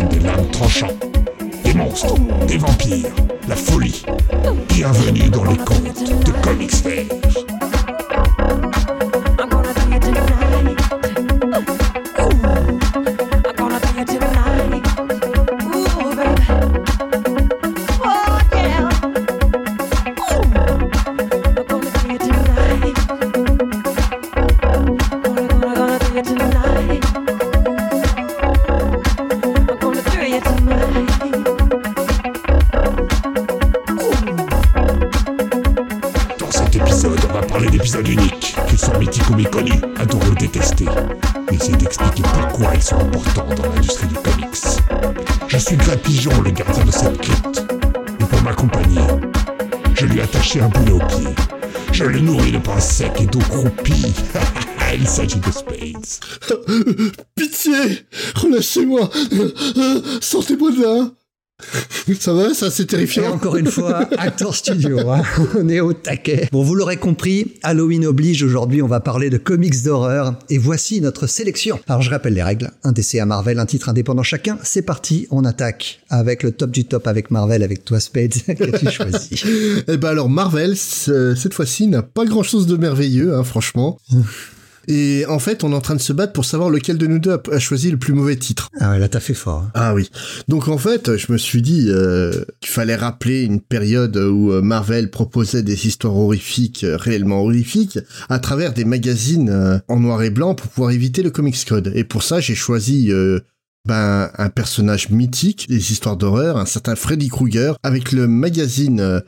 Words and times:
Des 0.00 0.20
lames 0.20 0.48
tranchants, 0.50 0.96
des 1.64 1.74
monstres, 1.74 2.14
des 2.46 2.56
vampires, 2.56 3.10
la 3.46 3.54
folie. 3.54 4.02
Bienvenue 4.68 5.28
dans 5.28 5.44
les 5.44 5.58
contes 5.58 6.24
de 6.24 6.32
Comics 6.42 6.74
Fair. 6.74 7.04
Pigeon, 46.22 46.40
le 46.42 46.52
gardien 46.52 46.84
de 46.84 46.90
cette 46.92 47.18
crypte. 47.18 47.64
Et 48.20 48.24
pour 48.24 48.42
m'accompagner, 48.42 49.00
je 49.94 50.06
lui 50.06 50.20
ai 50.20 50.22
attaché 50.22 50.60
un 50.60 50.68
boulet 50.68 50.92
au 50.92 50.98
pied. 50.98 51.34
Je 51.90 52.04
le 52.04 52.20
nourris 52.20 52.52
de 52.52 52.58
pain 52.58 52.78
sec 52.78 53.10
et 53.20 53.26
d'eau 53.26 53.40
croupie. 53.40 54.14
Il 54.94 55.08
s'agit 55.08 55.40
de 55.40 55.50
Spades. 55.50 57.12
Pitié 57.34 58.06
Relâchez-moi 58.36 59.10
Sortez-moi 60.20 60.70
de 60.70 60.82
là 60.82 61.10
Ça 62.18 62.32
va 62.32 62.52
Ça, 62.52 62.70
c'est 62.70 62.82
Et 62.82 62.86
terrifiant 62.86 63.32
encore 63.32 63.56
une 63.56 63.66
fois, 63.66 64.08
Actor 64.18 64.54
Studio, 64.56 65.08
hein. 65.10 65.22
on 65.58 65.68
est 65.68 65.80
au 65.80 65.92
taquet. 65.92 66.48
Bon, 66.50 66.62
vous 66.62 66.74
l'aurez 66.74 66.96
compris, 66.96 67.54
Halloween 67.62 68.06
oblige, 68.06 68.42
aujourd'hui 68.42 68.82
on 68.82 68.88
va 68.88 69.00
parler 69.00 69.30
de 69.30 69.38
comics 69.38 69.82
d'horreur, 69.84 70.36
et 70.50 70.58
voici 70.58 71.00
notre 71.00 71.26
sélection. 71.26 71.78
Alors 71.88 72.02
je 72.02 72.10
rappelle 72.10 72.34
les 72.34 72.42
règles, 72.42 72.72
un 72.82 72.92
DC 72.92 73.16
à 73.16 73.26
Marvel, 73.26 73.58
un 73.60 73.66
titre 73.66 73.88
indépendant 73.88 74.24
chacun, 74.24 74.58
c'est 74.64 74.82
parti, 74.82 75.28
on 75.30 75.44
attaque 75.44 76.00
avec 76.10 76.42
le 76.42 76.50
top 76.50 76.70
du 76.70 76.84
top 76.84 77.06
avec 77.06 77.30
Marvel, 77.30 77.62
avec 77.62 77.84
toi 77.84 78.00
Spades, 78.00 78.34
qu'as-tu 78.46 78.90
choisi? 78.90 79.42
Eh 79.86 79.96
ben 79.96 80.08
alors, 80.08 80.28
Marvel, 80.28 80.76
cette 80.76 81.54
fois-ci, 81.54 81.86
n'a 81.86 82.02
pas 82.02 82.24
grand-chose 82.24 82.66
de 82.66 82.76
merveilleux, 82.76 83.34
hein, 83.34 83.44
franchement. 83.44 83.98
Et 84.88 85.24
en 85.28 85.38
fait, 85.38 85.64
on 85.64 85.72
est 85.72 85.74
en 85.74 85.80
train 85.80 85.94
de 85.94 86.00
se 86.00 86.12
battre 86.12 86.32
pour 86.32 86.44
savoir 86.44 86.70
lequel 86.70 86.98
de 86.98 87.06
nous 87.06 87.18
deux 87.18 87.32
a, 87.32 87.42
a 87.52 87.58
choisi 87.58 87.90
le 87.90 87.96
plus 87.98 88.12
mauvais 88.14 88.36
titre. 88.36 88.68
Ah 88.80 88.90
ouais, 88.90 88.98
là 88.98 89.08
t'as 89.08 89.20
fait 89.20 89.34
fort. 89.34 89.62
hein. 89.64 89.70
Ah 89.74 89.94
oui. 89.94 90.10
Donc 90.48 90.68
en 90.68 90.78
fait, 90.78 91.16
je 91.16 91.30
me 91.32 91.38
suis 91.38 91.62
dit 91.62 91.86
euh, 91.88 92.44
qu'il 92.60 92.70
fallait 92.70 92.96
rappeler 92.96 93.42
une 93.42 93.60
période 93.60 94.16
où 94.16 94.52
euh, 94.52 94.62
Marvel 94.62 95.10
proposait 95.10 95.62
des 95.62 95.86
histoires 95.86 96.16
horrifiques, 96.16 96.84
euh, 96.84 96.96
réellement 96.96 97.42
horrifiques, 97.42 97.98
à 98.28 98.38
travers 98.38 98.72
des 98.72 98.84
magazines 98.84 99.50
euh, 99.50 99.78
en 99.88 100.00
noir 100.00 100.22
et 100.22 100.30
blanc 100.30 100.54
pour 100.54 100.68
pouvoir 100.68 100.90
éviter 100.90 101.22
le 101.22 101.30
Comics 101.30 101.64
Code. 101.64 101.92
Et 101.94 102.04
pour 102.04 102.22
ça, 102.22 102.40
j'ai 102.40 102.54
choisi 102.54 103.12
euh, 103.12 103.40
ben, 103.86 104.30
un 104.38 104.48
personnage 104.48 105.10
mythique 105.10 105.68
des 105.68 105.92
histoires 105.92 106.16
d'horreur, 106.16 106.56
un 106.56 106.66
certain 106.66 106.96
Freddy 106.96 107.28
Krueger, 107.28 107.76
avec 107.82 108.12
le 108.12 108.26
magazine 108.28 109.00
euh, 109.00 109.20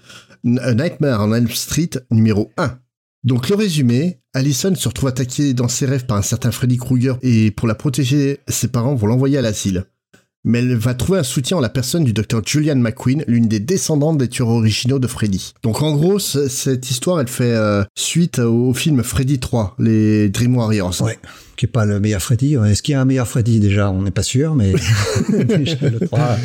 Nightmare 0.45 1.23
on 1.23 1.33
Elm 1.33 1.49
Street 1.51 1.91
numéro 2.11 2.51
1. 2.57 2.77
Donc 3.25 3.49
le 3.49 3.57
résumé, 3.57 4.21
Allison 4.35 4.75
se 4.75 4.87
retrouve 4.87 5.09
attaquée 5.09 5.55
dans 5.55 5.69
ses 5.69 5.87
rêves 5.87 6.05
par 6.05 6.19
un 6.19 6.23
certain 6.23 6.51
Freddy 6.51 6.77
Krueger 6.77 7.17
et 7.23 7.51
pour 7.51 7.67
la 7.67 7.75
protéger, 7.75 8.41
ses 8.49 8.69
parents 8.69 8.95
vont 8.95 9.07
l'envoyer 9.07 9.39
à 9.39 9.43
l'asile. 9.43 9.87
Mais 10.47 10.59
elle 10.59 10.77
va 10.77 10.93
trouver 10.93 11.21
un 11.21 11.25
soutien 11.25 11.57
en 11.57 11.61
la 11.61 11.71
personne 11.71 12.05
du 12.05 12.13
docteur 12.13 12.43
Julian 12.45 12.77
McQueen, 12.77 13.25
l'une 13.27 13.49
des 13.49 13.61
descendantes 13.61 14.19
des 14.19 14.29
tueurs 14.29 14.51
originaux 14.51 14.99
de 14.99 15.07
Freddy. 15.07 15.55
Donc 15.63 15.81
en 15.81 15.97
gros, 15.97 16.19
cette 16.19 16.91
histoire, 16.91 17.19
elle 17.19 17.29
fait 17.29 17.55
euh, 17.55 17.83
suite 17.95 18.41
au 18.41 18.75
film 18.75 19.03
Freddy 19.03 19.41
3, 19.41 19.77
les 19.79 20.29
Dream 20.29 20.55
Warriors. 20.59 21.01
Ouais, 21.01 21.19
qui 21.57 21.67
est 21.67 21.69
pas 21.69 21.85
le 21.85 22.01
meilleur 22.01 22.21
Freddy. 22.23 22.55
Est-ce 22.55 22.83
qu'il 22.83 22.93
y 22.93 22.95
a 22.97 23.01
un 23.01 23.05
meilleur 23.05 23.27
Freddy 23.29 23.61
déjà? 23.61 23.91
On 23.91 24.03
n'est 24.03 24.11
pas 24.11 24.23
sûr, 24.23 24.55
mais 24.55 24.73
déjà 25.33 25.77
le 25.89 26.01
3. 26.07 26.37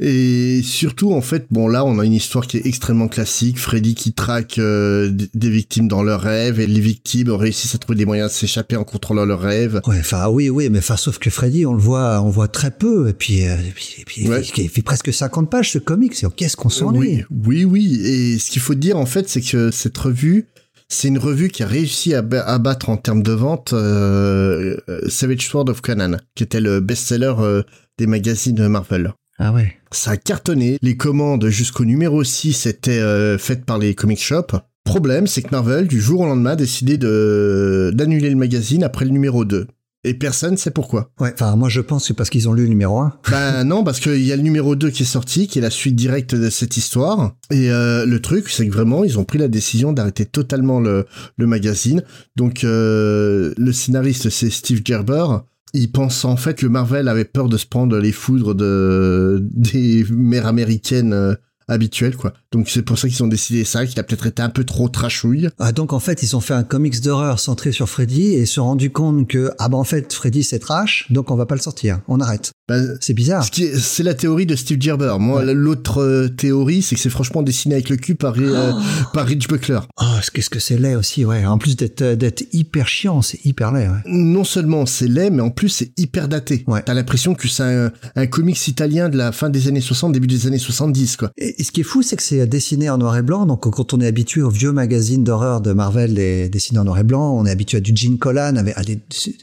Et 0.00 0.60
surtout, 0.62 1.12
en 1.12 1.20
fait, 1.20 1.46
bon 1.50 1.68
là, 1.68 1.84
on 1.84 1.98
a 1.98 2.04
une 2.04 2.12
histoire 2.12 2.46
qui 2.46 2.56
est 2.58 2.66
extrêmement 2.66 3.08
classique. 3.08 3.58
Freddy 3.58 3.94
qui 3.94 4.12
traque 4.12 4.58
euh, 4.58 5.10
des 5.34 5.50
victimes 5.50 5.88
dans 5.88 6.02
leurs 6.02 6.20
rêves 6.20 6.60
et 6.60 6.66
les 6.66 6.80
victimes 6.80 7.30
réussissent 7.30 7.74
à 7.74 7.78
trouver 7.78 7.96
des 7.98 8.04
moyens 8.06 8.30
de 8.30 8.34
s'échapper 8.36 8.76
en 8.76 8.84
contrôlant 8.84 9.24
leurs 9.24 9.40
rêves. 9.40 9.80
Ouais, 9.86 9.96
enfin 10.00 10.28
oui, 10.28 10.50
oui, 10.50 10.68
mais 10.70 10.78
enfin 10.78 10.96
sauf 10.96 11.18
que 11.18 11.30
Freddy, 11.30 11.66
on 11.66 11.72
le 11.74 11.80
voit, 11.80 12.20
on 12.22 12.30
voit 12.30 12.48
très 12.48 12.70
peu, 12.70 13.08
et 13.08 13.12
puis, 13.12 13.46
euh, 13.46 13.54
et 13.56 13.72
puis, 13.74 13.94
et 13.98 14.04
puis 14.04 14.28
Ouais. 14.28 14.40
il, 14.42 14.44
fait, 14.52 14.62
il 14.62 14.68
fait 14.68 14.82
presque 14.82 15.12
50 15.12 15.50
pages 15.50 15.72
ce 15.72 15.78
comic. 15.78 16.14
c'est- 16.14 16.26
Qu'est-ce 16.34 16.56
qu'on 16.56 16.68
s'ennuie 16.68 17.24
Oui, 17.30 17.64
oui, 17.64 17.64
oui. 17.64 18.00
Et 18.04 18.38
ce 18.38 18.50
qu'il 18.50 18.60
faut 18.60 18.74
dire, 18.74 18.96
en 18.98 19.06
fait, 19.06 19.28
c'est 19.28 19.40
que 19.40 19.70
cette 19.70 19.96
revue, 19.96 20.46
c'est 20.88 21.08
une 21.08 21.18
revue 21.18 21.48
qui 21.48 21.62
a 21.62 21.66
réussi 21.66 22.14
à, 22.14 22.22
ba- 22.22 22.44
à 22.46 22.58
battre 22.58 22.88
en 22.88 22.96
termes 22.96 23.22
de 23.22 23.32
vente 23.32 23.72
euh, 23.72 24.76
euh, 24.88 25.00
Savage 25.08 25.46
Sword 25.48 25.68
of 25.68 25.80
Conan, 25.80 26.16
qui 26.34 26.44
était 26.44 26.60
le 26.60 26.80
best-seller 26.80 27.34
euh, 27.40 27.62
des 27.98 28.06
magazines 28.06 28.68
Marvel. 28.68 29.12
Ah 29.38 29.52
ouais. 29.52 29.74
Ça 29.90 30.12
a 30.12 30.16
cartonné. 30.16 30.78
Les 30.82 30.96
commandes 30.96 31.46
jusqu'au 31.48 31.84
numéro 31.84 32.24
6 32.24 32.66
étaient 32.66 33.00
euh, 33.00 33.36
faites 33.38 33.64
par 33.64 33.78
les 33.78 33.94
comic 33.94 34.20
shops. 34.22 34.54
Problème, 34.84 35.26
c'est 35.26 35.42
que 35.42 35.50
Marvel, 35.50 35.88
du 35.88 36.00
jour 36.00 36.20
au 36.20 36.26
lendemain, 36.26 36.52
a 36.52 36.56
décidé 36.56 36.96
d'annuler 36.96 38.30
le 38.30 38.36
magazine 38.36 38.84
après 38.84 39.04
le 39.04 39.10
numéro 39.10 39.44
2. 39.44 39.66
Et 40.06 40.14
personne 40.14 40.56
sait 40.56 40.70
pourquoi. 40.70 41.10
Ouais, 41.18 41.32
enfin 41.34 41.56
moi 41.56 41.68
je 41.68 41.80
pense 41.80 42.02
que 42.02 42.08
c'est 42.08 42.14
parce 42.14 42.30
qu'ils 42.30 42.48
ont 42.48 42.52
lu 42.52 42.62
le 42.62 42.68
numéro 42.68 43.00
1. 43.00 43.12
Ben 43.30 43.64
non, 43.64 43.82
parce 43.82 43.98
qu'il 43.98 44.22
y 44.22 44.32
a 44.32 44.36
le 44.36 44.42
numéro 44.42 44.76
2 44.76 44.90
qui 44.90 45.02
est 45.02 45.06
sorti, 45.06 45.48
qui 45.48 45.58
est 45.58 45.62
la 45.62 45.70
suite 45.70 45.96
directe 45.96 46.34
de 46.34 46.48
cette 46.48 46.76
histoire. 46.76 47.34
Et 47.50 47.72
euh, 47.72 48.06
le 48.06 48.22
truc, 48.22 48.48
c'est 48.48 48.66
que 48.68 48.72
vraiment, 48.72 49.02
ils 49.02 49.18
ont 49.18 49.24
pris 49.24 49.38
la 49.38 49.48
décision 49.48 49.92
d'arrêter 49.92 50.24
totalement 50.24 50.78
le, 50.78 51.06
le 51.36 51.46
magazine. 51.46 52.04
Donc 52.36 52.62
euh, 52.62 53.52
le 53.56 53.72
scénariste, 53.72 54.30
c'est 54.30 54.50
Steve 54.50 54.82
Gerber. 54.84 55.26
Il 55.74 55.90
pense 55.90 56.24
en 56.24 56.36
fait 56.36 56.54
que 56.54 56.66
Marvel 56.66 57.08
avait 57.08 57.24
peur 57.24 57.48
de 57.48 57.56
se 57.56 57.66
prendre 57.66 57.98
les 57.98 58.12
foudres 58.12 58.54
de 58.54 59.40
des 59.52 60.06
mères 60.10 60.46
américaines 60.46 61.36
habituelles, 61.68 62.16
quoi. 62.16 62.32
Donc 62.52 62.68
c'est 62.68 62.82
pour 62.82 62.98
ça 62.98 63.08
qu'ils 63.08 63.22
ont 63.22 63.28
décidé 63.28 63.64
ça, 63.64 63.86
qu'il 63.86 63.98
a 63.98 64.02
peut-être 64.02 64.26
été 64.26 64.42
un 64.42 64.48
peu 64.48 64.64
trop 64.64 64.88
trashouille. 64.88 65.48
Ah, 65.58 65.72
donc 65.72 65.92
en 65.92 66.00
fait 66.00 66.22
ils 66.22 66.36
ont 66.36 66.40
fait 66.40 66.54
un 66.54 66.62
comics 66.62 67.00
d'horreur 67.00 67.40
centré 67.40 67.72
sur 67.72 67.88
Freddy 67.88 68.34
et 68.34 68.46
se 68.46 68.54
sont 68.54 68.64
rendu 68.64 68.90
compte 68.90 69.28
que 69.28 69.50
ah 69.58 69.68
ben 69.68 69.78
en 69.78 69.84
fait 69.84 70.12
Freddy 70.12 70.42
c'est 70.44 70.58
trash, 70.58 71.06
donc 71.10 71.30
on 71.30 71.36
va 71.36 71.46
pas 71.46 71.54
le 71.54 71.60
sortir, 71.60 72.00
on 72.08 72.20
arrête. 72.20 72.52
Ben, 72.68 72.96
C'est 73.00 73.14
bizarre. 73.14 73.44
ce 73.44 73.78
c'est 73.78 74.02
la 74.02 74.14
théorie 74.14 74.46
de 74.46 74.56
Steve 74.56 74.80
Gerber. 74.80 75.14
Moi, 75.20 75.44
l'autre 75.44 76.02
euh, 76.02 76.28
théorie, 76.28 76.82
c'est 76.82 76.96
que 76.96 77.00
c'est 77.00 77.10
franchement 77.10 77.42
dessiné 77.42 77.76
avec 77.76 77.88
le 77.88 77.96
cul 77.96 78.16
par, 78.16 78.34
euh, 78.38 78.72
par 79.12 79.24
Rich 79.26 79.46
Buckler. 79.46 79.78
Oh, 80.00 80.04
qu'est-ce 80.32 80.50
que 80.50 80.58
c'est 80.58 80.76
laid 80.76 80.96
aussi, 80.96 81.24
ouais. 81.24 81.46
En 81.46 81.58
plus 81.58 81.76
d'être 81.76 82.02
euh, 82.02 82.16
d'être 82.16 82.44
hyper 82.52 82.88
chiant, 82.88 83.22
c'est 83.22 83.44
hyper 83.44 83.70
laid, 83.70 83.88
ouais. 83.88 84.00
non 84.06 84.42
seulement 84.42 84.84
c'est 84.84 85.06
laid, 85.06 85.30
mais 85.30 85.42
en 85.42 85.50
plus 85.50 85.68
c'est 85.68 85.92
hyper 85.96 86.26
daté. 86.26 86.64
Ouais. 86.66 86.82
T'as 86.84 86.94
l'impression 86.94 87.34
que 87.34 87.46
c'est 87.46 87.62
un, 87.62 87.92
un 88.16 88.26
comics 88.26 88.66
italien 88.66 89.08
de 89.08 89.16
la 89.16 89.30
fin 89.30 89.48
des 89.48 89.68
années 89.68 89.80
60, 89.80 90.12
début 90.12 90.26
des 90.26 90.48
années 90.48 90.58
70, 90.58 91.16
quoi. 91.16 91.30
Et, 91.36 91.55
et 91.58 91.64
ce 91.64 91.72
qui 91.72 91.80
est 91.80 91.84
fou, 91.84 92.02
c'est 92.02 92.16
que 92.16 92.22
c'est 92.22 92.46
dessiné 92.46 92.90
en 92.90 92.98
noir 92.98 93.16
et 93.16 93.22
blanc. 93.22 93.46
Donc, 93.46 93.62
quand 93.70 93.94
on 93.94 94.00
est 94.00 94.06
habitué 94.06 94.42
aux 94.42 94.50
vieux 94.50 94.72
magazines 94.72 95.24
d'horreur 95.24 95.60
de 95.60 95.72
Marvel, 95.72 96.14
les 96.14 96.48
dessinés 96.48 96.78
en 96.80 96.84
noir 96.84 96.98
et 96.98 97.04
blanc, 97.04 97.36
on 97.38 97.46
est 97.46 97.50
habitué 97.50 97.78
à 97.78 97.80
du 97.80 97.92
Gene 97.96 98.18
Colan 98.18 98.56
avec 98.56 98.76
à 98.76 98.82
des- 98.82 99.00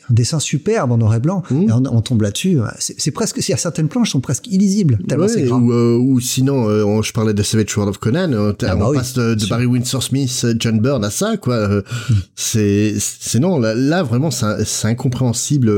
un 0.10 0.14
dessin 0.14 0.40
superbe 0.40 0.92
en 0.92 0.98
noir 0.98 1.16
et 1.16 1.20
blanc. 1.20 1.44
Mmh. 1.50 1.62
Et 1.64 1.72
on, 1.72 1.84
on 1.96 2.02
tombe 2.02 2.22
là-dessus. 2.22 2.58
C'est 2.80 3.00
c'est 3.00 3.12
presque, 3.12 3.42
si 3.42 3.54
certaines 3.58 3.88
planches 3.88 4.12
sont 4.12 4.22
presque 4.22 4.48
illisibles, 4.48 5.00
tellement 5.08 5.28
c'est 5.28 5.42
Ouais, 5.44 5.48
gras. 5.48 5.58
ou, 5.58 5.72
euh, 5.74 5.98
ou 5.98 6.20
sinon, 6.20 6.70
euh, 6.70 6.84
on- 6.84 7.02
je 7.02 7.14
parlais 7.14 7.34
de 7.34 7.42
Savage 7.44 7.76
World 7.76 7.90
of 7.90 7.98
Conan, 8.00 8.32
euh, 8.34 8.52
t'as- 8.54 8.72
Ah 8.72 8.76
bah 8.76 8.86
on 8.88 8.92
oui, 8.92 8.98
passe 8.98 9.14
de. 9.14 9.36
Barry 9.50 9.66
Windsor 9.66 10.02
Smith, 10.04 10.42
euh, 10.46 10.54
John 10.60 10.80
Byrne 10.80 11.04
à 11.04 11.10
ça, 11.10 11.38
quoi. 11.38 11.56
Euh, 11.56 11.82
C'est, 12.36 12.96
c'est 13.00 13.40
non, 13.40 13.60
là, 13.60 13.74
là, 13.76 14.04
vraiment, 14.04 14.30
c'est 14.32 14.88
incompréhensible. 14.88 15.70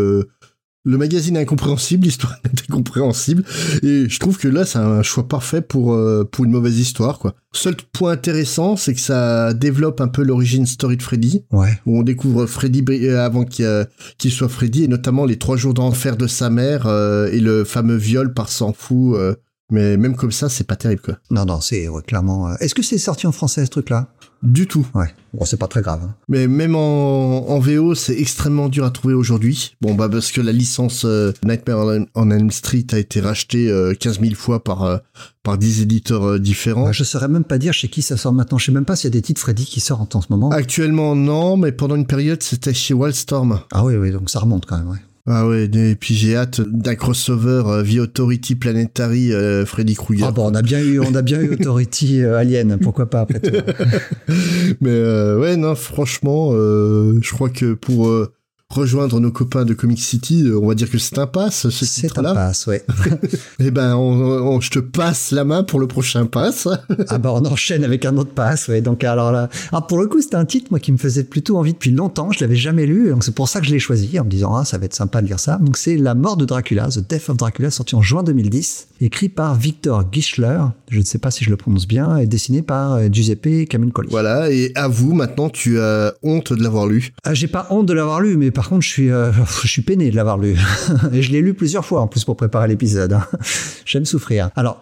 Le 0.88 0.98
magazine 1.00 1.36
est 1.36 1.42
incompréhensible, 1.42 2.06
l'histoire 2.06 2.36
est 2.44 2.62
incompréhensible, 2.70 3.44
et 3.82 4.08
je 4.08 4.20
trouve 4.20 4.38
que 4.38 4.48
là, 4.48 4.66
c'est 4.66 4.78
un 4.78 5.02
choix 5.02 5.28
parfait 5.28 5.62
pour 5.62 5.94
euh, 5.94 6.24
pour 6.32 6.46
une 6.46 6.52
mauvaise 6.52 6.78
histoire, 6.80 7.18
quoi. 7.20 7.34
Seul 7.54 7.76
point 7.94 8.12
intéressant, 8.12 8.76
c'est 8.76 8.94
que 8.94 9.00
ça 9.00 9.54
développe 9.54 10.00
un 10.00 10.08
peu 10.08 10.22
l'origine 10.24 10.66
story 10.68 10.98
de 10.98 11.02
Freddy, 11.04 11.44
Ouais. 11.52 11.80
où 11.88 11.98
on 12.00 12.04
découvre 12.04 12.46
Freddy 12.46 12.84
euh, 12.90 13.20
avant 13.26 13.46
qu'il 13.46 13.66
euh, 13.66 13.84
soit 14.30 14.50
Freddy, 14.50 14.84
et 14.84 14.88
notamment 14.88 15.26
les 15.26 15.38
trois 15.40 15.58
jours 15.58 15.74
d'enfer 15.74 16.18
de 16.18 16.28
sa 16.28 16.50
mère 16.52 16.86
euh, 16.86 17.30
et 17.32 17.40
le 17.40 17.64
fameux 17.64 17.96
viol 17.98 18.34
par 18.34 18.50
s'en 18.50 18.72
fout. 18.74 19.16
euh, 19.16 19.34
mais 19.72 19.98
même 19.98 20.16
comme 20.16 20.32
ça, 20.32 20.48
c'est 20.48 20.64
pas 20.68 20.76
terrible, 20.76 21.02
quoi. 21.02 21.18
Non, 21.32 21.44
non, 21.46 21.60
c'est 21.60 21.88
clairement. 22.06 22.50
euh, 22.50 22.54
Est-ce 22.60 22.76
que 22.76 22.84
c'est 22.84 23.00
sorti 23.00 23.26
en 23.26 23.32
français 23.32 23.66
ce 23.66 23.72
truc-là? 23.72 24.10
Du 24.46 24.68
tout. 24.68 24.86
Ouais. 24.94 25.08
Bon, 25.34 25.44
c'est 25.44 25.58
pas 25.58 25.68
très 25.68 25.82
grave. 25.82 26.02
hein. 26.06 26.14
Mais 26.30 26.48
même 26.48 26.76
en, 26.76 27.50
en 27.50 27.60
VO, 27.60 27.96
c'est 27.96 28.18
extrêmement 28.18 28.70
dur 28.70 28.86
à 28.86 28.92
trouver 28.92 29.14
aujourd'hui. 29.16 29.76
Bon, 29.82 29.96
bah 29.96 30.08
parce 30.08 30.32
que 30.32 30.40
la 30.40 30.52
licence 30.52 31.04
euh, 31.04 31.34
Nightmare 31.44 32.06
on, 32.14 32.30
Elm 32.32 32.52
Street 32.52 32.86
a 32.92 33.00
été 33.00 33.20
rachetée 33.22 33.70
euh, 33.70 33.94
15 34.00 34.20
000 34.22 34.36
fois 34.36 34.64
par 34.64 34.84
euh, 34.84 34.98
par 35.44 35.58
10 35.58 35.82
éditeurs 35.82 36.24
euh, 36.28 36.40
différents. 36.40 36.86
Ouais, 36.86 36.94
je 36.94 37.04
saurais 37.04 37.28
même 37.28 37.44
pas 37.44 37.58
dire 37.58 37.74
chez 37.74 37.88
qui 37.88 38.02
ça 38.02 38.18
sort 38.18 38.34
maintenant. 38.34 38.58
Je 38.58 38.66
sais 38.68 38.72
même 38.72 38.86
pas 38.86 38.96
s'il 38.96 39.08
y 39.08 39.14
a 39.14 39.18
des 39.18 39.22
titres 39.22 39.42
Freddy 39.42 39.66
qui 39.66 39.80
sortent 39.80 40.16
en 40.16 40.22
ce 40.22 40.28
moment. 40.30 40.52
Actuellement, 40.52 41.16
non, 41.16 41.58
mais 41.58 41.72
pendant 41.72 41.96
une 41.96 42.08
période, 42.08 42.42
c'était 42.44 42.74
chez 42.74 42.94
Wildstorm. 42.94 43.60
Ah 43.72 43.84
oui, 43.84 43.96
oui, 43.96 44.12
donc 44.12 44.30
ça 44.30 44.40
remonte 44.40 44.66
quand 44.66 44.78
même. 44.78 44.90
Ouais. 44.90 45.00
Ah 45.28 45.48
ouais, 45.48 45.64
et 45.74 45.96
puis 45.96 46.14
j'ai 46.14 46.36
hâte 46.36 46.62
d'un 46.62 46.94
crossover 46.94 47.64
euh, 47.66 47.84
The 47.84 47.98
Authority 47.98 48.54
Planetary 48.54 49.34
euh, 49.34 49.66
Freddy 49.66 49.96
Krueger. 49.96 50.26
Ah 50.28 50.32
bon, 50.32 50.52
on 50.52 50.54
a 50.54 50.62
bien 50.62 50.80
eu, 50.80 51.00
on 51.00 51.16
a 51.16 51.24
bien 51.24 51.42
eu 51.42 51.54
Authority 51.60 52.22
euh, 52.22 52.38
Alien. 52.38 52.78
Pourquoi 52.80 53.10
pas 53.10 53.22
après 53.22 53.40
tout. 53.40 53.50
Mais 54.82 54.92
euh, 54.92 55.40
ouais, 55.40 55.58
non, 55.58 55.74
franchement, 55.74 56.52
euh, 56.54 57.18
je 57.24 57.32
crois 57.32 57.50
que 57.50 57.74
pour 57.74 58.08
euh, 58.08 58.36
rejoindre 58.76 59.20
nos 59.20 59.32
copains 59.32 59.64
de 59.64 59.74
Comic 59.74 60.00
City, 60.02 60.44
euh, 60.44 60.60
on 60.60 60.68
va 60.68 60.74
dire 60.76 60.90
que 60.90 60.98
c'est 60.98 61.18
un 61.20 61.28
pass, 61.28 61.68
ce 61.70 61.86
C'est 61.86 62.18
un 62.18 62.34
pass, 62.34 62.66
ouais. 62.68 62.84
Eh 63.60 63.70
ben, 63.72 63.96
on, 63.96 64.00
on- 64.22 64.60
je 64.60 64.72
te 64.72 64.80
passe 64.80 65.32
la 65.32 65.44
main 65.46 65.64
pour 65.64 65.80
le 65.80 65.88
prochain 65.88 66.26
pass. 66.26 66.68
Ah 67.10 67.18
bah 67.20 67.32
on 67.34 67.46
enchaîne 67.46 67.84
avec 67.84 68.04
un 68.06 68.18
autre 68.18 68.32
pass, 68.32 68.68
ouais. 68.68 68.82
Donc 68.82 69.04
alors 69.04 69.32
là, 69.32 69.50
ah 69.72 69.82
pour 69.82 70.00
le 70.00 70.08
coup 70.08 70.22
c'était 70.22 70.36
un 70.38 70.46
titre 70.46 70.68
moi 70.72 70.80
qui 70.80 70.92
me 70.92 70.98
faisait 70.98 71.24
plutôt 71.24 71.58
envie 71.58 71.74
depuis 71.74 71.92
longtemps. 71.92 72.32
Je 72.32 72.40
l'avais 72.40 72.56
jamais 72.56 72.86
lu, 72.86 73.10
donc 73.10 73.24
c'est 73.24 73.34
pour 73.36 73.48
ça 73.48 73.60
que 73.60 73.68
je 73.68 73.72
l'ai 73.72 73.80
choisi 73.80 74.20
en 74.20 74.26
me 74.26 74.30
disant 74.30 74.56
ah 74.56 74.66
ça 74.66 74.78
va 74.78 74.86
être 74.86 74.96
sympa 74.96 75.22
de 75.22 75.28
lire 75.28 75.40
ça. 75.40 75.58
Donc 75.62 75.78
c'est 75.78 75.98
La 75.98 76.16
mort 76.16 76.36
de 76.38 76.46
Dracula, 76.46 76.88
The 76.90 77.00
Death 77.08 77.30
of 77.30 77.38
Dracula, 77.38 77.70
sorti 77.70 77.96
en 77.96 78.02
juin 78.02 78.24
2010, 78.24 78.88
écrit 79.02 79.30
par 79.30 79.56
Victor 79.56 80.04
Gischler. 80.12 80.60
Je 80.90 81.00
ne 81.00 81.04
sais 81.06 81.20
pas 81.20 81.32
si 81.32 81.44
je 81.44 81.50
le 81.52 81.58
prononce 81.58 81.88
bien, 81.88 82.18
et 82.18 82.26
dessiné 82.28 82.62
par 82.62 82.94
euh, 82.94 83.08
Giuseppe 83.12 83.68
Camuncoli. 83.70 84.10
voilà, 84.10 84.50
et 84.52 84.72
avoue, 84.76 85.14
maintenant, 85.14 85.50
tu 85.50 85.80
as 85.80 86.14
honte 86.24 86.54
de 86.54 86.64
l'avoir 86.64 86.88
lu. 86.88 87.14
Ah, 87.24 87.34
j'ai 87.34 87.48
pas 87.48 87.68
honte 87.70 87.86
de 87.88 87.94
l'avoir 87.94 88.22
lu, 88.22 88.38
mais 88.38 88.52
par 88.56 88.70
contre, 88.70 88.82
je 88.82 88.90
suis, 88.90 89.12
euh, 89.12 89.32
je 89.62 89.68
suis 89.68 89.84
peiné 89.84 90.10
de 90.10 90.16
l'avoir 90.16 90.40
lu. 90.40 90.58
Et 91.14 91.22
je 91.22 91.32
l'ai 91.32 91.42
lu 91.42 91.54
plusieurs 91.54 91.86
fois, 91.86 92.02
en 92.02 92.08
plus, 92.08 92.24
pour 92.26 92.36
préparer 92.36 92.68
l'épisode. 92.68 93.14
hein. 93.14 93.28
J'aime 93.86 94.06
souffrir. 94.06 94.50
Alors, 94.56 94.82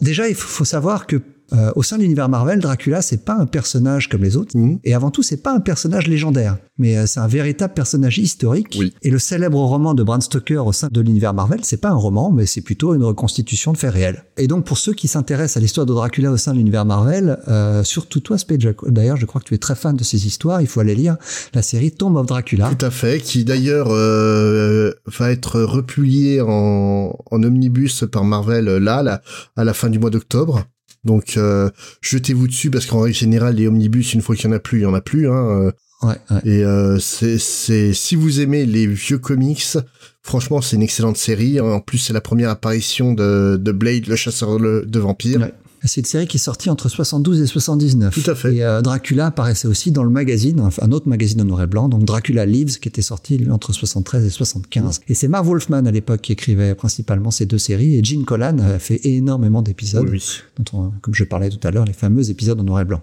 déjà, 0.00 0.28
il 0.28 0.34
faut 0.34 0.64
savoir 0.64 1.06
que 1.06 1.20
euh, 1.52 1.70
au 1.76 1.82
sein 1.82 1.96
de 1.96 2.02
l'univers 2.02 2.28
Marvel, 2.28 2.60
Dracula, 2.60 3.02
c'est 3.02 3.24
pas 3.24 3.34
un 3.34 3.46
personnage 3.46 4.08
comme 4.08 4.22
les 4.22 4.36
autres. 4.36 4.56
Mhm. 4.56 4.78
Et 4.84 4.94
avant 4.94 5.10
tout, 5.10 5.22
c'est 5.22 5.42
pas 5.42 5.54
un 5.54 5.60
personnage 5.60 6.08
légendaire, 6.08 6.56
mais 6.78 6.96
euh, 6.96 7.06
c'est 7.06 7.20
un 7.20 7.26
véritable 7.26 7.74
personnage 7.74 8.18
historique. 8.18 8.76
Oui. 8.78 8.92
Et 9.02 9.10
le 9.10 9.18
célèbre 9.18 9.58
roman 9.58 9.94
de 9.94 10.02
Bram 10.02 10.20
Stoker 10.20 10.66
au 10.66 10.72
sein 10.72 10.88
de 10.90 11.00
l'univers 11.00 11.34
Marvel, 11.34 11.60
c'est 11.62 11.80
pas 11.80 11.90
un 11.90 11.96
roman, 11.96 12.30
mais 12.30 12.46
c'est 12.46 12.60
plutôt 12.60 12.94
une 12.94 13.04
reconstitution 13.04 13.72
de 13.72 13.78
faits 13.78 13.92
réels. 13.92 14.24
Et 14.38 14.46
donc, 14.46 14.64
pour 14.64 14.78
ceux 14.78 14.92
qui 14.92 15.08
s'intéressent 15.08 15.58
à 15.58 15.60
l'histoire 15.60 15.86
de 15.86 15.92
Dracula 15.92 16.32
au 16.32 16.36
sein 16.36 16.52
de 16.52 16.58
l'univers 16.58 16.84
Marvel, 16.84 17.38
euh, 17.48 17.84
surtout 17.84 18.20
toi, 18.20 18.38
Spade, 18.38 18.74
d'ailleurs, 18.86 19.16
je 19.16 19.26
crois 19.26 19.40
que 19.40 19.46
tu 19.46 19.54
es 19.54 19.58
très 19.58 19.74
fan 19.74 19.96
de 19.96 20.04
ces 20.04 20.26
histoires, 20.26 20.60
il 20.60 20.66
faut 20.66 20.80
aller 20.80 20.94
lire 20.94 21.16
la 21.54 21.62
série 21.62 21.90
Tomb 21.90 22.16
of 22.16 22.26
Dracula. 22.26 22.70
Tout 22.78 22.86
à 22.86 22.90
fait, 22.90 23.20
qui 23.20 23.44
d'ailleurs 23.44 23.88
euh, 23.90 24.92
va 25.06 25.30
être 25.30 25.60
republié 25.60 26.40
en, 26.40 27.16
en 27.30 27.42
omnibus 27.42 28.04
par 28.10 28.24
Marvel 28.24 28.64
là, 28.64 29.02
là, 29.02 29.22
à 29.56 29.64
la 29.64 29.74
fin 29.74 29.90
du 29.90 29.98
mois 29.98 30.10
d'octobre. 30.10 30.64
Donc 31.04 31.36
euh, 31.36 31.68
jetez-vous 32.00 32.46
dessus 32.48 32.70
parce 32.70 32.86
qu'en 32.86 33.00
règle 33.00 33.16
générale 33.16 33.56
les 33.56 33.66
omnibus 33.66 34.14
une 34.14 34.22
fois 34.22 34.36
qu'il 34.36 34.44
y 34.46 34.48
en 34.48 34.56
a 34.56 34.58
plus, 34.60 34.80
il 34.80 34.82
y 34.82 34.86
en 34.86 34.94
a 34.94 35.00
plus. 35.00 35.28
Hein, 35.28 35.48
euh, 35.62 35.72
Ouais, 36.02 36.16
ouais. 36.32 36.40
et 36.44 36.64
euh, 36.64 36.98
c'est 36.98 37.38
c'est 37.38 37.92
si 37.92 38.16
vous 38.16 38.40
aimez 38.40 38.66
les 38.66 38.88
vieux 38.88 39.18
comics, 39.18 39.64
franchement 40.24 40.60
c'est 40.60 40.74
une 40.74 40.82
excellente 40.82 41.16
série. 41.16 41.60
En 41.60 41.78
plus 41.78 41.98
c'est 41.98 42.12
la 42.12 42.20
première 42.20 42.50
apparition 42.50 43.12
de, 43.12 43.56
de 43.56 43.70
Blade, 43.72 44.08
le 44.08 44.16
chasseur 44.16 44.58
de 44.58 44.84
de 44.84 44.98
vampires. 44.98 45.40
Ouais. 45.42 45.52
C'est 45.84 46.00
une 46.00 46.06
série 46.06 46.26
qui 46.26 46.36
est 46.36 46.40
sortie 46.40 46.70
entre 46.70 46.88
72 46.88 47.40
et 47.40 47.46
79. 47.46 48.14
Tout 48.22 48.30
à 48.30 48.34
fait. 48.34 48.54
Et 48.54 48.64
euh, 48.64 48.82
Dracula 48.82 49.26
apparaissait 49.26 49.66
aussi 49.68 49.90
dans 49.90 50.04
le 50.04 50.10
magazine, 50.10 50.60
un- 50.80 50.92
autre 50.92 51.08
magazine 51.08 51.40
en 51.40 51.44
noir 51.44 51.62
et 51.62 51.66
blanc, 51.66 51.88
donc 51.88 52.04
Dracula 52.04 52.46
Lives, 52.46 52.78
qui 52.78 52.88
était 52.88 53.02
sorti 53.02 53.36
lui 53.38 53.50
entre 53.50 53.72
73 53.72 54.24
et 54.24 54.30
75. 54.30 55.00
Et 55.08 55.14
c'est 55.14 55.28
Marv 55.28 55.46
Wolfman 55.48 55.84
à 55.86 55.90
l'époque 55.90 56.20
qui 56.20 56.32
écrivait 56.32 56.74
principalement 56.74 57.30
ces 57.30 57.46
deux 57.46 57.58
séries, 57.58 57.96
et 57.96 58.04
Gene 58.04 58.24
Colan 58.24 58.58
a 58.58 58.78
fait 58.78 59.00
énormément 59.04 59.62
d'épisodes, 59.62 60.08
Oui, 60.08 60.18
oui. 60.22 60.40
dont 60.64 60.78
on- 60.78 60.92
comme 61.00 61.14
je 61.14 61.24
parlais 61.24 61.48
tout 61.50 61.66
à 61.66 61.70
l'heure, 61.70 61.84
les 61.84 61.92
fameux 61.92 62.30
épisodes 62.30 62.60
en 62.60 62.64
noir 62.64 62.80
et 62.80 62.84
blanc. 62.84 63.02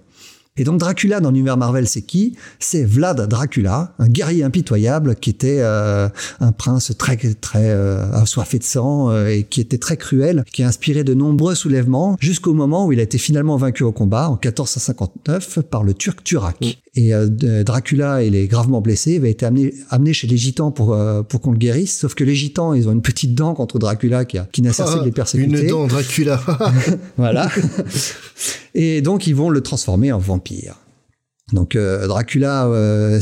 Et 0.59 0.65
donc 0.65 0.77
Dracula 0.77 1.21
dans 1.21 1.31
l'univers 1.31 1.56
Marvel, 1.56 1.88
c'est 1.88 2.01
qui? 2.01 2.35
C'est 2.59 2.83
Vlad 2.83 3.27
Dracula, 3.29 3.94
un 3.97 4.09
guerrier 4.09 4.44
impitoyable 4.44 5.15
qui 5.15 5.29
était 5.29 5.59
euh, 5.61 6.09
un 6.41 6.51
prince 6.51 6.91
très 6.97 7.15
très 7.15 7.69
euh, 7.69 8.11
assoiffé 8.11 8.59
de 8.59 8.63
sang 8.65 9.09
euh, 9.09 9.27
et 9.27 9.44
qui 9.44 9.61
était 9.61 9.77
très 9.77 9.95
cruel, 9.95 10.44
qui 10.51 10.61
a 10.63 10.67
inspiré 10.67 11.06
de 11.06 11.13
nombreux 11.13 11.56
soulèvements 11.56 12.17
jusqu'au 12.19 12.53
moment 12.53 12.85
où 12.85 12.91
il 12.91 13.00
a 13.00 13.03
été 13.03 13.17
finalement 13.17 13.56
vaincu 13.56 13.83
au 13.83 13.94
combat 13.94 14.27
en 14.27 14.33
1459 14.33 15.59
par 15.61 15.83
le 15.83 15.94
Turc 15.94 16.25
Turak. 16.25 16.57
Et 16.95 17.13
euh, 17.13 17.63
Dracula, 17.63 18.23
il 18.23 18.35
est 18.35 18.47
gravement 18.47 18.81
blessé, 18.81 19.13
il 19.13 19.21
va 19.21 19.29
être 19.29 19.44
amené, 19.44 19.73
amené 19.89 20.12
chez 20.12 20.27
les 20.27 20.38
gitans 20.38 20.71
pour 20.71 20.97
pour 21.29 21.39
qu'on 21.39 21.51
le 21.51 21.57
guérisse. 21.57 22.00
Sauf 22.00 22.15
que 22.15 22.25
les 22.25 22.35
gitans, 22.35 22.73
ils 22.73 22.89
ont 22.89 22.91
une 22.91 23.01
petite 23.01 23.33
dent 23.33 23.53
contre 23.53 23.79
Dracula 23.79 24.25
qui, 24.25 24.38
a, 24.38 24.47
qui 24.51 24.62
n'a 24.62 24.73
cessé 24.73 25.00
de 25.00 25.05
les 25.05 25.12
persécuter. 25.12 25.62
Une 25.62 25.69
dent 25.69 25.88
Dracula. 25.88 26.41
Voilà. 27.17 27.50
et 28.73 29.01
donc, 29.01 29.27
ils 29.27 29.35
vont 29.35 29.50
le 29.50 29.62
transformer 29.62 30.12
en 30.12 30.19
vampire. 30.19 30.49
Donc, 31.54 31.75
euh, 31.75 32.06
Dracula, 32.07 32.68
euh, 32.68 33.19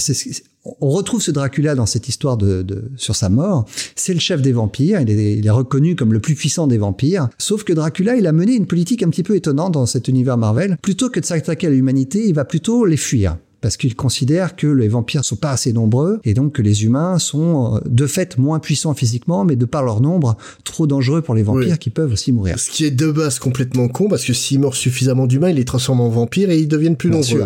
on 0.81 0.89
retrouve 0.89 1.21
ce 1.21 1.31
Dracula 1.31 1.75
dans 1.75 1.85
cette 1.85 2.09
histoire 2.09 2.35
de, 2.35 2.61
de- 2.61 2.91
sur 2.97 3.15
sa 3.15 3.29
mort. 3.29 3.65
C'est 3.95 4.13
le 4.13 4.19
chef 4.19 4.41
des 4.41 4.51
vampires. 4.51 4.99
Il 4.99 5.09
est, 5.09 5.37
il 5.37 5.45
est 5.47 5.49
reconnu 5.49 5.95
comme 5.95 6.11
le 6.11 6.19
plus 6.19 6.35
puissant 6.35 6.67
des 6.67 6.77
vampires. 6.77 7.29
Sauf 7.37 7.63
que 7.63 7.71
Dracula, 7.71 8.17
il 8.17 8.27
a 8.27 8.33
mené 8.33 8.53
une 8.55 8.67
politique 8.67 9.01
un 9.01 9.09
petit 9.09 9.23
peu 9.23 9.35
étonnante 9.37 9.73
dans 9.75 9.85
cet 9.85 10.09
univers 10.09 10.37
Marvel. 10.37 10.77
Plutôt 10.81 11.09
que 11.09 11.21
de 11.21 11.25
s'attaquer 11.25 11.67
à 11.67 11.69
l'humanité, 11.69 12.27
il 12.27 12.33
va 12.33 12.43
plutôt 12.43 12.83
les 12.85 12.97
fuir. 12.97 13.37
Parce 13.67 13.75
qu'il 13.75 13.95
considère 13.97 14.55
que 14.55 14.65
les 14.65 14.87
vampires 14.87 15.25
sont 15.25 15.35
pas 15.35 15.51
assez 15.51 15.73
nombreux 15.73 16.21
et 16.23 16.33
donc 16.33 16.53
que 16.53 16.61
les 16.61 16.85
humains 16.85 17.19
sont 17.19 17.75
euh, 17.75 17.79
de 17.85 18.07
fait 18.07 18.37
moins 18.37 18.59
puissants 18.59 18.93
physiquement, 18.93 19.43
mais 19.43 19.57
de 19.57 19.65
par 19.65 19.83
leur 19.83 19.99
nombre, 19.99 20.37
trop 20.63 20.87
dangereux 20.87 21.21
pour 21.21 21.35
les 21.35 21.43
vampires 21.43 21.71
Oui. 21.73 21.77
qui 21.77 21.89
peuvent 21.89 22.13
aussi 22.13 22.31
mourir. 22.31 22.57
Ce 22.57 22.69
qui 22.69 22.85
est 22.85 22.91
de 22.91 23.11
base 23.11 23.39
complètement 23.39 23.89
con 23.89 24.07
parce 24.07 24.23
que 24.23 24.31
s'il 24.31 24.61
meurt 24.61 24.73
suffisamment 24.73 25.27
d'humains, 25.27 25.49
il 25.49 25.57
les 25.57 25.65
transforme 25.65 25.99
en 25.99 26.07
vampires 26.07 26.49
et 26.49 26.57
ils 26.61 26.69
deviennent 26.69 26.95
plus 26.95 27.09
Bien 27.09 27.19
nombreux. 27.19 27.41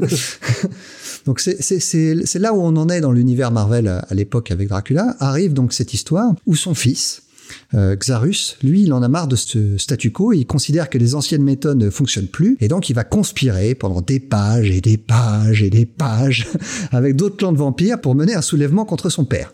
Ouais. 0.00 0.08
Donc 1.26 1.38
c'est- 1.38 2.38
là 2.40 2.52
où 2.52 2.60
on 2.60 2.74
en 2.76 2.88
est 2.88 3.00
dans 3.00 3.12
l'univers 3.12 3.52
Marvel 3.52 3.86
à 3.86 4.14
l'époque 4.14 4.50
avec 4.50 4.68
Dracula. 4.68 5.14
Arrive 5.20 5.52
donc 5.52 5.72
cette 5.72 5.94
histoire 5.94 6.32
où 6.46 6.56
son 6.56 6.74
fils, 6.74 7.21
euh, 7.74 7.96
Xarus, 7.96 8.56
lui, 8.62 8.82
il 8.82 8.92
en 8.92 9.02
a 9.02 9.08
marre 9.08 9.28
de 9.28 9.36
ce 9.36 9.78
statu 9.78 10.10
quo. 10.10 10.32
Il 10.32 10.46
considère 10.46 10.90
que 10.90 10.98
les 10.98 11.14
anciennes 11.14 11.42
méthodes 11.42 11.78
ne 11.78 11.90
fonctionnent 11.90 12.26
plus. 12.26 12.56
Et 12.60 12.68
donc 12.68 12.90
il 12.90 12.94
va 12.94 13.04
conspirer 13.04 13.74
pendant 13.74 14.00
des 14.00 14.20
pages 14.20 14.70
et 14.70 14.80
des 14.80 14.98
pages 14.98 15.62
et 15.62 15.70
des 15.70 15.86
pages 15.86 16.48
avec 16.92 17.16
d'autres 17.16 17.36
clans 17.36 17.52
de 17.52 17.58
vampires 17.58 18.00
pour 18.00 18.14
mener 18.14 18.34
un 18.34 18.42
soulèvement 18.42 18.84
contre 18.84 19.10
son 19.10 19.24
père. 19.24 19.52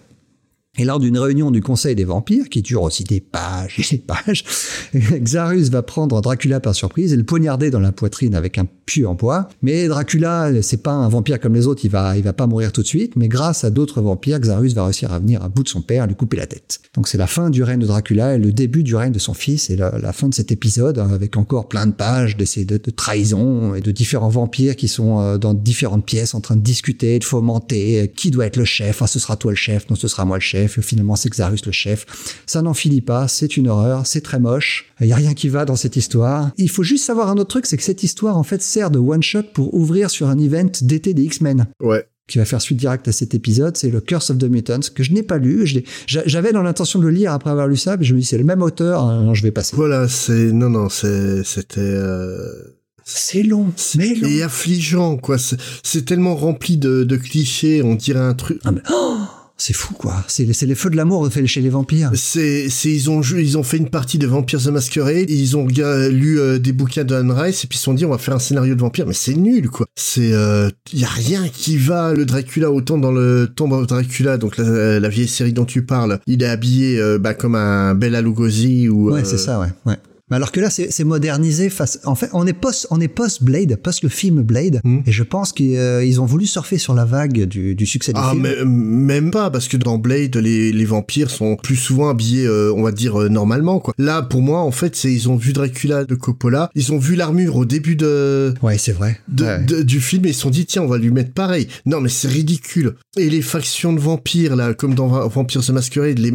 Et 0.79 0.85
lors 0.85 1.01
d'une 1.01 1.19
réunion 1.19 1.51
du 1.51 1.61
Conseil 1.61 1.97
des 1.97 2.05
vampires, 2.05 2.49
qui 2.49 2.63
dure 2.63 2.83
aussi 2.83 3.03
des 3.03 3.21
pages 3.21 3.81
et 3.81 3.97
des 3.97 4.03
pages, 4.03 4.45
Xarus 4.95 5.71
va 5.71 5.83
prendre 5.83 6.21
Dracula 6.21 6.61
par 6.61 6.75
surprise 6.75 7.13
et 7.13 7.17
le 7.17 7.25
poignarder 7.25 7.71
dans 7.71 7.81
la 7.81 7.91
poitrine 7.91 8.37
avec 8.37 8.59
un 8.59 8.67
pieu 8.87 9.09
en 9.09 9.15
bois. 9.15 9.49
Mais 9.61 9.89
Dracula, 9.89 10.51
c'est 10.63 10.83
pas 10.83 10.93
un 10.93 11.09
vampire 11.09 11.41
comme 11.41 11.55
les 11.55 11.67
autres, 11.67 11.85
il 11.85 11.91
va, 11.91 12.17
il 12.17 12.23
va 12.23 12.33
pas 12.33 12.47
mourir 12.47 12.71
tout 12.71 12.83
de 12.83 12.87
suite, 12.87 13.17
mais 13.17 13.27
grâce 13.27 13.65
à 13.65 13.71
d'autres 13.71 14.01
vampires, 14.01 14.39
Xarus 14.39 14.73
va 14.75 14.85
réussir 14.85 15.13
à 15.13 15.19
venir 15.19 15.43
à 15.43 15.49
bout 15.49 15.65
de 15.65 15.69
son 15.69 15.83
père 15.83 16.07
lui 16.07 16.15
couper 16.15 16.37
la 16.37 16.47
tête. 16.47 16.81
Donc 16.95 17.09
c'est 17.09 17.19
la 17.19 17.27
fin 17.27 17.51
du 17.51 17.63
règne 17.65 17.81
de 17.81 17.87
Dracula 17.87 18.37
et 18.37 18.39
le 18.39 18.53
début 18.53 18.85
du 18.85 18.95
règne 18.95 19.13
de 19.13 19.19
son 19.19 19.35
fils 19.35 19.71
et 19.71 19.77
la, 19.77 20.13
fin 20.13 20.29
de 20.29 20.35
cet 20.35 20.53
épisode 20.53 20.99
hein, 20.99 21.11
avec 21.13 21.37
encore 21.37 21.69
plein 21.69 21.87
de 21.87 21.93
pages 21.93 22.37
de, 22.37 22.77
de 22.77 22.91
trahison 22.91 23.75
et 23.75 23.81
de 23.81 23.91
différents 23.91 24.29
vampires 24.29 24.77
qui 24.77 24.89
sont 24.89 25.21
euh, 25.21 25.39
dans 25.39 25.55
différentes 25.55 26.07
pièces 26.07 26.35
en 26.35 26.41
train 26.41 26.57
de 26.57 26.63
discuter, 26.63 27.19
de 27.19 27.25
fomenter 27.25 28.03
euh, 28.03 28.07
qui 28.07 28.31
doit 28.31 28.47
être 28.47 28.57
le 28.57 28.65
chef. 28.65 29.03
Ah, 29.03 29.07
ce 29.07 29.19
sera 29.19 29.37
toi 29.37 29.53
le 29.53 29.57
chef, 29.57 29.89
non, 29.91 29.97
ce 29.97 30.09
sera 30.09 30.25
moi 30.25 30.37
le 30.37 30.43
chef. 30.43 30.68
Et 30.77 30.83
finalement, 30.83 31.17
c'est 31.17 31.31
Xarus 31.31 31.65
le 31.65 31.73
chef. 31.73 32.05
Ça 32.47 32.61
n'en 32.61 32.75
finit 32.75 33.01
pas, 33.01 33.29
c'est 33.29 33.57
une 33.57 33.69
horreur, 33.69 34.07
c'est 34.07 34.21
très 34.21 34.41
moche. 34.41 34.87
Il 35.01 35.07
y 35.07 35.13
a 35.13 35.17
rien 35.17 35.35
qui 35.35 35.49
va 35.49 35.65
dans 35.65 35.77
cette 35.77 35.97
histoire. 35.97 36.51
Il 36.59 36.69
faut 36.69 36.83
juste 36.83 37.05
savoir 37.05 37.29
un 37.31 37.37
autre 37.37 37.49
truc, 37.51 37.67
c'est 37.67 37.77
que 37.77 37.83
cette 37.83 38.03
histoire 38.03 38.37
en 38.37 38.43
fait 38.43 38.61
sert 38.63 38.91
de 38.91 38.99
one 38.99 39.23
shot 39.23 39.45
pour 39.55 39.73
ouvrir 39.75 40.11
sur 40.11 40.29
un 40.29 40.39
event 40.39 40.71
d'été 40.83 41.15
des 41.15 41.23
X-Men. 41.23 41.67
ouais. 41.81 42.05
qui 42.29 42.37
va 42.37 42.45
faire 42.45 42.61
suite 42.61 42.77
directe 42.79 43.09
à 43.09 43.13
cet 43.13 43.35
épisode, 43.35 43.77
c'est 43.79 43.89
le 43.91 44.03
Curse 44.03 44.29
of 44.31 44.37
the 44.37 44.45
Mutants, 44.45 44.81
que 44.95 45.03
je 45.03 45.13
n'ai 45.13 45.23
pas 45.23 45.39
lu. 45.39 45.65
J'avais 46.07 46.53
dans 46.53 46.63
l'intention 46.63 46.99
de 46.99 47.05
le 47.05 47.11
lire 47.11 47.33
après 47.33 47.49
avoir 47.51 47.67
lu 47.69 47.77
ça, 47.79 47.97
mais 47.97 48.05
je 48.05 48.13
me 48.15 48.21
dis 48.21 48.27
c'est 48.27 48.37
le 48.37 48.45
même 48.45 48.61
auteur, 48.61 49.03
hein, 49.03 49.23
non, 49.25 49.33
je 49.33 49.43
vais 49.43 49.51
passer. 49.51 49.75
Voilà, 49.77 50.09
c'est 50.09 50.53
non 50.53 50.69
non, 50.69 50.89
c'était 50.91 51.81
euh, 51.81 52.75
C'est 53.05 53.43
long, 53.43 53.73
mais 53.97 54.15
long. 54.15 54.29
et 54.29 54.43
affligeant 54.43 55.17
quoi. 55.17 55.37
C'est 55.83 56.05
tellement 56.05 56.35
rempli 56.37 56.77
de, 56.77 57.03
de 57.05 57.17
clichés, 57.17 57.83
on 57.83 57.95
dirait 57.95 58.21
un 58.21 58.35
truc. 58.35 58.61
Ah, 58.67 58.73
oh, 58.91 59.17
c'est 59.59 59.73
fou 59.73 59.93
quoi. 59.95 60.25
C'est 60.29 60.45
les, 60.45 60.75
feux 60.75 60.89
de 60.89 60.97
l'amour 60.97 61.29
fait 61.31 61.47
chez 61.47 61.61
les 61.61 61.69
vampires. 61.69 62.13
C'est, 62.15 62.69
ils 62.85 63.11
ont 63.11 63.21
ils 63.23 63.59
ont 63.59 63.65
fait 63.65 63.77
une 63.77 63.91
partie 63.91 64.17
de 64.17 64.27
Vampires 64.27 64.63
the 64.63 64.69
Masquerade, 64.69 65.31
ils 65.31 65.57
ont 65.57 65.67
lu 65.67 66.39
euh, 66.41 66.59
des 66.59 66.73
bouquins 66.73 67.05
de 67.05 67.15
Anne 67.15 67.33
Rice, 67.33 67.65
et 67.65 67.67
puis 67.67 67.77
ils 67.77 67.79
se 67.79 67.85
sont 67.85 67.95
dit, 67.95 68.05
on 68.05 68.11
va 68.11 68.19
faire 68.19 68.35
un 68.35 68.39
scénario 68.39 68.77
de 68.77 68.81
vampire, 68.81 69.07
mais 69.07 69.15
c'est 69.15 69.35
nul, 69.35 69.69
quoi. 69.69 69.87
C'est, 69.97 70.33
euh, 70.33 70.71
y 70.93 71.05
a 71.05 71.09
rien 71.09 71.49
qui 71.49 71.77
va, 71.77 72.15
le 72.15 72.25
Dracula, 72.25 72.71
autant 72.71 72.99
dans 72.99 73.11
le 73.11 73.51
Tomb 73.55 73.73
of 73.73 73.89
Dracula, 73.89 74.39
donc 74.39 74.59
la, 74.59 75.01
la 75.01 75.09
vieille 75.09 75.29
série 75.29 75.53
dont 75.53 75.65
tu 75.65 75.85
parles, 75.85 76.21
il 76.27 76.43
est 76.43 76.47
habillé, 76.47 77.01
euh, 77.01 77.19
bah, 77.19 77.35
comme 77.35 77.57
un 77.57 77.95
Bela 77.95 78.23
Lugosi 78.23 78.89
ou, 78.89 79.11
Ouais, 79.11 79.23
euh, 79.23 79.25
c'est 79.25 79.39
ça, 79.39 79.59
ouais. 79.59 79.69
ouais. 79.87 79.97
Mais 80.31 80.37
alors 80.37 80.53
que 80.53 80.61
là, 80.61 80.71
c'est 80.71 80.91
c'est 80.93 81.05
modernisé 81.05 81.71
face. 81.71 81.99
En 82.05 82.15
fait, 82.15 82.29
on 82.33 82.47
est 82.47 82.53
post, 82.53 82.87
on 82.91 83.01
est 83.01 83.09
post 83.09 83.43
Blade, 83.43 83.77
post 83.77 84.03
le 84.03 84.09
film 84.09 84.43
Blade, 84.43 84.81
Hmm. 84.85 84.99
et 85.07 85.13
je 85.13 85.23
pense 85.23 85.53
qu'ils 85.53 85.77
euh, 85.77 86.05
ils 86.05 86.21
ont 86.21 86.27
voulu 86.27 86.47
surfer 86.47 86.79
sur 86.79 86.95
la 86.95 87.05
vague 87.05 87.45
du, 87.45 87.75
du 87.75 87.87
succès 87.87 88.13
du 88.13 88.21
Ah, 88.23 88.31
film. 88.33 88.43
mais, 88.43 88.65
même 88.65 89.31
pas, 89.31 89.51
parce 89.51 89.69
que 89.69 89.77
dans 89.77 89.99
Blade, 89.99 90.37
les, 90.37 90.73
les 90.73 90.85
vampires 90.85 91.31
sont 91.31 91.57
plus 91.57 91.77
souvent 91.77 92.09
habillés, 92.11 92.47
euh, 92.47 92.73
on 92.77 92.83
va 92.83 92.93
dire, 92.93 93.21
euh, 93.21 93.29
normalement, 93.29 93.81
quoi. 93.81 93.95
Là, 93.99 94.23
pour 94.23 94.43
moi, 94.43 94.61
en 94.61 94.71
fait, 94.71 94.95
c'est, 94.97 95.13
ils 95.13 95.29
ont 95.29 95.37
vu 95.37 95.53
Dracula 95.53 96.05
de 96.05 96.15
Coppola, 96.15 96.71
ils 96.75 96.93
ont 96.93 96.99
vu 96.99 97.15
l'armure 97.17 97.57
au 97.57 97.65
début 97.65 97.97
de, 97.97 98.53
Ouais, 98.63 98.79
c'est 98.79 98.93
vrai. 98.93 99.19
de- 99.29 99.45
Ouais. 99.45 99.65
de- 99.65 99.83
du 99.83 100.01
film 100.01 100.27
et 100.27 100.31
ils 100.31 100.35
se 100.35 100.41
sont 100.43 100.51
dit 100.51 100.67
tiens 100.67 100.83
on 100.83 100.87
va 100.89 100.99
lui 100.99 101.11
mettre 101.11 101.33
pareil 101.33 101.69
non 101.87 102.01
mais 102.01 102.09
c'est 102.09 102.29
ridicule 102.29 102.95
et 103.17 103.31
les 103.31 103.41
factions 103.43 103.93
de 103.93 104.01
vampires 104.01 104.57
là 104.57 104.75
comme 104.75 104.95
dans 104.95 105.07
Va- 105.09 105.27
Vampires 105.27 105.63
the 105.65 105.71
Masquerade 105.71 106.19
les 106.19 106.33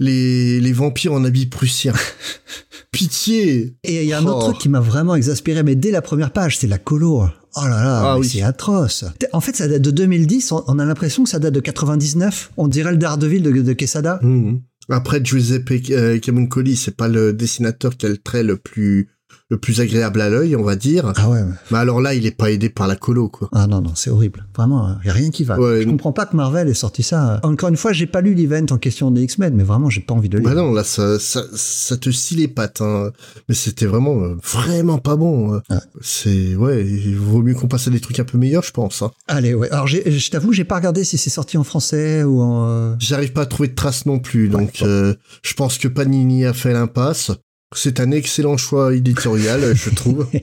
les 0.00 0.60
les 0.60 0.72
vampires 0.72 1.12
en 1.12 1.24
habits 1.24 1.46
prussiens 1.46 1.92
pitié 2.92 3.76
Et 3.84 4.02
il 4.02 4.08
y 4.08 4.12
a 4.12 4.18
un 4.18 4.24
autre 4.26 4.38
Oh. 4.38 4.48
truc 4.50 4.58
qui 4.58 4.68
m'a 4.68 4.80
vraiment 4.80 5.14
exaspéré, 5.14 5.62
mais 5.62 5.74
dès 5.76 5.90
la 5.90 6.02
première 6.02 6.32
page, 6.32 6.58
c'est 6.58 6.66
la 6.66 6.78
colo. 6.78 7.22
Oh 7.58 7.62
là 7.62 7.68
là, 7.84 8.02
Ah 8.12 8.18
oui. 8.18 8.28
c'est 8.28 8.42
atroce. 8.42 9.04
En 9.32 9.40
fait, 9.40 9.56
ça 9.56 9.66
date 9.68 9.82
de 9.82 9.90
2010. 9.90 10.52
On 10.52 10.78
a 10.78 10.84
l'impression 10.84 11.24
que 11.24 11.30
ça 11.30 11.38
date 11.38 11.54
de 11.54 11.60
99. 11.60 12.50
On 12.56 12.68
dirait 12.68 12.90
le 12.92 12.98
Daredevil 12.98 13.42
de, 13.42 13.50
de 13.50 13.72
Quesada. 13.72 14.18
Mhm. 14.22 14.60
après 14.90 15.24
Giuseppe 15.24 15.72
euh, 15.90 16.18
Camuncoli 16.20 16.76
c'est 16.76 16.96
pas 16.96 17.08
le 17.08 17.32
dessinateur 17.32 17.96
qui 17.96 18.06
a 18.06 18.08
le 18.08 18.18
trait 18.18 18.44
le 18.44 18.56
plus 18.56 19.08
le 19.48 19.58
plus 19.58 19.80
agréable 19.80 20.20
à 20.20 20.28
l'œil 20.28 20.56
on 20.56 20.62
va 20.64 20.74
dire 20.76 21.12
Ah 21.16 21.28
ouais. 21.30 21.40
mais 21.70 21.78
alors 21.78 22.00
là 22.00 22.14
il 22.14 22.26
est 22.26 22.36
pas 22.36 22.50
aidé 22.50 22.68
par 22.68 22.86
la 22.88 22.96
colo 22.96 23.28
quoi 23.28 23.48
Ah 23.52 23.66
non, 23.66 23.80
non, 23.80 23.92
c'est 23.94 24.10
horrible. 24.10 24.44
Vraiment, 24.56 24.96
il 25.04 25.06
y 25.06 25.10
a 25.10 25.12
rien 25.12 25.30
qui 25.30 25.44
va. 25.44 25.58
Ouais. 25.58 25.82
je 25.82 25.86
comprends 25.88 26.12
pas 26.12 26.26
que 26.26 26.34
Marvel 26.34 26.68
ait 26.68 26.74
sorti 26.74 27.02
ça. 27.02 27.38
Encore 27.44 27.68
une 27.68 27.76
fois, 27.76 27.92
j'ai 27.92 28.06
pas 28.06 28.20
lu 28.22 28.34
l'event 28.34 28.66
en 28.70 28.78
question 28.78 29.10
des 29.10 29.22
X-Men, 29.22 29.54
mais 29.54 29.62
vraiment, 29.62 29.88
j'ai 29.90 30.00
pas 30.00 30.14
envie 30.14 30.28
de 30.28 30.38
le 30.38 30.42
lire. 30.44 30.54
bah 30.54 30.60
non 30.60 30.72
là 30.72 30.82
ça 30.82 31.18
ça, 31.18 31.42
ça 31.54 31.96
te 31.96 32.10
scie 32.10 32.34
les 32.36 32.48
pattes 32.48 32.80
hein. 32.80 33.10
mais 33.48 33.54
c'était 33.54 33.86
vraiment 33.86 34.20
euh, 34.22 34.34
vraiment 34.42 34.98
pas 34.98 35.16
bon 35.16 35.54
euh. 35.54 35.60
Ouais. 35.70 35.76
c'est 36.00 36.54
ouais 36.56 36.84
il 36.86 37.16
vaut 37.16 37.42
mieux 37.42 37.54
qu'on 37.54 37.68
passe 37.68 37.86
à 37.86 37.90
des 37.90 38.00
trucs 38.00 38.18
un 38.20 38.24
peu 38.24 38.38
meilleurs 38.38 38.62
je 38.64 38.72
pense 38.72 39.02
hein. 39.02 39.10
Allez, 39.28 39.54
ouais. 39.54 39.70
Alors, 39.70 39.86
j'ai- 39.86 40.10
je 40.10 40.30
t'avoue, 40.30 40.52
j'ai 40.52 40.64
pas 40.64 40.76
regardé 40.76 41.04
si 41.04 41.18
c'est 41.18 41.30
sorti 41.30 41.56
en 41.58 41.64
français 41.64 42.24
ou 42.24 42.40
en. 42.40 42.66
euh, 42.68 42.94
J'arrive 42.98 43.32
pas 43.32 43.42
à 43.42 43.46
trouver 43.46 43.68
de 43.68 43.74
traces 43.74 44.06
non 44.06 44.18
plus, 44.18 44.48
donc 44.48 44.78
bon. 44.80 44.86
euh, 44.86 45.14
je 45.42 45.54
pense 45.54 45.78
que 45.78 45.88
Panini 45.88 46.44
a 46.46 46.52
fait 46.52 46.72
l'impasse. 46.72 47.30
C'est 47.74 48.00
un 48.00 48.10
excellent 48.10 48.56
choix 48.56 48.94
éditorial, 48.94 49.74
je 49.74 49.90
trouve. 49.90 50.26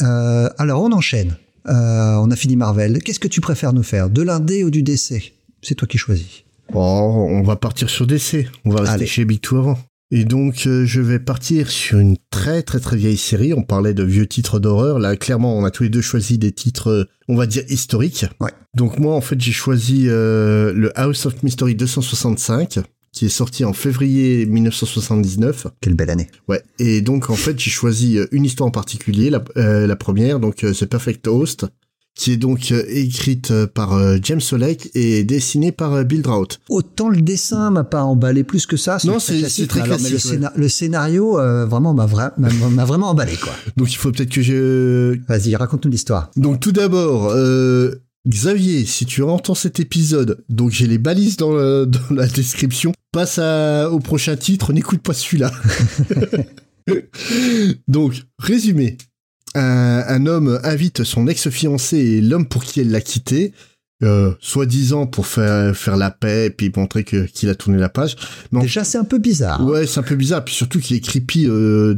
Euh, 0.00 0.48
alors, 0.58 0.82
on 0.82 0.90
enchaîne. 0.90 1.36
Euh, 1.68 2.16
on 2.16 2.28
a 2.32 2.34
fini 2.34 2.56
Marvel. 2.56 3.00
Qu'est-ce 3.04 3.20
que 3.20 3.28
tu 3.28 3.40
préfères 3.40 3.72
nous 3.72 3.84
faire? 3.84 4.10
De 4.10 4.22
l'indé 4.22 4.64
ou 4.64 4.70
du 4.70 4.82
DC 4.82 5.34
C'est 5.60 5.76
toi 5.76 5.86
qui 5.86 5.96
choisis. 5.96 6.42
Oh, 6.74 7.26
on 7.30 7.42
va 7.42 7.54
partir 7.54 7.88
sur 7.88 8.06
DC. 8.06 8.48
On 8.64 8.70
va 8.70 8.80
rester 8.80 8.94
Allez. 8.94 9.06
chez 9.06 9.24
Big 9.24 9.40
Two 9.40 9.58
avant. 9.58 9.78
Et 10.14 10.26
donc, 10.26 10.66
euh, 10.66 10.84
je 10.84 11.00
vais 11.00 11.18
partir 11.18 11.70
sur 11.70 11.98
une 11.98 12.16
très 12.30 12.62
très 12.62 12.80
très 12.80 12.96
vieille 12.96 13.16
série. 13.16 13.54
On 13.54 13.62
parlait 13.62 13.94
de 13.94 14.02
vieux 14.02 14.26
titres 14.26 14.58
d'horreur. 14.58 14.98
Là, 14.98 15.16
clairement, 15.16 15.56
on 15.56 15.64
a 15.64 15.70
tous 15.70 15.84
les 15.84 15.88
deux 15.88 16.02
choisi 16.02 16.36
des 16.36 16.52
titres, 16.52 16.88
euh, 16.90 17.04
on 17.28 17.34
va 17.34 17.46
dire, 17.46 17.62
historiques. 17.68 18.26
Ouais. 18.38 18.50
Donc 18.74 18.98
moi, 18.98 19.14
en 19.14 19.22
fait, 19.22 19.40
j'ai 19.40 19.52
choisi 19.52 20.04
euh, 20.08 20.72
le 20.74 20.92
House 20.98 21.24
of 21.24 21.42
Mystery 21.42 21.74
265, 21.74 22.80
qui 23.12 23.26
est 23.26 23.30
sorti 23.30 23.64
en 23.64 23.72
février 23.72 24.46
1979. 24.46 25.66
Quelle 25.80 25.94
belle 25.94 26.10
année. 26.10 26.28
Ouais. 26.48 26.62
Et 26.78 27.00
donc 27.02 27.30
en 27.30 27.34
fait 27.36 27.58
j'ai 27.58 27.70
choisi 27.70 28.18
euh, 28.18 28.26
une 28.32 28.44
histoire 28.44 28.66
en 28.68 28.70
particulier, 28.72 29.30
la, 29.30 29.42
euh, 29.56 29.86
la 29.86 29.96
première, 29.96 30.40
donc 30.40 30.64
euh, 30.64 30.72
The 30.72 30.86
Perfect 30.86 31.28
Host, 31.28 31.66
qui 32.14 32.32
est 32.32 32.36
donc 32.36 32.72
euh, 32.72 32.82
écrite 32.88 33.52
par 33.74 33.98
James 34.22 34.40
Olek 34.52 34.90
et 34.94 35.24
dessinée 35.24 35.72
par 35.72 36.04
Bill 36.04 36.22
Drought. 36.22 36.60
Autant 36.70 37.08
le 37.08 37.20
dessin 37.22 37.70
m'a 37.70 37.84
pas 37.84 38.02
emballé 38.02 38.44
plus 38.44 38.66
que 38.66 38.76
ça. 38.76 38.98
Non, 39.04 39.18
très 39.18 39.20
c'est- 39.34 39.38
classique, 39.40 39.68
très 39.68 39.80
alors, 39.82 39.96
mais 39.98 40.04
le, 40.04 40.08
classique, 40.10 40.30
ouais. 40.30 40.36
scénar- 40.38 40.52
le 40.56 40.68
scénario, 40.68 41.32
vraiment, 41.66 41.94
m'a 41.94 42.06
vra- 42.06 42.32
m'a 42.38 42.48
m'a 42.70 42.84
vraiment 42.84 43.10
emballé, 43.10 43.36
quoi. 43.36 43.52
Donc 43.76 43.92
il 43.92 43.96
faut 43.96 44.10
peut-être 44.10 44.30
que 44.30 44.42
je... 44.42 45.16
Vas-y, 45.28 45.54
raconte-nous 45.56 45.90
l'histoire. 45.90 46.30
Donc 46.36 46.60
tout 46.60 46.72
d'abord, 46.72 47.30
euh, 47.30 47.94
Xavier, 48.28 48.86
si 48.86 49.04
tu 49.04 49.22
entends 49.22 49.54
cet 49.56 49.80
épisode, 49.80 50.44
donc 50.48 50.70
j'ai 50.70 50.86
les 50.86 50.98
balises 50.98 51.36
dans, 51.36 51.52
le- 51.52 51.86
dans 52.08 52.14
la 52.14 52.26
description, 52.26 52.92
passe 53.12 53.38
à- 53.38 53.90
au 53.90 53.98
prochain 53.98 54.36
titre, 54.36 54.72
n'écoute 54.72 55.02
pas 55.02 55.12
celui-là. 55.12 55.50
donc, 57.88 58.22
résumé. 58.38 58.96
Un, 59.54 60.04
un 60.08 60.26
homme 60.26 60.58
invite 60.64 61.04
son 61.04 61.26
ex-fiancé 61.26 61.98
et 61.98 62.20
l'homme 62.22 62.48
pour 62.48 62.64
qui 62.64 62.80
elle 62.80 62.90
l'a 62.90 63.02
quitté, 63.02 63.52
euh, 64.02 64.32
soi-disant 64.40 65.06
pour 65.06 65.26
faire, 65.26 65.76
faire 65.76 65.96
la 65.98 66.10
paix 66.10 66.46
et 66.46 66.50
puis 66.50 66.72
montrer 66.74 67.04
que 67.04 67.26
qu'il 67.26 67.50
a 67.50 67.54
tourné 67.54 67.78
la 67.78 67.90
page. 67.90 68.16
Mais 68.50 68.62
Déjà, 68.62 68.82
c'est 68.82 68.98
un 68.98 69.04
peu 69.04 69.18
bizarre. 69.18 69.62
Ouais, 69.64 69.86
c'est 69.86 70.00
un 70.00 70.04
peu 70.04 70.16
bizarre, 70.16 70.42
puis 70.44 70.54
surtout 70.54 70.80
qu'il 70.80 70.96
est 70.96 71.00
creepy 71.00 71.46
euh, 71.48 71.96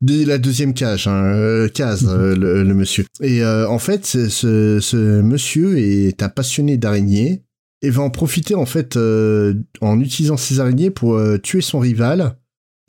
La 0.00 0.38
deuxième 0.38 0.74
cage, 0.74 1.06
hein, 1.06 1.24
euh, 1.24 1.68
case, 1.68 2.06
euh, 2.08 2.34
le, 2.36 2.74
monsieur. 2.74 3.06
Et 3.20 3.42
euh, 3.42 3.68
en 3.68 3.78
fait, 3.78 4.06
ce, 4.06 5.20
monsieur 5.20 5.78
est 5.78 6.22
un 6.22 6.28
passionné 6.28 6.76
d'araignées 6.76 7.42
et 7.82 7.90
va 7.90 8.02
en 8.02 8.10
profiter 8.10 8.54
en 8.54 8.66
fait 8.66 8.96
en 8.96 10.00
utilisant 10.00 10.36
ces 10.36 10.60
araignées 10.60 10.90
pour 10.90 11.20
tuer 11.42 11.60
son 11.60 11.80
rival 11.80 12.36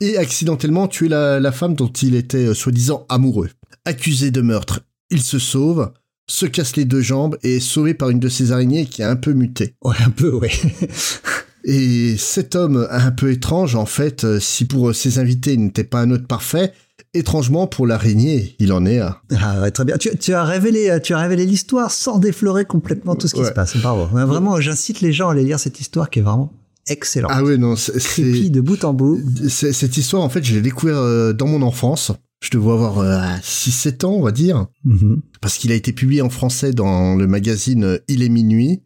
et 0.00 0.16
accidentellement 0.16 0.88
tuer 0.88 1.08
la, 1.08 1.52
femme 1.52 1.74
dont 1.74 1.88
il 1.88 2.14
était 2.14 2.54
soi-disant 2.54 3.04
amoureux. 3.08 3.50
Accusé 3.84 4.30
de 4.30 4.40
meurtre, 4.40 4.80
il 5.10 5.22
se 5.22 5.38
sauve, 5.38 5.92
se 6.28 6.46
casse 6.46 6.76
les 6.76 6.86
deux 6.86 7.02
jambes 7.02 7.36
et 7.42 7.56
est 7.56 7.60
sauvé 7.60 7.94
par 7.94 8.10
une 8.10 8.20
de 8.20 8.28
ces 8.28 8.52
araignées 8.52 8.86
qui 8.86 9.02
a 9.02 9.10
un 9.10 9.16
peu 9.16 9.32
muté. 9.32 9.74
Ouais, 9.84 9.96
un 10.04 10.10
peu, 10.10 10.32
ouais. 10.34 10.50
Et 11.68 12.16
cet 12.16 12.54
homme 12.54 12.86
un 12.90 13.10
peu 13.10 13.30
étrange, 13.32 13.74
en 13.74 13.86
fait, 13.86 14.22
euh, 14.24 14.38
si 14.40 14.64
pour 14.64 14.94
ses 14.94 15.18
invités 15.18 15.54
il 15.54 15.60
n'était 15.64 15.82
pas 15.84 16.00
un 16.00 16.10
hôte 16.12 16.26
parfait, 16.28 16.72
étrangement 17.12 17.66
pour 17.66 17.86
l'araignée, 17.86 18.54
il 18.60 18.72
en 18.72 18.86
est 18.86 19.00
un. 19.00 19.16
Ah 19.40 19.60
ouais, 19.60 19.70
très 19.72 19.84
bien. 19.84 19.96
Tu, 19.98 20.16
tu 20.16 20.32
as 20.32 20.44
révélé, 20.44 20.98
tu 21.02 21.12
as 21.12 21.18
révélé 21.18 21.44
l'histoire 21.44 21.90
sans 21.90 22.18
déflorer 22.18 22.64
complètement 22.66 23.16
tout 23.16 23.26
ce 23.26 23.34
qui 23.34 23.40
Ouais. 23.40 23.48
se 23.48 23.52
passe. 23.52 23.76
Bravo. 23.76 24.06
Vraiment, 24.06 24.60
j'incite 24.60 25.00
les 25.00 25.12
gens 25.12 25.28
à 25.28 25.32
aller 25.32 25.42
lire 25.44 25.58
cette 25.58 25.80
histoire 25.80 26.08
qui 26.08 26.20
est 26.20 26.22
vraiment 26.22 26.52
excellente. 26.88 27.32
Ah 27.34 27.42
oui, 27.42 27.58
non, 27.58 27.74
c'est... 27.74 28.48
De 28.50 28.60
bout 28.60 28.84
en 28.84 28.94
bout. 28.94 29.20
Cette 29.48 29.96
histoire, 29.96 30.22
en 30.22 30.28
fait, 30.28 30.44
je 30.44 30.54
l'ai 30.54 30.60
découvert 30.60 30.98
euh, 30.98 31.32
dans 31.32 31.48
mon 31.48 31.62
enfance. 31.62 32.12
Je 32.40 32.50
devais 32.50 32.70
avoir 32.70 32.98
euh, 32.98 33.18
6-7 33.42 34.04
ans, 34.06 34.12
on 34.12 34.22
va 34.22 34.30
dire. 34.30 34.66
Mhm. 34.84 35.20
Parce 35.40 35.56
qu'il 35.58 35.72
a 35.72 35.74
été 35.74 35.92
publié 35.92 36.22
en 36.22 36.28
français 36.30 36.72
dans 36.72 37.16
le 37.16 37.26
magazine 37.26 37.82
euh, 37.82 37.98
Il 38.08 38.22
est 38.22 38.28
minuit. 38.28 38.82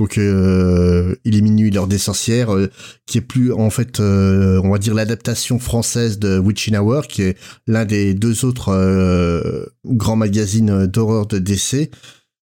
Donc, 0.00 0.16
euh, 0.16 1.14
Il 1.26 1.36
est 1.36 1.42
minuit, 1.42 1.70
l'heure 1.70 1.86
des 1.86 1.98
sorcières, 1.98 2.54
euh, 2.54 2.70
qui 3.04 3.18
est 3.18 3.20
plus, 3.20 3.52
en 3.52 3.68
fait, 3.68 4.00
euh, 4.00 4.58
on 4.64 4.70
va 4.70 4.78
dire 4.78 4.94
l'adaptation 4.94 5.58
française 5.58 6.18
de 6.18 6.38
Witching 6.38 6.74
Hour, 6.78 7.06
qui 7.06 7.20
est 7.20 7.36
l'un 7.66 7.84
des 7.84 8.14
deux 8.14 8.46
autres 8.46 9.68
grands 9.84 10.16
magazines 10.16 10.86
d'horreur 10.86 11.26
de 11.26 11.38
DC. 11.38 11.90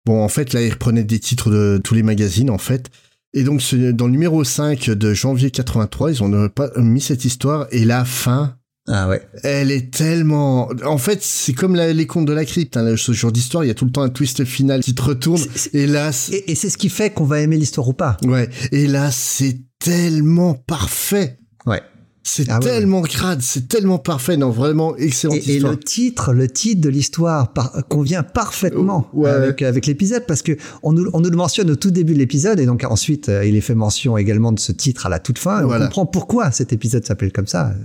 Bon, 0.07 0.23
en 0.23 0.27
fait, 0.27 0.53
là, 0.53 0.63
il 0.63 0.71
reprenait 0.71 1.03
des 1.03 1.19
titres 1.19 1.51
de 1.51 1.79
tous 1.83 1.93
les 1.93 2.01
magazines, 2.01 2.49
en 2.49 2.57
fait. 2.57 2.89
Et 3.35 3.43
donc, 3.43 3.61
dans 3.93 4.07
le 4.07 4.11
numéro 4.11 4.43
5 4.43 4.89
de 4.89 5.13
janvier 5.13 5.51
83, 5.51 6.13
ils 6.13 6.23
ont 6.23 6.49
pas 6.49 6.71
mis 6.77 7.01
cette 7.01 7.25
histoire, 7.25 7.67
et 7.69 7.85
la 7.85 8.05
fin, 8.05 8.57
Ah 8.87 9.09
ouais. 9.09 9.21
elle 9.43 9.71
est 9.71 9.91
tellement... 9.91 10.69
En 10.85 10.97
fait, 10.99 11.19
c'est 11.23 11.53
comme 11.53 11.75
la- 11.75 11.91
les 11.91 12.05
contes 12.05 12.25
de 12.25 12.33
la 12.33 12.45
crypte, 12.45 12.77
hein, 12.77 12.95
ce 12.97 13.11
genre 13.13 13.31
d'histoire, 13.31 13.63
il 13.63 13.67
y 13.67 13.71
a 13.71 13.73
tout 13.73 13.85
le 13.85 13.91
temps 13.91 14.03
un 14.03 14.09
twist 14.09 14.45
final 14.45 14.81
qui 14.81 14.93
te 14.93 15.01
retourne, 15.01 15.41
c'est- 15.55 15.73
et 15.73 15.87
Et, 16.47 16.53
c'est 16.55 16.69
ce 16.69 16.77
qui 16.77 16.89
fait 16.89 17.09
qu'on 17.11 17.25
va 17.25 17.41
aimer 17.41 17.57
l'histoire 17.57 17.87
ou 17.87 17.93
pas. 17.93 18.17
Ouais, 18.25 18.47
et 18.71 18.85
là, 18.87 19.09
c'est 19.11 19.57
tellement 19.79 20.53
parfait 20.53 21.39
Ouais. 21.65 21.81
C'est 22.27 22.49
Ah 22.49 22.55
ouais, 22.55 22.65
tellement 22.65 23.03
crade, 23.03 23.41
c'est 23.43 23.67
tellement 23.67 23.99
parfait, 23.99 24.35
non, 24.35 24.49
vraiment 24.49 24.95
excellente 24.97 25.37
Et, 25.47 25.55
et 25.57 25.59
le 25.59 25.77
titre, 25.77 26.33
le 26.33 26.47
titre 26.47 26.81
de 26.81 26.89
l'histoire 26.89 27.53
par- 27.53 27.71
convient 27.87 28.23
parfaitement 28.23 29.07
Ouais. 29.13 29.29
avec, 29.29 29.61
avec 29.61 29.85
l'épisode 29.85 30.25
parce 30.27 30.41
que 30.41 30.53
on 30.81 30.91
nous, 30.93 31.07
on 31.13 31.21
nous 31.21 31.29
le 31.29 31.37
mentionne 31.37 31.69
au 31.69 31.75
tout 31.75 31.91
début 31.91 32.13
de 32.13 32.17
l'épisode 32.19 32.59
et 32.59 32.65
donc 32.65 32.83
ensuite 32.83 33.29
euh, 33.29 33.45
il 33.45 33.55
est 33.55 33.61
fait 33.61 33.75
mention 33.75 34.17
également 34.17 34.51
de 34.51 34.59
ce 34.59 34.71
titre 34.71 35.05
à 35.05 35.09
la 35.09 35.19
toute 35.19 35.37
fin. 35.37 35.61
Et 35.61 35.65
Voilà. 35.65 35.85
On 35.85 35.87
comprend 35.87 36.05
pourquoi 36.07 36.49
cet 36.51 36.73
épisode 36.73 37.05
s'appelle 37.05 37.31
comme 37.31 37.45
ça. 37.47 37.75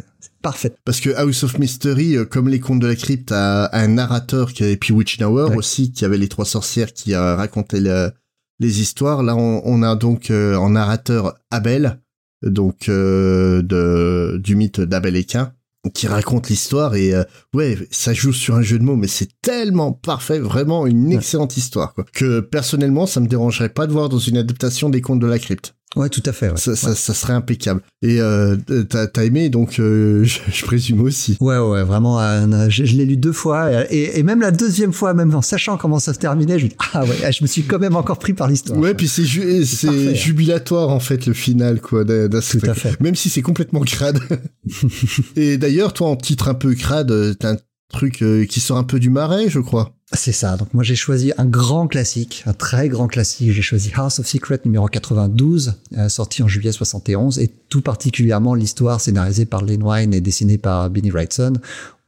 Parfait. 0.43 0.73
Parce 0.85 1.01
que 1.01 1.11
House 1.17 1.43
of 1.45 1.59
Mystery, 1.59 2.17
euh, 2.17 2.25
comme 2.25 2.49
les 2.49 2.61
contes 2.61 2.81
de 2.81 2.87
la 2.87 2.97
crypte, 2.97 3.31
a 3.33 3.69
un 3.77 3.89
narrateur 3.89 4.53
qui 4.53 4.65
et 4.65 4.77
puis 4.77 4.93
Witching 4.95 5.25
Hour 5.25 5.51
Ouais. 5.51 5.57
aussi, 5.57 5.93
qui 5.93 6.05
avait 6.05 6.17
les 6.19 6.29
trois 6.29 6.47
sorcières 6.47 6.93
qui 6.95 7.13
a 7.15 7.37
raconté 7.37 7.79
le- 7.81 8.11
les 8.59 8.81
histoires. 8.81 9.23
Là, 9.23 9.37
on, 9.37 9.61
on 9.65 9.83
a 9.83 9.97
donc 9.97 10.31
euh, 10.31 10.55
en 10.57 10.71
narrateur 10.71 11.35
Abel, 11.51 12.01
donc 12.43 12.89
euh, 12.89 13.61
de 13.63 14.39
du 14.43 14.57
mythe 14.57 14.81
d'Abel 14.81 15.17
et 15.17 15.25
Cain, 15.25 15.53
qui 15.95 16.07
raconte 16.07 16.49
l'histoire 16.49 16.95
et 16.95 17.15
euh, 17.15 17.25
ouais, 17.55 17.77
ça 17.91 18.13
joue 18.15 18.33
sur 18.33 18.55
un 18.55 18.63
jeu 18.63 18.79
de 18.79 18.85
mots, 18.85 18.97
mais 18.97 19.09
c'est 19.09 19.31
tellement 19.43 19.93
parfait, 19.93 20.39
vraiment 20.39 20.87
une 20.87 21.13
excellente 21.13 21.57
histoire. 21.59 21.93
Quoi. 21.95 22.05
Que 22.15 22.41
personnellement, 22.41 23.07
ça 23.07 23.21
me 23.21 23.27
dérangerait 23.27 23.69
pas 23.71 23.87
de 23.87 23.93
voir 23.93 24.09
dans 24.09 24.19
une 24.19 24.37
adaptation 24.39 24.89
des 24.89 25.01
Contes 25.03 25.21
de 25.21 25.27
la 25.27 25.39
Crypte. 25.39 25.75
Ouais, 25.97 26.09
tout 26.09 26.23
à 26.25 26.33
fait. 26.33 26.51
Ouais, 26.51 26.57
Ça, 26.57 26.77
ça, 26.77 26.95
ça 26.95 27.15
serait 27.15 27.33
impeccable. 27.33 27.81
Et 28.03 28.21
euh, 28.21 28.57
t'as 28.89 29.09
t'as 29.09 29.25
aimé, 29.25 29.49
donc 29.49 29.81
euh, 29.81 30.23
je, 30.25 30.39
je 30.53 30.65
présume 30.65 31.01
aussi. 31.03 31.37
ouais, 31.41 31.59
ouais, 31.59 31.83
vraiment. 31.83 32.21
euh, 32.21 32.69
je 32.69 32.85
je 32.85 32.95
l'ai 32.97 33.05
lu 33.05 33.17
deux 33.17 33.33
fois 33.33 33.71
et, 33.93 34.19
et 34.19 34.23
même 34.23 34.41
la 34.41 34.53
deuxième 34.53 34.93
fois, 34.93 35.15
même 35.15 35.35
en 35.35 35.43
sachant 35.43 35.77
comment 35.77 35.99
ça 35.99 36.15
se 36.15 36.19
terminait, 36.21 36.59
je 36.61 36.65
me 36.65 36.69
dis 36.71 36.77
ah 36.95 37.05
ouais, 37.05 37.33
je 37.33 37.43
me 37.43 37.49
suis 37.49 37.63
quand 37.65 37.79
même 37.81 37.97
encore 37.97 38.19
pris 38.21 38.35
par 38.35 38.47
l'histoire. 38.49 38.79
Ouais, 38.79 38.95
puis 38.95 39.09
c'est 39.09 39.25
ju- 39.25 39.41
parfait. 39.65 40.15
jubilatoire 40.15 40.91
en 40.91 41.01
fait 41.01 41.27
le 41.27 41.33
final 41.35 41.81
quoi. 41.81 42.05
d'un- 42.05 42.29
Tout 42.29 42.61
à 42.65 42.75
fait. 42.75 43.01
Même 43.01 43.17
si 43.17 43.29
c'est 43.29 43.43
complètement 43.43 43.81
crade. 43.81 44.21
Et 45.37 45.59
d'ailleurs, 45.59 45.93
toi 45.93 46.09
en 46.09 46.17
titre 46.17 46.49
un 46.49 46.55
peu 46.55 46.75
crade, 46.75 47.11
euh, 47.11 47.35
t'as 47.35 47.53
un 47.55 47.57
truc 47.91 48.23
euh, 48.23 48.45
qui 48.47 48.61
sort 48.61 48.79
un 48.79 48.85
peu 48.85 48.99
du 48.99 49.11
marais, 49.11 49.49
je 49.49 49.61
crois. 49.61 49.93
C'est 50.13 50.33
ça. 50.33 50.57
Donc 50.57 50.75
moi 50.75 50.83
j'ai 50.83 50.97
choisi 50.97 51.33
un 51.39 51.45
grand 51.45 51.87
classique, 51.87 52.43
un 52.47 52.53
très 52.53 52.89
grand 52.89 53.07
classique. 53.07 53.53
J'ai 53.53 53.63
choisi 53.63 53.93
House 53.95 54.19
of 54.19 54.27
Secret 54.27 54.61
numéro 54.65 54.89
92, 54.89 55.75
euh, 55.99 56.09
sorti 56.09 56.43
en 56.43 56.49
juillet 56.49 56.73
71, 56.73 57.39
et 57.39 57.51
tout 57.69 57.81
particulièrement 57.81 58.55
l'histoire 58.55 59.01
scénarisée 59.01 59.45
par 59.45 59.63
Len 59.63 59.83
Wein 59.83 60.13
et 60.13 60.21
dessinée 60.21 60.59
par 60.59 60.91
Benny 60.91 61.11
Wrightson 61.11 61.55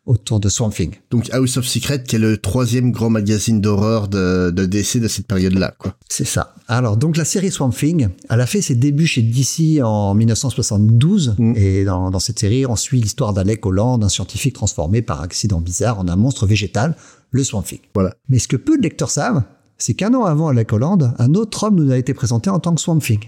autour 0.06 0.40
de 0.40 0.49
Swamp 0.49 0.71
Thing. 0.71 0.94
Donc 1.11 1.30
House 1.30 1.56
of 1.56 1.66
Secret, 1.66 2.02
qui 2.02 2.16
est 2.16 2.18
le 2.18 2.37
troisième 2.37 2.90
grand 2.90 3.11
magazine 3.11 3.61
d'horreur 3.61 4.09
de, 4.09 4.50
de 4.50 4.66
DC 4.66 4.99
de 4.99 5.09
cette 5.09 5.26
période-là, 5.26 5.75
quoi. 5.78 5.94
C'est 6.09 6.25
ça. 6.25 6.54
Alors, 6.66 6.97
donc 6.97 7.16
la 7.16 7.25
série 7.25 7.50
Swamp 7.50 7.71
Thing, 7.71 8.09
elle 8.28 8.40
a 8.40 8.47
fait 8.47 8.62
ses 8.62 8.75
débuts 8.75 9.06
chez 9.06 9.23
DC 9.23 9.82
en 9.82 10.14
1972. 10.14 11.37
Mm. 11.38 11.54
Et 11.56 11.85
dans, 11.85 12.11
dans 12.11 12.18
cette 12.18 12.38
série, 12.38 12.66
on 12.66 12.76
suit 12.76 13.00
l'histoire 13.00 13.32
d'Alec 13.32 13.64
Holland, 13.64 14.02
un 14.02 14.09
scientifique 14.09 14.54
transformé 14.54 15.02
par 15.02 15.21
accident 15.21 15.61
bizarre 15.61 16.00
en 16.00 16.09
un 16.09 16.16
monstre 16.16 16.47
végétal, 16.47 16.97
le 17.30 17.44
Swamp 17.44 17.62
Thing. 17.62 17.80
Voilà. 17.94 18.14
Mais 18.28 18.38
ce 18.38 18.49
que 18.49 18.56
peu 18.56 18.76
de 18.76 18.82
lecteurs 18.82 19.11
savent, 19.11 19.42
c'est 19.78 19.94
qu'un 19.94 20.14
an 20.14 20.25
avant 20.25 20.49
Alec 20.49 20.73
Holland, 20.73 21.14
un 21.18 21.35
autre 21.35 21.64
homme 21.64 21.76
nous 21.76 21.90
a 21.90 21.97
été 21.97 22.14
présenté 22.14 22.50
en 22.50 22.59
tant 22.59 22.75
que 22.75 22.80
Swamp 22.80 22.99
Thing. 22.99 23.21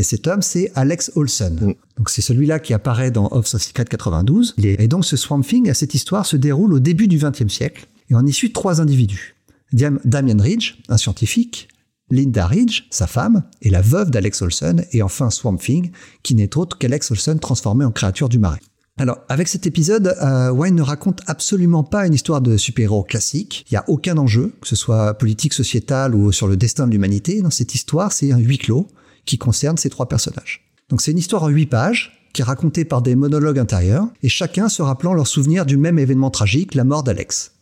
Et 0.00 0.02
cet 0.02 0.26
homme, 0.26 0.40
c'est 0.40 0.72
Alex 0.74 1.12
Olsen. 1.14 1.54
Mm. 1.54 1.74
Donc 1.98 2.08
c'est 2.08 2.22
celui-là 2.22 2.58
qui 2.58 2.72
apparaît 2.72 3.10
dans 3.10 3.28
of 3.28 3.46
Secret 3.46 3.84
92. 3.84 4.54
Il 4.56 4.64
est- 4.66 4.80
Et 4.82 4.88
donc 4.88 5.04
ce 5.04 5.16
Swamp 5.16 5.42
Thing, 5.42 5.72
cette 5.74 5.94
histoire 5.94 6.24
se 6.24 6.36
déroule 6.38 6.72
au 6.72 6.78
début 6.80 7.06
du 7.06 7.18
XXe 7.18 7.52
siècle. 7.52 7.86
Et 8.08 8.14
on 8.14 8.24
y 8.26 8.32
suit 8.32 8.52
trois 8.52 8.80
individus. 8.80 9.36
Damien 9.72 10.40
Ridge, 10.42 10.76
un 10.88 10.96
scientifique, 10.96 11.68
Linda 12.10 12.46
Ridge, 12.46 12.84
sa 12.90 13.06
femme, 13.06 13.44
et 13.62 13.70
la 13.70 13.82
veuve 13.82 14.10
d'Alex 14.10 14.42
Olsen, 14.42 14.84
et 14.92 15.02
enfin 15.02 15.30
Swamp 15.30 15.58
Thing, 15.58 15.92
qui 16.24 16.34
n'est 16.34 16.56
autre 16.56 16.76
qu'Alex 16.78 17.10
Olsen 17.12 17.38
transformé 17.38 17.84
en 17.84 17.92
créature 17.92 18.28
du 18.28 18.38
marais. 18.38 18.58
Alors, 18.98 19.18
avec 19.28 19.46
cet 19.48 19.66
épisode, 19.66 20.16
euh, 20.20 20.50
Wine 20.50 20.74
ne 20.74 20.82
raconte 20.82 21.20
absolument 21.26 21.84
pas 21.84 22.06
une 22.06 22.14
histoire 22.14 22.40
de 22.40 22.56
super-héros 22.56 23.04
classique. 23.04 23.64
Il 23.70 23.74
n'y 23.74 23.78
a 23.78 23.84
aucun 23.88 24.16
enjeu, 24.18 24.52
que 24.60 24.66
ce 24.66 24.76
soit 24.76 25.14
politique, 25.14 25.52
sociétal 25.52 26.14
ou 26.14 26.32
sur 26.32 26.48
le 26.48 26.56
destin 26.56 26.86
de 26.86 26.92
l'humanité. 26.92 27.40
Dans 27.42 27.50
cette 27.50 27.74
histoire, 27.74 28.12
c'est 28.12 28.32
un 28.32 28.38
huis 28.38 28.58
clos 28.58 28.88
qui 29.24 29.38
concerne 29.38 29.76
ces 29.76 29.90
trois 29.90 30.08
personnages. 30.08 30.64
Donc, 30.88 31.00
c'est 31.00 31.12
une 31.12 31.18
histoire 31.18 31.44
en 31.44 31.48
huit 31.48 31.66
pages 31.66 32.20
qui 32.32 32.42
est 32.42 32.44
racontée 32.44 32.84
par 32.84 33.02
des 33.02 33.16
monologues 33.16 33.58
intérieurs 33.58 34.06
et 34.22 34.28
chacun 34.28 34.68
se 34.68 34.82
rappelant 34.82 35.14
leur 35.14 35.26
souvenir 35.26 35.66
du 35.66 35.76
même 35.76 35.98
événement 35.98 36.30
tragique, 36.30 36.74
la 36.74 36.84
mort 36.84 37.02
d'Alex. 37.02 37.52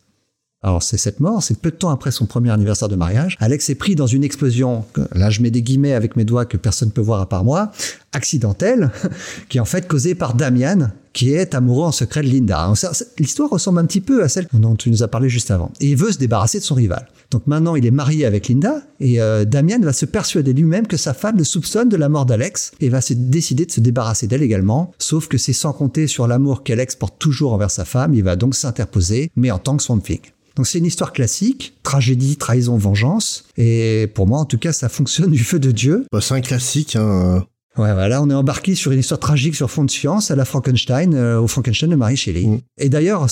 Alors 0.61 0.83
c'est 0.83 0.97
cette 0.97 1.21
mort, 1.21 1.41
c'est 1.41 1.57
peu 1.57 1.71
de 1.71 1.77
temps 1.77 1.89
après 1.89 2.11
son 2.11 2.25
premier 2.25 2.51
anniversaire 2.51 2.89
de 2.89 2.97
mariage. 2.97 3.37
Alex 3.39 3.69
est 3.69 3.75
pris 3.75 3.95
dans 3.95 4.07
une 4.07 4.25
explosion, 4.25 4.83
là 5.13 5.29
je 5.29 5.41
mets 5.41 5.51
des 5.51 5.61
guillemets 5.61 5.93
avec 5.93 6.17
mes 6.17 6.25
doigts 6.25 6.45
que 6.45 6.57
personne 6.57 6.89
ne 6.89 6.93
peut 6.93 7.01
voir 7.01 7.21
à 7.21 7.29
part 7.29 7.45
moi, 7.45 7.71
accidentelle, 8.11 8.91
qui 9.49 9.57
est 9.57 9.61
en 9.61 9.65
fait 9.65 9.87
causée 9.87 10.15
par 10.15 10.33
Damian, 10.33 10.89
qui 11.13 11.33
est 11.33 11.55
amoureux 11.55 11.85
en 11.85 11.93
secret 11.93 12.23
de 12.23 12.27
Linda. 12.27 12.73
L'histoire 13.17 13.49
ressemble 13.49 13.79
un 13.79 13.85
petit 13.85 14.01
peu 14.01 14.21
à 14.21 14.27
celle 14.27 14.47
dont 14.51 14.75
tu 14.75 14.91
nous 14.91 15.01
as 15.01 15.07
parlé 15.07 15.29
juste 15.29 15.49
avant. 15.49 15.71
Et 15.79 15.91
il 15.91 15.95
veut 15.95 16.11
se 16.11 16.17
débarrasser 16.17 16.59
de 16.59 16.65
son 16.65 16.75
rival. 16.75 17.07
Donc 17.31 17.45
maintenant 17.47 17.75
il 17.75 17.85
est 17.85 17.91
marié 17.91 18.25
avec 18.25 18.47
Linda, 18.47 18.81
et 18.99 19.21
euh, 19.21 19.45
Damian 19.45 19.79
va 19.81 19.93
se 19.93 20.05
persuader 20.05 20.53
lui-même 20.53 20.87
que 20.87 20.97
sa 20.97 21.13
femme 21.13 21.37
le 21.37 21.43
soupçonne 21.43 21.89
de 21.89 21.97
la 21.97 22.09
mort 22.09 22.25
d'Alex, 22.25 22.71
et 22.79 22.89
va 22.89 23.01
se 23.01 23.13
décider 23.13 23.65
de 23.65 23.71
se 23.71 23.79
débarrasser 23.79 24.27
d'elle 24.27 24.43
également, 24.43 24.91
sauf 24.97 25.27
que 25.27 25.37
c'est 25.37 25.53
sans 25.53 25.73
compter 25.73 26.07
sur 26.07 26.27
l'amour 26.27 26.63
qu'Alex 26.63 26.95
porte 26.95 27.19
toujours 27.19 27.53
envers 27.53 27.71
sa 27.71 27.85
femme, 27.85 28.13
il 28.13 28.23
va 28.23 28.35
donc 28.35 28.55
s'interposer, 28.55 29.31
mais 29.35 29.51
en 29.51 29.59
tant 29.59 29.77
que 29.77 29.83
Swamp 29.83 29.99
Thing. 29.99 30.21
Donc 30.55 30.67
c'est 30.67 30.79
une 30.79 30.85
histoire 30.85 31.13
classique, 31.13 31.77
tragédie, 31.83 32.35
trahison, 32.35 32.75
vengeance. 32.75 33.45
Et 33.55 34.11
pour 34.13 34.27
moi, 34.27 34.39
en 34.39 34.45
tout 34.45 34.57
cas, 34.57 34.73
ça 34.73 34.89
fonctionne 34.89 35.31
du 35.31 35.43
feu 35.43 35.57
de 35.57 35.71
Dieu. 35.71 36.05
Bah, 36.11 36.19
c'est 36.19 36.33
un 36.33 36.41
classique, 36.41 36.97
hein. 36.97 37.45
Ouais, 37.79 37.93
voilà, 37.93 38.21
on 38.21 38.29
est 38.29 38.33
embarqué 38.33 38.75
sur 38.75 38.91
une 38.91 38.99
histoire 38.99 39.21
tragique 39.21 39.55
sur 39.55 39.71
fond 39.71 39.85
de 39.85 39.89
science 39.89 40.31
à 40.31 40.35
la 40.35 40.43
Frankenstein, 40.43 41.13
euh, 41.13 41.39
au 41.39 41.47
Frankenstein 41.47 41.89
de 41.89 41.95
Mary 41.95 42.17
Shelley. 42.17 42.45
Mm. 42.45 42.59
Et 42.77 42.89
d'ailleurs, 42.89 43.27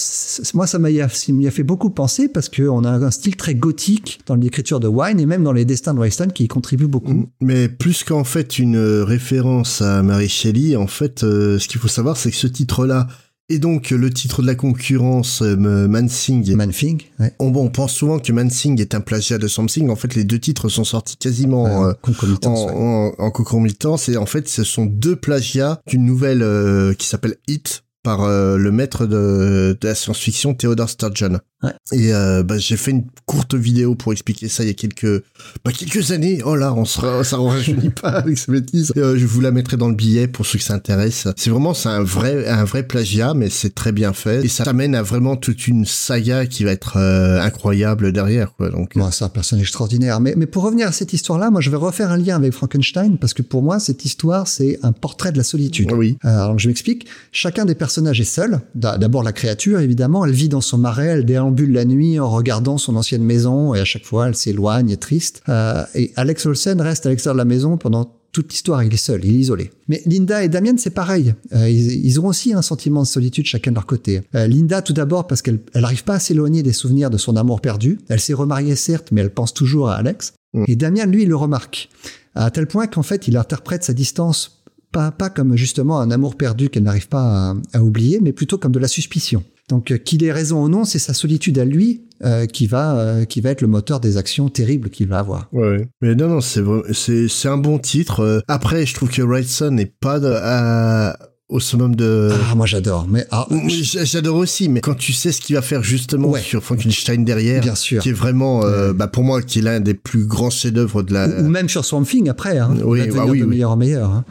moi, 0.53 0.67
ça 0.67 0.79
m'a 0.79 0.89
fait 1.09 1.63
beaucoup 1.63 1.89
penser 1.89 2.29
parce 2.29 2.47
qu'on 2.47 2.85
a 2.85 2.91
un 2.91 3.11
style 3.11 3.35
très 3.35 3.55
gothique 3.55 4.21
dans 4.25 4.35
l'écriture 4.35 4.79
de 4.79 4.87
Wine 4.87 5.19
et 5.19 5.25
même 5.25 5.43
dans 5.43 5.51
les 5.51 5.65
destins 5.65 5.93
de 5.93 5.99
Weston 5.99 6.29
qui 6.33 6.45
y 6.45 6.47
contribue 6.47 6.87
beaucoup. 6.87 7.25
Mais 7.41 7.67
plus 7.67 8.05
qu'en 8.05 8.23
fait 8.23 8.57
une 8.57 8.77
euh, 8.77 9.03
référence 9.03 9.81
à 9.81 10.01
Mary 10.01 10.29
Shelley, 10.29 10.77
en 10.77 10.87
fait, 10.87 11.25
euh, 11.25 11.59
ce 11.59 11.67
qu'il 11.67 11.81
faut 11.81 11.89
savoir, 11.89 12.15
c'est 12.15 12.31
que 12.31 12.37
ce 12.37 12.47
titre-là, 12.47 13.07
et 13.49 13.59
donc 13.59 13.91
le 13.91 14.09
titre 14.09 14.41
de 14.41 14.47
la 14.47 14.55
concurrence, 14.55 15.41
euh, 15.41 15.55
Mansing, 15.87 16.53
Manfing, 16.53 17.01
ouais. 17.19 17.33
on, 17.39 17.69
pense 17.69 17.93
souvent 17.93 18.19
que 18.19 18.31
Mansing 18.31 18.79
est 18.81 18.93
un 18.93 18.99
plagiat 19.01 19.37
de 19.37 19.47
Something. 19.47 19.89
En 19.89 19.95
fait, 19.95 20.15
les 20.15 20.25
deux 20.25 20.39
titres 20.39 20.67
sont 20.69 20.83
sortis 20.83 21.15
quasiment 21.17 21.67
Euh, 21.83 21.93
euh, 22.09 22.35
en, 22.45 22.49
en, 22.49 23.13
en 23.17 23.31
concomitance. 23.31 24.09
Et 24.09 24.17
en 24.17 24.25
fait, 24.25 24.49
ce 24.49 24.63
sont 24.63 24.85
deux 24.85 25.15
plagiats 25.15 25.81
d'une 25.87 26.05
nouvelle 26.05 26.43
euh, 26.43 26.93
qui 26.93 27.07
s'appelle 27.07 27.37
Hit 27.47 27.83
par 28.03 28.23
euh, 28.23 28.57
le 28.57 28.71
maître 28.71 29.05
de, 29.05 29.77
de 29.79 29.87
la 29.87 29.95
science-fiction 29.95 30.53
Theodore 30.53 30.89
Sturgeon. 30.89 31.39
Ouais. 31.63 31.71
Et 31.91 32.13
euh, 32.13 32.43
bah, 32.43 32.57
j'ai 32.59 32.77
fait 32.77 32.91
une 32.91 33.05
courte 33.25 33.55
vidéo 33.55 33.95
pour 33.95 34.11
expliquer 34.11 34.47
ça 34.47 34.63
il 34.63 34.67
y 34.67 34.69
a 34.69 34.73
quelques 34.75 35.23
bah, 35.65 35.71
quelques 35.71 36.11
années. 36.11 36.41
Oh 36.45 36.55
là, 36.55 36.71
on 36.73 36.85
sera, 36.85 37.23
ça 37.23 37.37
ne 37.37 37.41
rajeunit 37.41 37.89
pas 37.89 38.09
avec 38.09 38.37
ces 38.37 38.51
bêtises. 38.51 38.93
Et, 38.95 38.99
euh, 38.99 39.17
je 39.17 39.25
vous 39.25 39.41
la 39.41 39.49
mettrai 39.51 39.75
dans 39.75 39.87
le 39.89 39.95
billet 39.95 40.27
pour 40.27 40.45
ceux 40.45 40.59
que 40.59 40.63
ça 40.63 40.75
intéresse. 40.75 41.27
C'est 41.35 41.49
vraiment 41.49 41.73
c'est 41.73 41.89
un 41.89 42.03
vrai 42.03 42.47
un 42.47 42.63
vrai 42.63 42.83
plagiat, 42.83 43.33
mais 43.33 43.49
c'est 43.49 43.73
très 43.73 43.91
bien 43.91 44.13
fait 44.13 44.45
et 44.45 44.47
ça 44.49 44.65
t'amène 44.65 44.93
à 44.93 45.01
vraiment 45.01 45.35
toute 45.35 45.67
une 45.67 45.85
saga 45.85 46.45
qui 46.45 46.63
va 46.63 46.71
être 46.71 46.97
euh, 46.97 47.41
incroyable 47.41 48.11
derrière. 48.11 48.53
Quoi. 48.55 48.69
Donc 48.69 48.95
Bon, 48.95 49.09
c'est 49.09 49.25
un 49.25 49.29
personnage 49.29 49.63
extraordinaire. 49.63 50.19
Mais, 50.19 50.35
mais 50.37 50.45
pour 50.45 50.63
revenir 50.63 50.87
à 50.87 50.91
cette 50.91 51.13
histoire-là, 51.13 51.49
moi, 51.49 51.61
je 51.61 51.69
vais 51.71 51.77
refaire 51.77 52.11
un 52.11 52.17
lien 52.17 52.35
avec 52.35 52.53
Frankenstein 52.53 53.17
parce 53.17 53.33
que 53.33 53.41
pour 53.41 53.63
moi, 53.63 53.79
cette 53.79 54.05
histoire, 54.05 54.47
c'est 54.47 54.77
un 54.83 54.91
portrait 54.91 55.31
de 55.31 55.37
la 55.37 55.43
solitude. 55.43 55.91
oui. 55.91 56.17
Alors, 56.21 56.59
je 56.59 56.67
m'explique. 56.67 57.07
Chacun 57.31 57.65
des 57.65 57.75
personnages 57.75 58.21
est 58.21 58.25
seul. 58.25 58.59
D'a- 58.75 58.97
D'abord, 58.99 59.23
la 59.23 59.31
créature, 59.33 59.79
évidemment, 59.79 60.23
elle 60.25 60.33
vit 60.33 60.49
dans 60.49 60.61
son 60.61 60.77
marais, 60.77 61.07
elle 61.07 61.25
déambule 61.47 61.71
la 61.71 61.85
nuit 61.85 62.19
en 62.19 62.29
regardant 62.29 62.77
son 62.77 62.95
ancienne 62.95 63.23
maison 63.23 63.73
et 63.73 63.79
à 63.79 63.85
chaque 63.85 64.05
fois, 64.05 64.27
elle 64.27 64.35
s'éloigne, 64.35 64.89
est 64.89 64.97
triste. 64.97 65.41
Euh, 65.49 65.83
et 65.95 66.11
Alex 66.15 66.45
Olsen 66.45 66.81
reste 66.81 67.05
à 67.05 67.09
l'extérieur 67.09 67.35
de 67.35 67.39
la 67.39 67.45
maison 67.45 67.77
pendant 67.77 68.13
toute 68.31 68.51
l'histoire. 68.51 68.83
Il 68.83 68.93
est 68.93 68.97
seul, 68.97 69.23
il 69.23 69.35
est 69.35 69.39
isolé. 69.39 69.71
Mais 69.87 70.01
Linda 70.05 70.43
et 70.43 70.49
Damien, 70.49 70.75
c'est 70.77 70.91
pareil. 70.91 71.33
Euh, 71.53 71.69
ils, 71.69 72.05
ils 72.05 72.19
ont 72.19 72.27
aussi 72.27 72.53
un 72.53 72.61
sentiment 72.61 73.01
de 73.01 73.07
solitude 73.07 73.45
chacun 73.45 73.71
de 73.71 73.75
leur 73.75 73.85
côté. 73.85 74.21
Euh, 74.35 74.47
Linda, 74.47 74.81
tout 74.81 74.93
d'abord, 74.93 75.27
parce 75.27 75.41
qu'elle 75.41 75.59
elle 75.73 75.85
arrive 75.85 76.03
pas 76.03 76.15
à 76.15 76.19
s'éloigner 76.19 76.63
des 76.63 76.73
souvenirs 76.73 77.09
de 77.09 77.17
son 77.17 77.35
amour 77.35 77.61
perdu. 77.61 77.99
Elle 78.09 78.19
s'est 78.19 78.33
remariée, 78.33 78.75
certes, 78.75 79.09
mais 79.11 79.21
elle 79.21 79.33
pense 79.33 79.53
toujours 79.53 79.89
à 79.89 79.95
Alex. 79.95 80.33
Mm. 80.53 80.63
Et 80.67 80.75
Damien, 80.75 81.05
lui, 81.05 81.23
il 81.23 81.29
le 81.29 81.35
remarque. 81.35 81.89
À 82.35 82.51
tel 82.51 82.67
point 82.67 82.85
qu'en 82.85 83.03
fait, 83.03 83.27
il 83.27 83.35
interprète 83.35 83.83
sa 83.83 83.93
distance 83.93 84.63
pas, 84.91 85.11
pas 85.11 85.29
comme 85.29 85.55
justement 85.55 85.99
un 85.99 86.11
amour 86.11 86.35
perdu 86.35 86.69
qu'elle 86.69 86.83
n'arrive 86.83 87.07
pas 87.07 87.51
à, 87.51 87.55
à 87.73 87.81
oublier, 87.83 88.19
mais 88.21 88.31
plutôt 88.33 88.57
comme 88.57 88.71
de 88.71 88.79
la 88.79 88.87
suspicion. 88.87 89.43
Donc 89.69 89.91
euh, 89.91 89.97
qu'il 89.97 90.23
ait 90.23 90.31
raison 90.31 90.63
ou 90.63 90.69
non, 90.69 90.85
c'est 90.85 90.99
sa 90.99 91.13
solitude 91.13 91.59
à 91.59 91.65
lui 91.65 92.01
euh, 92.23 92.45
qui 92.45 92.67
va 92.67 92.97
euh, 92.97 93.25
qui 93.25 93.41
va 93.41 93.49
être 93.49 93.61
le 93.61 93.67
moteur 93.67 93.99
des 93.99 94.15
actions 94.17 94.47
terribles 94.49 94.89
qu'il 94.89 95.07
va 95.09 95.19
avoir. 95.19 95.49
Ouais, 95.51 95.67
ouais. 95.67 95.87
Mais 96.01 96.15
non, 96.15 96.29
non, 96.29 96.41
c'est 96.41 96.63
c'est 96.93 97.27
c'est 97.27 97.49
un 97.49 97.57
bon 97.57 97.77
titre. 97.77 98.43
Après, 98.47 98.85
je 98.85 98.93
trouve 98.93 99.09
que 99.09 99.21
Wrightson 99.21 99.71
n'est 99.71 99.85
pas 99.99 100.19
de- 100.21 100.33
à- 100.41 101.17
au 101.49 101.59
summum 101.61 101.95
de. 101.95 102.29
Ah, 102.51 102.55
moi 102.55 102.65
j'adore. 102.65 103.07
Mais 103.09 103.25
ah, 103.31 103.47
J'adore 103.69 104.35
aussi, 104.35 104.67
mais 104.67 104.81
quand 104.81 104.95
tu 104.95 105.13
sais 105.13 105.31
ce 105.31 105.39
qu'il 105.39 105.55
va 105.55 105.61
faire 105.61 105.81
justement 105.83 106.27
Ouais. 106.29 106.41
sur 106.41 106.61
Frankenstein 106.63 107.23
derrière, 107.23 107.61
bien 107.61 107.75
sûr. 107.75 108.01
qui 108.01 108.09
est 108.09 108.13
vraiment, 108.13 108.65
euh, 108.65 108.91
bah 108.91 109.07
pour 109.07 109.23
moi, 109.23 109.41
qui 109.41 109.59
est 109.59 109.61
l'un 109.61 109.79
des 109.79 109.93
plus 109.93 110.25
grands 110.25 110.49
chefs-d'œuvre 110.49 111.03
de 111.03 111.13
la. 111.13 111.27
Ou, 111.27 111.45
ou 111.45 111.49
même 111.49 111.69
sur 111.69 111.85
Swamp 111.85 112.03
Thing 112.03 112.27
après. 112.29 112.57
Hein, 112.57 112.75
Oui, 112.85 112.99
bah 112.99 113.05
devenir 113.05 113.25
oui, 113.27 113.39
de 113.39 113.43
oui. 113.45 113.49
meilleur 113.49 113.71
en 113.71 113.77
meilleur. 113.77 114.11
hein. 114.11 114.25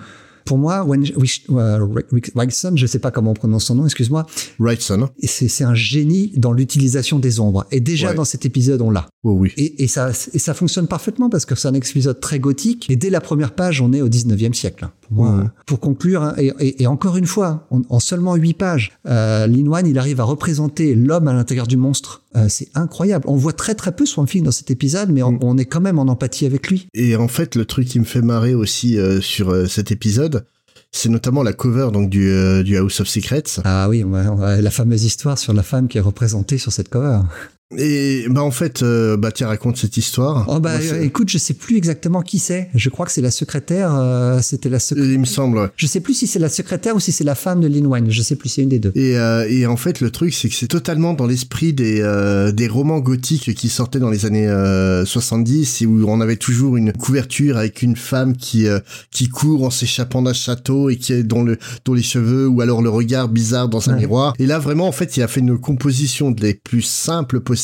Pour 0.47 0.57
moi, 0.59 0.87
euh, 0.89 1.87
Wigson, 2.35 2.73
je 2.77 2.87
sais 2.87 2.99
pas 2.99 3.11
comment 3.11 3.33
on 3.33 3.35
prononce 3.35 3.65
son 3.65 3.75
nom, 3.75 3.85
excuse-moi, 3.85 4.27
Wrightson. 4.59 5.09
et 5.21 5.27
c'est 5.27 5.49
c'est 5.49 5.65
un 5.65 5.75
génie 5.75 6.33
dans 6.37 6.53
l'utilisation 6.53 7.19
des 7.19 7.41
ombres. 7.41 7.67
Et 7.71 7.81
déjà 7.81 8.09
Ouais. 8.11 8.15
dans 8.15 8.25
cet 8.25 8.47
épisode, 8.47 8.81
on 8.81 8.91
l'a. 8.91 9.09
Oh 9.25 9.33
oui. 9.39 9.53
Et, 9.57 9.83
et 9.85 9.89
ça, 9.89 10.11
et 10.33 10.39
ça 10.39 10.55
fonctionne 10.55 10.87
parfaitement 10.87 11.29
parce 11.29 11.45
que 11.45 11.55
c'est 11.55 11.69
un 11.69 11.75
épisode 11.75 12.21
très 12.21 12.39
gothique. 12.39 12.87
Et 12.89 12.97
dès 12.97 13.11
la 13.11 13.21
première 13.21 13.55
page, 13.55 13.81
on 13.81 13.93
est 13.93 14.01
au 14.01 14.09
19e 14.09 14.55
siècle. 14.55 14.89
Hein. 15.11 15.15
Pour, 15.15 15.25
moi, 15.25 15.51
pour 15.67 15.81
conclure, 15.81 16.23
hein, 16.23 16.35
et, 16.39 16.53
et- 16.61 16.83
et 16.83 16.87
encore 16.87 17.17
une 17.17 17.27
fois, 17.27 17.67
en, 17.71 17.83
en 17.89 18.01
seulement 18.01 18.35
8 18.35 18.55
pages, 18.55 18.93
euh, 19.07 19.47
Lin 19.47 19.67
Wan, 19.67 19.87
il 19.87 19.99
arrive 19.99 20.21
à 20.21 20.25
représenter 20.25 20.95
l'homme 20.95 21.29
à 21.29 21.33
l'intérieur 21.33 21.67
du 21.67 21.77
monstre. 21.77 22.23
Euh, 22.37 22.47
c'est 22.49 22.69
incroyable. 22.75 23.25
On 23.29 23.37
voit 23.37 23.53
très 23.53 23.75
très 23.75 23.93
peu 23.93 24.05
Swamp 24.07 24.27
Thing 24.27 24.45
dans 24.45 24.51
cet 24.51 24.71
épisode, 24.71 25.11
mais 25.11 25.23
on, 25.23 25.33
Mhm. 25.33 25.39
on 25.43 25.59
est 25.59 25.65
quand 25.65 25.81
même 25.81 25.99
en 25.99 26.03
empathie 26.09 26.47
avec 26.47 26.69
lui. 26.69 26.89
Et 26.95 27.17
en 27.17 27.29
fait, 27.29 27.55
le 27.57 27.65
truc 27.65 27.89
qui 27.89 27.99
me 27.99 28.05
fait 28.05 28.23
marrer 28.23 28.55
aussi 28.55 28.99
euh, 28.99 29.21
sur 29.21 29.51
euh, 29.51 29.67
cet 29.67 29.91
épisode, 29.93 30.45
c'est 30.93 31.09
notamment 31.09 31.43
la 31.43 31.53
cover 31.53 31.89
donc 31.93 32.09
du, 32.09 32.29
euh, 32.31 32.63
du 32.63 32.77
House 32.77 33.01
of 33.01 33.09
Secrets. 33.09 33.43
Ah 33.65 33.89
oui, 33.89 34.03
on 34.05 34.11
va- 34.11 34.33
on 34.33 34.37
va- 34.37 34.61
la 34.63 34.71
fameuse 34.71 35.05
histoire 35.05 35.37
sur 35.39 35.53
la 35.53 35.63
femme 35.63 35.89
qui 35.89 35.99
est 35.99 36.03
représentée 36.03 36.59
sur 36.59 36.73
cette 36.73 36.89
cover. 36.89 37.21
Et 37.77 38.27
bah 38.31 38.45
en 38.45 38.53
fait, 38.53 38.85
euh, 38.85 39.17
bah 39.17 39.33
tiens, 39.33 39.49
raconte 39.49 39.77
cette 39.77 39.97
histoire. 39.97 40.45
Oh 40.49 40.61
bah 40.61 40.79
Moi, 40.79 40.87
euh, 40.93 41.03
écoute, 41.03 41.29
je 41.29 41.37
sais 41.37 41.53
plus 41.55 41.77
exactement 41.77 42.23
qui 42.23 42.39
c'est. 42.39 42.71
Je 42.77 42.89
crois 42.91 43.07
que 43.07 43.11
c'est 43.11 43.21
la 43.21 43.33
secrétaire. 43.33 43.93
euh, 43.93 44.39
C'était 44.41 44.69
la 44.69 44.79
secrétaire. 44.79 45.13
il 45.13 45.19
me 45.19 45.25
semble. 45.25 45.59
ouais. 45.59 45.67
Je 45.75 45.89
sais 45.89 45.99
plus 45.99 46.15
si 46.15 46.29
c'est 46.29 46.39
la 46.39 46.49
secrétaire 46.49 46.95
ou 46.95 47.01
si 47.01 47.11
c'est 47.11 47.25
la 47.25 47.35
femme 47.35 47.61
de 47.61 47.67
Lin 47.67 47.87
Wan. 47.87 48.09
Je 48.09 48.23
sais 48.23 48.37
plus, 48.37 48.51
c'est 48.51 48.63
une 48.63 48.69
des 48.69 48.79
deux. 48.79 48.93
Et, 48.95 49.19
euh, 49.19 49.49
et 49.51 49.67
en 49.67 49.77
fait, 49.77 50.01
le 50.01 50.11
truc, 50.11 50.33
c'est 50.33 50.49
que 50.49 50.55
c'est 50.55 50.69
totalement 50.69 51.13
dans 51.13 51.27
l'esprit 51.27 51.73
des, 51.73 52.03
euh, 52.03 52.53
des 52.53 52.69
romans 52.69 53.01
gothiques 53.01 53.53
qui 53.57 53.69
sortaient 53.69 53.99
dans 53.99 54.11
les 54.11 54.27
années 54.27 54.47
euh, 54.47 55.05
70, 55.05 55.83
et 55.83 55.87
où 55.87 56.05
on 56.09 56.21
avait 56.21 56.37
toujours 56.37 56.77
une 56.77 56.93
couverture 56.93 57.57
avec 57.57 57.83
une 57.83 57.97
femme 57.97 58.37
qui 58.37 58.69
euh, 58.69 58.79
qui 59.11 59.29
court 59.29 59.65
en 59.65 59.71
s'échappant 59.71 60.23
d'un 60.23 60.33
château 60.35 60.89
et 60.89 60.97
qui 60.99 61.13
est 61.15 61.25
dont 61.25 61.43
le 61.43 61.59
dont 61.85 61.95
les 61.95 62.03
cheveux 62.05 62.47
ou 62.47 62.61
alors 62.61 62.81
le 62.81 62.91
regard 62.91 63.29
bizarre 63.29 63.69
dans 63.69 63.91
un 63.91 63.95
Ouais. 63.95 63.99
miroir. 64.03 64.35
Et 64.39 64.47
là, 64.47 64.61
vraiment, 64.61 64.87
en 64.87 64.93
fait, 64.93 65.17
il 65.17 65.23
a 65.25 65.29
fait 65.29 65.41
une 65.41 65.59
composition 65.59 66.31
des 66.31 66.55
plus 66.55 66.83
simples 66.83 67.41
possibles 67.41 67.56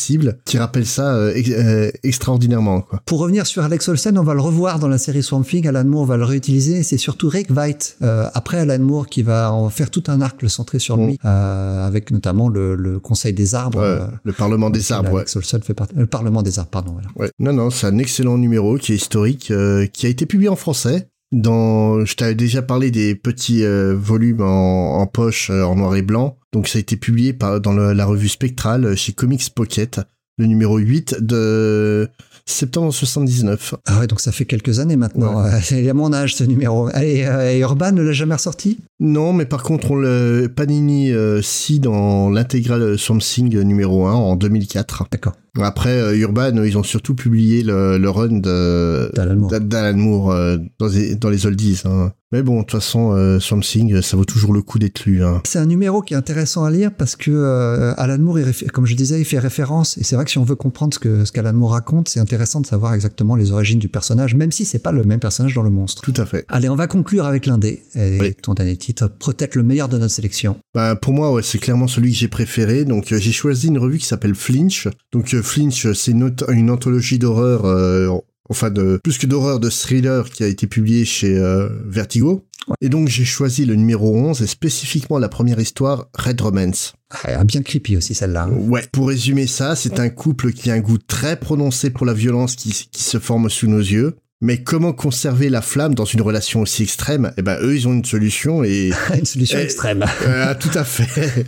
qui 0.45 0.59
rappelle 0.59 0.87
ça 0.87 1.15
euh, 1.15 1.33
euh, 1.49 1.91
extraordinairement. 2.03 2.81
Quoi. 2.83 3.01
Pour 3.07 3.21
revenir 3.21 3.47
sur 3.47 3.63
Alex 3.63 3.89
Olsen, 3.89 4.19
on 4.19 4.23
va 4.23 4.35
le 4.35 4.41
revoir 4.41 4.79
dans 4.79 4.89
la 4.89 4.99
série 4.99 5.23
Swamp 5.23 5.43
Thing. 5.43 5.67
Alan 5.67 5.85
Moore 5.85 6.07
va 6.07 6.17
le 6.17 6.25
réutiliser. 6.25 6.83
C'est 6.83 6.99
surtout 6.99 7.29
Rick 7.29 7.51
Veidt, 7.51 7.97
euh, 8.03 8.29
après 8.35 8.59
Alan 8.59 8.79
Moore, 8.79 9.07
qui 9.07 9.23
va 9.23 9.53
en 9.53 9.69
faire 9.71 9.91
tout 9.91 10.05
un 10.09 10.21
arc 10.21 10.49
centré 10.51 10.79
sur 10.79 10.97
Mm. 10.97 11.07
lui, 11.07 11.19
euh, 11.25 11.87
avec 11.87 12.11
notamment 12.11 12.49
le, 12.49 12.75
le 12.75 12.99
Conseil 12.99 13.33
des 13.33 13.55
arbres. 13.55 13.81
Ouais, 13.81 13.99
le 14.25 14.33
Parlement 14.33 14.71
des 14.71 14.93
arbres. 14.93 15.11
Ouais. 15.13 15.17
Alex 15.21 15.37
Olsen 15.37 15.63
fait 15.63 15.75
partie. 15.75 15.95
Le 15.97 16.07
Parlement 16.07 16.43
des 16.43 16.59
arbres, 16.59 16.71
pardon. 16.71 16.93
Voilà. 16.93 17.09
Ouais. 17.17 17.31
Non, 17.39 17.53
non, 17.53 17.71
c'est 17.71 17.87
un 17.87 17.99
excellent 17.99 18.39
numéro 18.39 18.77
qui 18.77 18.93
est 18.93 18.97
historique, 18.97 19.53
qui 19.93 20.07
a 20.07 20.09
été 20.09 20.27
publié 20.27 20.49
en 20.49 20.57
français. 20.57 21.09
Dans, 21.33 22.05
je 22.05 22.15
t'avais 22.15 22.35
déjà 22.35 22.61
parlé 22.61 22.91
des 22.91 23.15
petits 23.15 23.65
euh, 23.65 23.95
volumes 23.97 24.43
en, 24.43 24.99
en 25.01 25.07
poche 25.07 25.49
euh, 25.51 25.63
en 25.63 25.77
noir 25.77 25.97
et 25.97 26.03
blanc. 26.03 26.37
Donc 26.53 26.69
ça 26.69 26.77
a 26.77 26.81
été 26.81 26.97
publié 26.97 27.33
par, 27.33 27.61
dans 27.61 27.73
le- 27.73 27.95
la 27.95 28.05
revue 28.05 28.29
Spectral 28.29 28.85
euh, 28.85 28.95
chez 28.97 29.13
Comics 29.15 29.49
Pocket, 29.55 30.01
le 30.37 30.45
numéro 30.47 30.77
8 30.77 31.17
de 31.21 32.09
septembre 32.45 32.93
79. 32.93 33.75
Ah 33.87 34.01
ouais, 34.01 34.07
donc 34.07 34.21
ça 34.21 34.31
fait 34.31 34.45
quelques 34.45 34.79
années 34.79 34.97
maintenant. 34.97 35.43
Euh, 35.45 35.51
C'est 35.63 35.89
à 35.89 35.95
mon 35.95 36.13
âge 36.13 36.35
ce 36.35 36.45
numéro. 36.45 36.89
Allez, 36.93 37.27
et 37.55 37.59
Urban 37.61 37.93
ne 37.93 38.03
l'a 38.03 38.13
jamais 38.13 38.35
ressorti? 38.35 38.79
Non, 39.05 39.33
mais 39.33 39.47
par 39.47 39.65
contre, 39.65 39.91
on 39.91 39.97
le 39.97 40.47
Panini 40.55 41.11
euh, 41.11 41.43
si 41.43 41.81
dans 41.81 42.31
l'intégrale 42.31 42.97
Swamp 42.97 43.19
Thing 43.19 43.59
numéro 43.63 44.07
1 44.07 44.13
en 44.15 44.37
2004. 44.37 45.07
D'accord. 45.11 45.33
Après, 45.61 45.91
euh, 46.01 46.17
Urban, 46.17 46.57
euh, 46.57 46.67
ils 46.67 46.79
ont 46.79 46.83
surtout 46.83 47.15
publié 47.15 47.63
le, 47.63 47.99
le 47.99 48.09
run 48.11 48.39
D'Alan 48.39 49.97
Moore. 49.99 50.31
euh, 50.31 50.57
dans, 50.79 50.87
les, 50.87 51.15
dans 51.17 51.29
les 51.31 51.45
oldies. 51.47 51.83
Hein. 51.85 52.13
Mais 52.33 52.43
bon, 52.43 52.55
de 52.55 52.61
toute 52.63 52.71
façon, 52.71 53.13
euh, 53.13 53.39
Swamp 53.39 53.61
Thing, 53.61 54.01
ça 54.01 54.17
vaut 54.17 54.25
toujours 54.25 54.55
le 54.55 54.63
coup 54.63 54.79
d'être 54.79 55.05
lu. 55.05 55.23
Hein. 55.23 55.43
C'est 55.45 55.59
un 55.59 55.67
numéro 55.67 56.01
qui 56.01 56.15
est 56.15 56.17
intéressant 56.17 56.65
à 56.65 56.71
lire 56.71 56.91
parce 56.97 57.15
que 57.17 57.31
euh, 57.31 57.93
Alan 57.99 58.17
Moore, 58.19 58.39
il 58.41 58.71
comme 58.73 58.87
je 58.87 58.95
disais, 58.97 59.19
il 59.21 59.27
fait 59.27 59.39
référence. 59.39 59.99
Et 59.99 60.05
c'est 60.05 60.17
vrai 60.17 60.25
que 60.25 60.31
si 60.31 60.39
on 60.39 60.45
veut 60.45 60.55
comprendre 60.57 60.95
ce 60.95 60.99
que 60.99 61.27
ce 61.27 61.33
qu'Alan 61.33 61.53
Moore 61.53 61.73
raconte, 61.73 62.09
c'est 62.09 62.21
intéressant 62.21 62.63
de 62.63 62.67
savoir 62.67 62.95
exactement 62.95 63.37
les 63.37 63.53
origines 63.53 63.79
du 63.79 63.91
personnage, 63.91 64.35
même 64.35 64.53
si 64.53 64.65
c'est 64.65 64.79
pas 64.79 64.93
le 64.93 65.05
même 65.05 65.21
personnage 65.21 65.55
dans 65.55 65.63
le 65.63 65.69
monstre. 65.69 66.01
Tout 66.01 66.15
à 66.17 66.25
fait. 66.25 66.47
Allez, 66.49 66.71
on 66.71 66.77
va 66.77 66.87
conclure 66.87 67.27
avec 67.27 67.45
l'un 67.45 67.59
des 67.59 67.83
et 67.95 68.19
Oui. 68.19 68.35
ton 68.43 68.55
dernier 68.55 68.79
titre, 68.79 68.92
peut-être 68.95 69.55
le 69.55 69.63
meilleur 69.63 69.89
de 69.89 69.99
notre 69.99 70.13
sélection. 70.15 70.59
Bah, 70.75 70.97
pour 70.97 71.13
moi, 71.13 71.33
ouais, 71.33 71.43
c'est 71.43 71.59
clairement 71.59 71.89
celui 71.89 72.13
que 72.13 72.19
j'ai 72.19 72.29
préféré. 72.29 72.85
Donc, 72.85 73.13
euh, 73.13 73.19
j'ai 73.19 73.33
choisi 73.33 73.69
une 73.69 73.79
revue 73.79 73.99
qui 73.99 74.07
s'appelle 74.07 74.35
Flinch. 74.35 74.89
Donc, 75.13 75.35
euh, 75.35 75.43
Flinch, 75.43 75.93
c'est 75.93 76.13
une, 76.13 76.71
anthologie 76.71 77.19
d'horreur, 77.19 77.65
euh, 77.65 78.09
enfin 78.49 78.71
de 78.71 78.99
plus 79.03 79.19
que 79.19 79.27
d'horreur, 79.27 79.61
de 79.61 79.71
thriller 79.71 80.29
qui 80.31 80.45
a 80.45 80.47
été 80.47 80.67
publiée 80.67 81.05
chez 81.05 81.37
euh, 81.37 81.69
Vertigo. 81.87 82.45
Ouais. 82.69 82.77
Et 82.81 82.89
donc, 82.89 83.09
j'ai 83.09 83.25
choisi 83.25 83.65
le 83.65 83.75
numéro 83.75 84.15
11 84.15 84.41
et 84.43 84.47
spécifiquement 84.47 85.19
la 85.19 85.29
première 85.29 85.59
histoire, 85.59 86.09
Red 86.15 86.41
Romance. 86.41 86.95
Ah, 87.25 87.45
bien 87.45 87.63
creepy 87.63 87.97
aussi 87.97 88.15
celle-là. 88.15 88.45
hein. 88.45 88.53
Ouais. 88.53 88.85
Pour 88.93 89.09
résumer 89.09 89.47
ça, 89.47 89.75
c'est 89.77 89.99
un 89.99 90.09
couple 90.09 90.53
qui 90.53 90.71
a 90.71 90.75
un 90.75 90.81
goût 90.81 90.99
très 90.99 91.39
prononcé 91.39 91.91
pour 91.91 92.07
la 92.07 92.15
violence 92.15 92.57
qui, 92.57 92.89
qui 92.91 93.03
se 93.03 93.19
forme 93.19 93.51
sous 93.51 93.67
nos 93.67 93.81
yeux. 93.81 94.17
Mais 94.45 94.61
comment 94.65 94.93
conserver 94.93 95.49
la 95.49 95.63
flamme 95.63 95.95
dans 95.95 96.05
une 96.05 96.21
relation 96.21 96.63
aussi 96.63 96.83
extrême? 96.83 97.33
Eh 97.37 97.43
ben, 97.43 97.59
eux, 97.63 97.77
ils 97.77 97.87
ont 97.87 97.93
une 97.93 98.05
solution 98.05 98.65
et 98.65 98.91
Une 99.17 99.25
solution 99.25 99.59
Eh, 99.61 99.63
extrême. 99.63 100.05
euh, 100.27 100.53
tout 100.59 100.77
à 100.77 100.83
fait. 100.83 101.47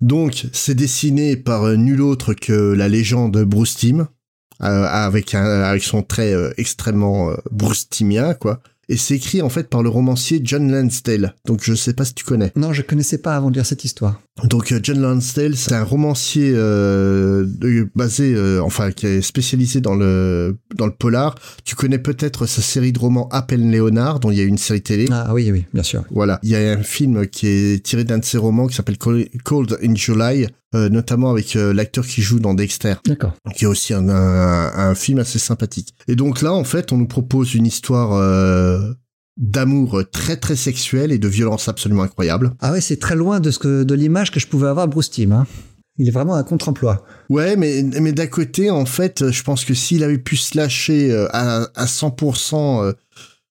Donc, 0.00 0.46
c'est 0.52 0.74
dessiné 0.74 1.36
par 1.36 1.64
euh, 1.64 1.76
nul 1.76 2.00
autre 2.00 2.32
que 2.32 2.72
la 2.72 2.88
légende 2.88 3.36
Bruce 3.44 3.76
Timm, 3.76 4.06
euh, 4.62 4.64
avec 4.64 5.34
un, 5.34 5.44
avec 5.44 5.82
son 5.84 6.02
trait 6.02 6.32
euh, 6.32 6.52
extrêmement 6.56 7.32
Bruce 7.50 7.90
Timmien, 7.90 8.32
quoi. 8.32 8.62
Et 8.88 8.96
c'est 8.96 9.14
écrit 9.14 9.42
en 9.42 9.48
fait 9.48 9.68
par 9.68 9.82
le 9.82 9.88
romancier 9.88 10.40
John 10.42 10.70
Lansdale. 10.70 11.34
Donc, 11.46 11.60
je 11.62 11.72
sais 11.74 11.92
pas 11.92 12.04
si 12.04 12.14
tu 12.14 12.24
connais. 12.24 12.52
Non, 12.56 12.72
je 12.72 12.82
connaissais 12.82 13.18
pas 13.18 13.36
avant 13.36 13.50
de 13.50 13.54
lire 13.54 13.64
cette 13.66 13.84
histoire. 13.84 14.20
Donc, 14.44 14.72
euh, 14.72 14.80
John 14.82 15.00
Lansdale, 15.00 15.56
c'est 15.56 15.74
un 15.74 15.84
romancier 15.84 16.52
euh, 16.54 17.46
basé, 17.94 18.34
euh, 18.34 18.60
enfin, 18.62 18.90
qui 18.90 19.06
est 19.06 19.22
spécialisé 19.22 19.80
dans 19.80 19.94
le 19.94 20.56
dans 20.76 20.86
le 20.86 20.92
polar. 20.92 21.36
Tu 21.64 21.74
connais 21.76 21.98
peut-être 21.98 22.46
sa 22.46 22.60
série 22.62 22.92
de 22.92 22.98
romans 22.98 23.28
Appel 23.30 23.70
Léonard, 23.70 24.20
dont 24.20 24.30
il 24.30 24.38
y 24.38 24.40
a 24.40 24.44
eu 24.44 24.48
une 24.48 24.58
série 24.58 24.82
télé. 24.82 25.06
Ah 25.10 25.32
oui, 25.32 25.50
oui, 25.52 25.64
bien 25.72 25.82
sûr. 25.82 26.04
Voilà, 26.10 26.38
il 26.42 26.50
y 26.50 26.56
a 26.56 26.72
un 26.72 26.82
film 26.82 27.26
qui 27.26 27.46
est 27.46 27.84
tiré 27.84 28.04
d'un 28.04 28.18
de 28.18 28.24
ses 28.24 28.38
romans 28.38 28.66
qui 28.66 28.74
s'appelle 28.74 28.98
Col- 28.98 29.28
Cold 29.44 29.78
in 29.82 29.94
July, 29.94 30.48
euh, 30.74 30.88
notamment 30.88 31.30
avec 31.30 31.56
euh, 31.56 31.72
l'acteur 31.72 32.06
qui 32.06 32.22
joue 32.22 32.40
dans 32.40 32.54
Dexter, 32.54 32.94
D'accord. 33.06 33.32
qui 33.54 33.64
est 33.64 33.68
aussi 33.68 33.94
un, 33.94 34.08
un, 34.08 34.72
un 34.90 34.94
film 34.94 35.18
assez 35.18 35.38
sympathique. 35.38 35.94
Et 36.08 36.16
donc 36.16 36.42
là, 36.42 36.52
en 36.52 36.64
fait, 36.64 36.92
on 36.92 36.96
nous 36.98 37.06
propose 37.08 37.54
une 37.54 37.66
histoire 37.66 38.12
euh, 38.12 38.92
d'amour 39.36 40.02
très 40.12 40.36
très 40.36 40.56
sexuelle 40.56 41.12
et 41.12 41.18
de 41.18 41.28
violence 41.28 41.68
absolument 41.68 42.02
incroyable. 42.02 42.52
Ah 42.60 42.72
ouais, 42.72 42.80
c'est 42.80 42.98
très 42.98 43.16
loin 43.16 43.40
de 43.40 43.50
ce 43.50 43.58
que 43.58 43.82
de 43.82 43.94
l'image 43.94 44.30
que 44.30 44.40
je 44.40 44.46
pouvais 44.46 44.68
avoir 44.68 44.86
de 44.86 44.92
Bruce 44.92 45.10
Timm. 45.10 45.32
hein. 45.32 45.46
Il 45.98 46.08
est 46.08 46.10
vraiment 46.12 46.34
un 46.36 46.42
contre-emploi. 46.42 47.04
Ouais, 47.28 47.54
mais, 47.54 47.82
mais 48.00 48.12
d'un 48.12 48.26
côté, 48.26 48.70
en 48.70 48.86
fait, 48.86 49.30
je 49.30 49.42
pense 49.42 49.66
que 49.66 49.74
s'il 49.74 50.02
avait 50.04 50.16
pu 50.18 50.36
se 50.36 50.56
lâcher 50.56 51.12
euh, 51.12 51.28
à, 51.32 51.66
à 51.74 51.84
100% 51.84 52.82
euh, 52.82 52.92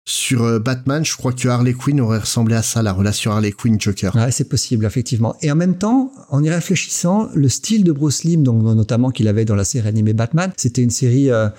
sur 0.06 0.44
euh, 0.44 0.60
Batman, 0.60 1.06
je 1.06 1.16
crois 1.16 1.32
que 1.32 1.48
Harley 1.48 1.74
Quinn 1.74 2.02
aurait 2.02 2.20
ressemblé 2.20 2.56
à 2.56 2.64
ça, 2.64 2.82
la 2.82 2.92
relation 2.92 3.32
Harley 3.32 3.52
Quinn-Joker. 3.52 4.16
Ouais, 4.16 4.32
c'est 4.32 4.50
possible, 4.50 4.86
effectivement. 4.86 5.36
Et 5.42 5.52
en 5.52 5.56
même 5.56 5.78
temps, 5.78 6.12
en 6.30 6.44
y 6.44 6.50
réfléchissant, 6.50 7.30
le 7.36 7.50
style 7.50 7.84
de 7.84 7.92
Bruce 7.92 8.24
Lim, 8.24 8.44
donc 8.44 8.64
notamment 8.64 9.12
qu'il 9.12 9.28
avait 9.28 9.46
dans 9.46 9.56
la 9.56 9.64
série 9.64 9.88
animée 9.88 10.14
Batman, 10.14 10.52
c'était 10.58 10.82
une 10.82 10.90
série 10.90 11.30
euh, 11.30 11.50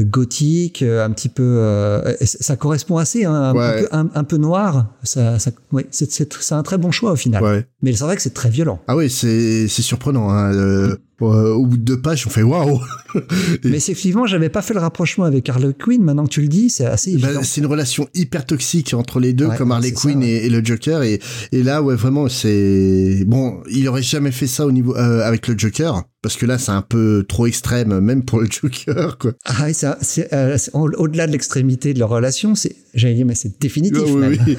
gothique, 0.00 0.82
euh, 0.82 1.04
un 1.04 1.10
petit 1.10 1.28
peu, 1.28 1.42
euh, 1.42 2.14
ça 2.22 2.56
correspond 2.56 2.96
assez, 2.96 3.24
hein, 3.24 3.32
un, 3.34 3.54
Ouais. 3.54 3.62
un 3.64 3.80
peu, 3.82 3.88
un, 3.92 4.10
un 4.14 4.24
peu 4.24 4.36
noir. 4.38 4.86
Ça, 5.02 5.38
ça, 5.38 5.50
ouais, 5.72 5.86
c'est, 5.90 6.52
un 6.52 6.62
très 6.62 6.78
bon 6.78 6.90
choix 6.90 7.12
au 7.12 7.16
final. 7.16 7.42
Ouais. 7.42 7.66
Mais 7.82 7.92
c'est 7.92 8.04
vrai 8.04 8.16
que 8.16 8.22
c'est 8.22 8.34
très 8.34 8.48
violent. 8.50 8.80
Ah 8.88 8.96
oui, 8.96 9.10
c'est 9.10 9.68
c'est 9.68 9.82
surprenant. 9.82 10.30
Hein. 10.30 10.52
euh, 10.54 10.96
euh, 11.20 11.52
au 11.54 11.66
bout 11.66 11.76
de 11.76 11.82
deux 11.84 12.00
pages, 12.00 12.26
on 12.26 12.30
fait 12.30 12.42
waouh. 12.42 12.80
Mais 13.64 13.76
effectivement, 13.76 14.26
j'avais 14.26 14.48
pas 14.48 14.60
fait 14.60 14.74
le 14.74 14.80
rapprochement 14.80 15.24
avec 15.24 15.48
Harley 15.48 15.72
Quinn. 15.72 16.02
Maintenant 16.02 16.24
que 16.24 16.30
tu 16.30 16.40
le 16.40 16.48
dis, 16.48 16.68
c'est 16.68 16.84
assez 16.86 17.16
Bah, 17.16 17.28
évident. 17.28 17.42
c'est 17.44 17.60
une 17.60 17.66
relation 17.68 18.08
hyper 18.14 18.44
toxique 18.44 18.92
entre 18.94 19.20
les 19.20 19.32
deux, 19.32 19.46
Ouais, 19.46 19.56
comme 19.56 19.70
Harley 19.70 19.92
Quinn 19.92 20.18
ouais. 20.18 20.26
et, 20.28 20.46
et 20.46 20.50
le 20.50 20.64
Joker. 20.64 21.02
Et, 21.04 21.20
et 21.52 21.62
là, 21.62 21.80
ouais, 21.80 21.94
vraiment, 21.94 22.28
c'est 22.28 23.22
bon. 23.26 23.62
Il 23.70 23.86
aurait 23.88 24.02
jamais 24.02 24.32
fait 24.32 24.48
ça 24.48 24.66
au 24.66 24.72
niveau 24.72 24.96
euh, 24.96 25.20
avec 25.22 25.46
le 25.46 25.56
Joker, 25.56 26.02
parce 26.22 26.36
que 26.36 26.46
là, 26.46 26.56
c'est 26.58 26.70
un 26.72 26.82
peu 26.82 27.24
trop 27.28 27.46
extrême, 27.46 27.98
même 28.00 28.24
pour 28.24 28.40
le 28.40 28.48
Joker, 28.50 29.18
quoi. 29.18 29.32
Ah, 29.44 29.68
et 29.68 29.72
ça, 29.72 29.98
c'est, 30.00 30.32
euh, 30.32 30.56
au-delà 30.74 31.26
de 31.26 31.32
l'extrémité 31.32 31.92
de 31.94 31.98
leur 31.98 32.08
relation, 32.10 32.54
c'est, 32.54 32.76
j'allais 32.94 33.14
dire, 33.14 33.26
mais 33.26 33.34
c'est 33.34 33.60
définitif 33.60 34.02
oui, 34.06 34.38
oui. 34.46 34.56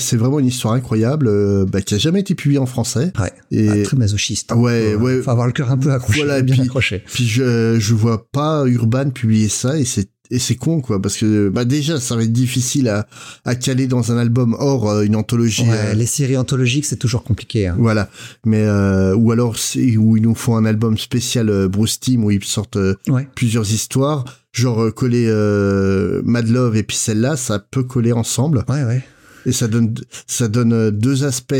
C'est 0.00 0.16
vraiment 0.16 0.38
une 0.40 0.46
histoire 0.46 0.74
incroyable, 0.74 1.28
euh, 1.28 1.66
bah, 1.66 1.80
qui 1.82 1.94
a 1.94 1.98
jamais 1.98 2.20
été 2.20 2.34
publiée 2.34 2.58
en 2.58 2.66
français. 2.66 3.12
Ouais. 3.20 3.32
Et 3.50 3.68
Ah, 3.68 3.82
très 3.84 3.96
masochiste. 3.96 4.52
hein. 4.52 4.56
Ouais, 4.56 4.94
faut, 4.94 5.00
ouais. 5.04 5.22
Faut 5.22 5.30
avoir 5.30 5.46
le 5.46 5.52
cœur 5.52 5.70
un 5.70 5.76
peu 5.78 5.92
accroché, 5.92 6.20
Voilà, 6.24 6.40
bien 6.42 6.54
puis- 6.54 6.64
accroché. 6.64 7.02
puis 7.06 7.26
je 7.26 7.76
je 7.78 7.94
vois 7.94 8.26
pas 8.30 8.64
Urban 8.66 9.10
publier 9.10 9.48
ça 9.48 9.78
et 9.78 9.84
c'est 9.84 10.08
et 10.30 10.38
c'est 10.38 10.54
con 10.56 10.80
quoi 10.80 11.00
parce 11.02 11.16
que 11.16 11.48
bah 11.48 11.64
déjà 11.64 11.98
ça 12.00 12.14
va 12.16 12.22
être 12.22 12.32
difficile 12.32 12.88
à 12.88 13.06
à 13.44 13.54
caler 13.54 13.86
dans 13.86 14.12
un 14.12 14.16
album 14.18 14.54
hors 14.58 14.88
euh, 14.90 15.02
une 15.02 15.16
anthologie 15.16 15.62
Ouais, 15.62 15.76
euh, 15.90 15.94
les 15.94 16.06
séries 16.06 16.36
anthologiques, 16.36 16.84
c'est 16.84 16.96
toujours 16.98 17.24
compliqué. 17.24 17.66
hein. 17.66 17.76
Voilà, 17.78 18.08
mais 18.46 18.62
euh, 18.64 19.14
ou 19.16 19.32
alors 19.32 19.56
où 19.98 20.16
ils 20.16 20.22
nous 20.22 20.34
font 20.34 20.56
un 20.56 20.64
album 20.64 20.96
spécial 20.98 21.68
Bruce 21.68 21.98
Team 22.00 22.24
où 22.24 22.30
ils 22.30 22.44
sortent 22.44 22.78
Ouais. 23.08 23.28
plusieurs 23.34 23.70
histoires, 23.72 24.24
genre 24.52 24.92
coller 24.94 25.26
euh, 25.28 26.22
Mad 26.24 26.48
Love 26.48 26.76
et 26.76 26.82
puis 26.82 26.96
celle-là, 26.96 27.36
ça 27.36 27.58
peut 27.58 27.82
coller 27.84 28.12
ensemble 28.12 28.64
Ouais, 28.68 28.84
ouais. 28.84 29.02
et 29.46 29.52
ça 29.52 29.66
donne 29.68 29.94
ça 30.26 30.48
donne 30.48 30.90
deux 30.90 31.24
aspects 31.24 31.54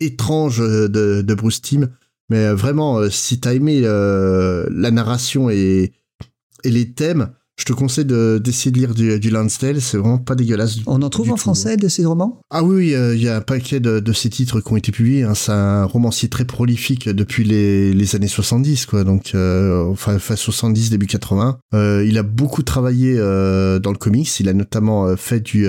étranges 0.00 0.58
de, 0.60 1.22
de 1.22 1.34
Bruce 1.34 1.60
Team. 1.62 1.88
Mais 2.30 2.50
vraiment, 2.52 3.10
si 3.10 3.40
t'as 3.40 3.52
aimé 3.54 3.80
la 3.82 4.90
narration 4.90 5.50
et 5.50 5.92
Et 6.64 6.70
les 6.70 6.92
thèmes, 6.92 7.28
je 7.58 7.64
te 7.64 7.72
conseille 7.72 8.04
de- 8.06 8.40
d'essayer 8.42 8.70
de 8.70 8.78
lire 8.78 8.94
du, 8.94 9.20
du 9.20 9.30
Lansdale, 9.30 9.80
c'est 9.80 9.96
vraiment 9.98 10.18
pas 10.18 10.34
dégueulasse. 10.34 10.78
On 10.86 11.00
en 11.02 11.10
trouve 11.10 11.28
en 11.30 11.34
tout. 11.34 11.40
français 11.40 11.76
de 11.76 11.86
ces 11.88 12.04
romans? 12.04 12.40
Ah 12.50 12.64
oui, 12.64 12.94
euh, 12.94 13.14
il 13.14 13.22
y 13.22 13.28
a 13.28 13.36
un 13.36 13.40
paquet 13.40 13.78
de, 13.78 14.00
de 14.00 14.12
ces 14.12 14.30
titres 14.30 14.60
qui 14.60 14.72
ont 14.72 14.76
été 14.76 14.90
publiés. 14.90 15.22
hein. 15.22 15.34
C'est 15.34 15.52
un 15.52 15.84
romancier 15.84 16.28
très 16.28 16.44
prolifique 16.44 17.08
depuis 17.08 17.44
les, 17.44 17.92
les 17.92 18.16
années 18.16 18.26
70, 18.28 18.86
quoi. 18.86 19.04
Donc, 19.04 19.32
euh, 19.34 19.84
enfin, 19.90 20.18
fin 20.18 20.34
70, 20.36 20.90
début 20.90 21.06
80. 21.06 21.58
Euh, 21.74 22.04
il 22.08 22.16
a 22.18 22.22
beaucoup 22.22 22.62
travaillé 22.62 23.16
dans 23.16 23.92
le 23.92 23.98
comics. 23.98 24.40
Il 24.40 24.48
a 24.48 24.54
notamment 24.54 25.16
fait 25.16 25.40
du 25.40 25.66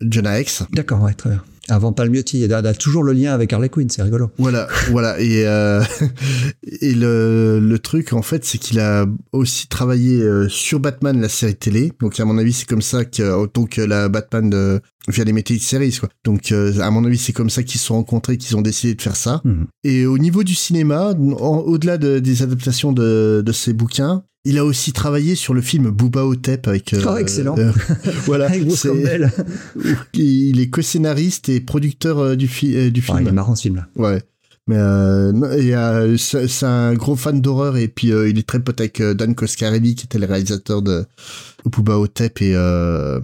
Jonah 0.00 0.40
X. 0.40 0.64
D'accord, 0.72 1.02
ouais, 1.02 1.14
très 1.14 1.30
bien. 1.30 1.42
Avant 1.70 1.92
Palmiotti, 1.92 2.40
il 2.40 2.50
y 2.50 2.52
a, 2.52 2.74
toujours 2.74 3.02
le 3.04 3.12
lien 3.12 3.32
avec 3.32 3.52
Harley 3.52 3.68
Quinn, 3.68 3.88
c'est 3.88 4.02
rigolo. 4.02 4.30
Voilà, 4.38 4.66
voilà. 4.90 5.20
Et, 5.20 5.46
euh, 5.46 5.82
et 6.80 6.94
le, 6.94 7.60
le 7.60 7.78
truc, 7.78 8.12
en 8.12 8.22
fait, 8.22 8.44
c'est 8.44 8.58
qu'il 8.58 8.80
a 8.80 9.06
aussi 9.32 9.68
travaillé 9.68 10.20
euh, 10.20 10.48
sur 10.48 10.80
Batman, 10.80 11.20
la 11.20 11.28
série 11.28 11.54
télé. 11.54 11.92
Donc, 12.00 12.18
à 12.18 12.24
mon 12.24 12.38
avis, 12.38 12.52
c'est 12.52 12.68
comme 12.68 12.82
ça 12.82 13.04
que, 13.04 13.46
donc, 13.54 13.78
euh, 13.78 13.86
la 13.86 14.08
Batman 14.08 14.50
de, 14.50 14.80
via 15.08 15.24
les 15.24 15.32
métiers 15.32 15.56
de 15.56 15.62
séries, 15.62 15.96
quoi. 15.98 16.08
Donc, 16.24 16.52
à 16.52 16.90
mon 16.90 17.04
avis, 17.04 17.18
c'est 17.18 17.32
comme 17.32 17.50
ça 17.50 17.62
qu'ils 17.62 17.80
se 17.80 17.86
sont 17.86 17.94
rencontrés, 17.94 18.36
qu'ils 18.36 18.56
ont 18.56 18.62
décidé 18.62 18.94
de 18.94 19.02
faire 19.02 19.16
ça. 19.16 19.40
Mhm. 19.44 19.66
Et 19.84 20.06
au 20.06 20.18
niveau 20.18 20.42
du 20.42 20.54
cinéma, 20.54 21.12
au-delà 21.12 21.98
de- 21.98 22.18
des 22.18 22.42
adaptations 22.42 22.92
de, 22.92 23.42
de 23.44 23.52
ses 23.52 23.72
bouquins, 23.72 24.24
il 24.44 24.58
a 24.58 24.64
aussi 24.64 24.92
travaillé 24.92 25.34
sur 25.34 25.52
le 25.54 25.60
film 25.60 25.90
Booba 25.90 26.24
Otep 26.24 26.66
avec. 26.68 26.94
euh, 26.94 27.02
Oh, 27.06 27.16
excellent. 27.16 27.56
euh, 27.58 27.72
voilà. 28.24 28.46
Avec 28.46 28.64
Bruce 28.64 28.80
c'est- 28.80 28.88
Campbell. 28.88 29.30
il 30.14 30.60
est 30.60 30.70
co-scénariste 30.70 31.48
et 31.48 31.60
producteur 31.60 32.18
euh, 32.18 32.36
du, 32.36 32.48
fi- 32.48 32.74
euh, 32.76 32.90
du 32.90 33.00
Ah, 33.08 33.12
film. 33.12 33.18
il 33.22 33.28
est 33.28 33.32
marrant 33.32 33.54
ce 33.54 33.62
film-là. 33.62 33.86
Ouais. 33.96 34.22
Mais 34.66 34.76
euh, 34.76 36.16
c'est 36.16 36.66
un 36.66 36.94
gros 36.94 37.16
fan 37.16 37.40
d'horreur 37.40 37.76
et 37.76 37.88
puis 37.88 38.08
il 38.08 38.38
est 38.38 38.46
très 38.46 38.60
pote 38.60 38.78
avec 38.80 39.02
Dan 39.02 39.34
Coscarelli 39.34 39.94
qui 39.96 40.04
était 40.06 40.18
le 40.18 40.26
réalisateur 40.26 40.80
de 40.82 41.06
Booba 41.64 41.98
Otep 41.98 42.40
et 42.42 42.52
euh, 42.54 43.18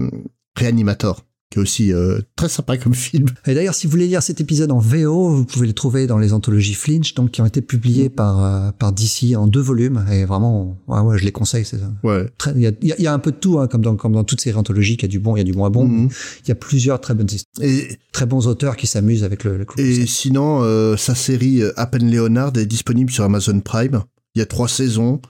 Reanimator 0.58 1.24
qui 1.50 1.58
est 1.60 1.62
aussi 1.62 1.92
euh, 1.92 2.18
très 2.34 2.48
sympa 2.48 2.76
comme 2.76 2.94
film. 2.94 3.26
Et 3.46 3.54
d'ailleurs, 3.54 3.74
si 3.74 3.86
vous 3.86 3.92
voulez 3.92 4.08
lire 4.08 4.20
cet 4.22 4.40
épisode 4.40 4.72
en 4.72 4.78
VO, 4.78 5.28
vous 5.30 5.44
pouvez 5.44 5.68
le 5.68 5.72
trouver 5.74 6.08
dans 6.08 6.18
les 6.18 6.32
anthologies 6.32 6.74
Flinch, 6.74 7.14
donc 7.14 7.30
qui 7.30 7.40
ont 7.40 7.46
été 7.46 7.62
publiées 7.62 8.08
par 8.10 8.44
euh, 8.44 8.72
par 8.72 8.92
DC 8.92 9.36
en 9.36 9.46
deux 9.46 9.60
volumes. 9.60 10.04
Et 10.10 10.24
vraiment, 10.24 10.76
ouais, 10.88 11.00
ouais, 11.00 11.18
je 11.18 11.24
les 11.24 11.30
conseille. 11.32 11.64
C'est 11.64 11.78
Ouais. 12.02 12.28
très. 12.36 12.52
Il 12.56 12.62
y 12.62 12.66
a, 12.66 12.72
il 12.82 12.88
y 12.88 12.92
a- 12.92 12.96
il 12.98 13.02
y 13.04 13.06
a 13.06 13.12
un 13.14 13.20
peu 13.20 13.30
de 13.30 13.36
tout, 13.36 13.60
hein, 13.60 13.68
comme 13.68 13.82
dans 13.82 13.94
comme 13.94 14.12
dans 14.12 14.24
toutes 14.24 14.40
ces 14.40 14.54
anthologies. 14.56 14.94
Il 14.94 15.02
y 15.02 15.04
a 15.04 15.08
du 15.08 15.20
bon, 15.20 15.36
il 15.36 15.38
y 15.38 15.42
a 15.42 15.44
du 15.44 15.52
moins 15.52 15.70
bon. 15.70 15.86
Mhm. 15.86 16.08
Il 16.44 16.48
y 16.48 16.52
a 16.52 16.56
plusieurs 16.56 17.00
très 17.00 17.14
bonnes 17.14 17.28
histoires, 17.30 17.64
Et, 17.68 17.96
très 18.12 18.26
bons 18.26 18.48
auteurs 18.48 18.76
qui 18.76 18.86
s'amusent 18.88 19.22
avec 19.24 19.44
le. 19.44 19.56
le 19.58 19.66
et 19.78 20.06
sinon, 20.06 20.62
euh, 20.62 20.96
sa 20.96 21.14
série 21.14 21.62
euh, 21.62 21.72
Appen 21.76 22.10
Leonard 22.10 22.56
est 22.56 22.66
disponible 22.66 23.10
sur 23.12 23.22
Amazon 23.24 23.60
Prime. 23.60 24.02
Il 24.34 24.40
y 24.40 24.42
a 24.42 24.46
trois 24.46 24.68
saisons. 24.68 25.20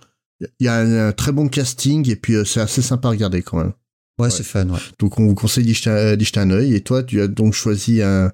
Il 0.40 0.64
y 0.64 0.68
a 0.68 0.76
un, 0.78 1.08
un 1.08 1.12
très 1.12 1.32
bon 1.32 1.48
casting 1.48 2.08
et 2.10 2.16
puis 2.16 2.34
euh, 2.36 2.44
c'est 2.44 2.60
assez 2.60 2.82
sympa 2.82 3.08
à 3.08 3.10
regarder 3.10 3.42
quand 3.42 3.58
même. 3.58 3.72
Ouais, 4.18 4.30
c'est 4.30 4.42
fun. 4.42 4.68
Ouais. 4.68 4.78
Donc 4.98 5.18
on 5.18 5.26
vous 5.26 5.34
conseille 5.34 5.64
d'y 5.64 5.74
jeter, 5.74 5.90
un- 5.90 6.16
d'y 6.16 6.24
jeter 6.24 6.40
un 6.40 6.50
œil. 6.50 6.74
Et 6.74 6.80
toi, 6.80 7.02
tu 7.02 7.20
as 7.20 7.28
donc 7.28 7.52
choisi 7.54 8.02
un, 8.02 8.32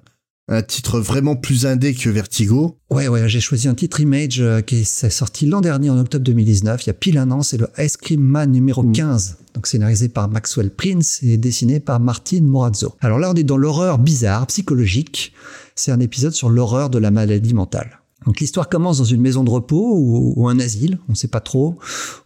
un 0.49 0.61
titre 0.61 0.99
vraiment 0.99 1.35
plus 1.35 1.65
indé 1.65 1.93
que 1.93 2.09
Vertigo. 2.09 2.77
Ouais, 2.89 3.07
ouais, 3.07 3.27
j'ai 3.29 3.39
choisi 3.39 3.67
un 3.67 3.75
titre 3.75 3.99
Image 4.01 4.41
euh, 4.41 4.61
qui 4.61 4.77
est 4.81 5.09
sorti 5.09 5.45
l'an 5.45 5.61
dernier 5.61 5.89
en 5.89 5.97
octobre 5.97 6.23
2019, 6.25 6.83
il 6.83 6.87
y 6.87 6.89
a 6.89 6.93
pile 6.93 7.17
un 7.17 7.31
an, 7.31 7.41
c'est 7.43 7.57
le 7.57 7.67
Ice 7.79 7.95
Cream 7.97 8.21
Man 8.21 8.51
numéro 8.51 8.83
Mm. 8.83 8.91
15, 8.91 9.37
donc 9.55 9.67
scénarisé 9.67 10.09
par 10.09 10.27
Maxwell 10.29 10.69
Prince 10.69 11.19
et 11.23 11.37
dessiné 11.37 11.79
par 11.79 11.99
Martin 12.01 12.41
Morazzo. 12.41 12.93
Alors 12.99 13.19
là, 13.19 13.31
on 13.31 13.35
est 13.35 13.43
dans 13.43 13.57
l'horreur 13.57 13.99
bizarre, 13.99 14.45
psychologique, 14.47 15.31
c'est 15.75 15.91
un 15.91 15.99
épisode 16.01 16.33
sur 16.33 16.49
l'horreur 16.49 16.89
de 16.89 16.97
la 16.99 17.09
maladie 17.09 17.53
mentale. 17.53 17.99
Donc 18.25 18.39
l'histoire 18.39 18.69
commence 18.69 18.99
dans 18.99 19.03
une 19.05 19.21
maison 19.21 19.43
de 19.43 19.49
repos 19.49 19.95
ou, 19.97 20.33
ou 20.35 20.47
un 20.47 20.59
asile, 20.59 20.97
on 21.09 21.13
ne 21.13 21.17
sait 21.17 21.27
pas 21.29 21.41
trop, 21.41 21.77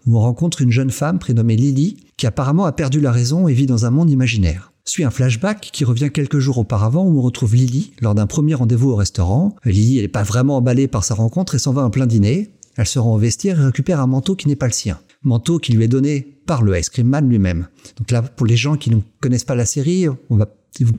où 0.06 0.18
on 0.18 0.22
rencontre 0.22 0.62
une 0.62 0.72
jeune 0.72 0.92
femme 0.92 1.18
prénommée 1.20 1.56
Lily, 1.56 1.98
qui 2.18 2.26
apparemment 2.28 2.66
a 2.66 2.72
perdu 2.72 3.00
la 3.00 3.12
raison 3.12 3.48
et 3.48 3.54
vit 3.54 3.68
dans 3.68 3.86
un 3.86 3.92
monde 3.92 4.10
imaginaire. 4.10 4.74
Suit 4.86 5.04
un 5.04 5.12
flashback 5.12 5.70
qui 5.72 5.86
revient 5.86 6.10
quelques 6.12 6.40
jours 6.40 6.58
auparavant 6.58 7.06
où 7.06 7.20
on 7.20 7.22
retrouve 7.22 7.56
Lily 7.56 7.94
lors 8.02 8.16
d'un 8.16 8.26
premier 8.26 8.56
rendez-vous 8.56 8.90
au 8.90 8.96
restaurant. 8.96 9.56
Lily, 9.66 10.02
n'est 10.02 10.08
pas 10.08 10.24
vraiment 10.24 10.58
emballée 10.58 10.88
par 10.88 11.04
sa 11.04 11.14
rencontre 11.14 11.56
et 11.56 11.60
s'en 11.60 11.74
va 11.74 11.84
en 11.84 11.90
plein 11.90 12.08
dîner. 12.08 12.50
Elle 12.78 12.88
se 12.88 12.98
rend 12.98 13.16
au 13.16 13.18
vestiaire 13.18 13.60
et 13.60 13.66
récupère 13.66 14.00
un 14.00 14.08
manteau 14.08 14.36
qui 14.36 14.48
n'est 14.48 14.56
pas 14.56 14.68
le 14.68 14.72
sien. 14.72 15.00
Manteau 15.24 15.60
qui 15.60 15.74
lui 15.74 15.84
est 15.84 15.90
donné 15.90 16.38
par 16.46 16.64
le 16.64 16.78
Ice 16.80 16.90
Cream 16.90 17.08
Man 17.08 17.28
lui-même. 17.28 17.68
Donc 17.98 18.12
là, 18.12 18.22
pour 18.22 18.46
les 18.46 18.56
gens 18.56 18.78
qui 18.78 18.90
ne 18.90 19.00
connaissent 19.20 19.44
pas 19.44 19.56
la 19.56 19.66
série, 19.66 20.08
on 20.30 20.38
va 20.38 20.48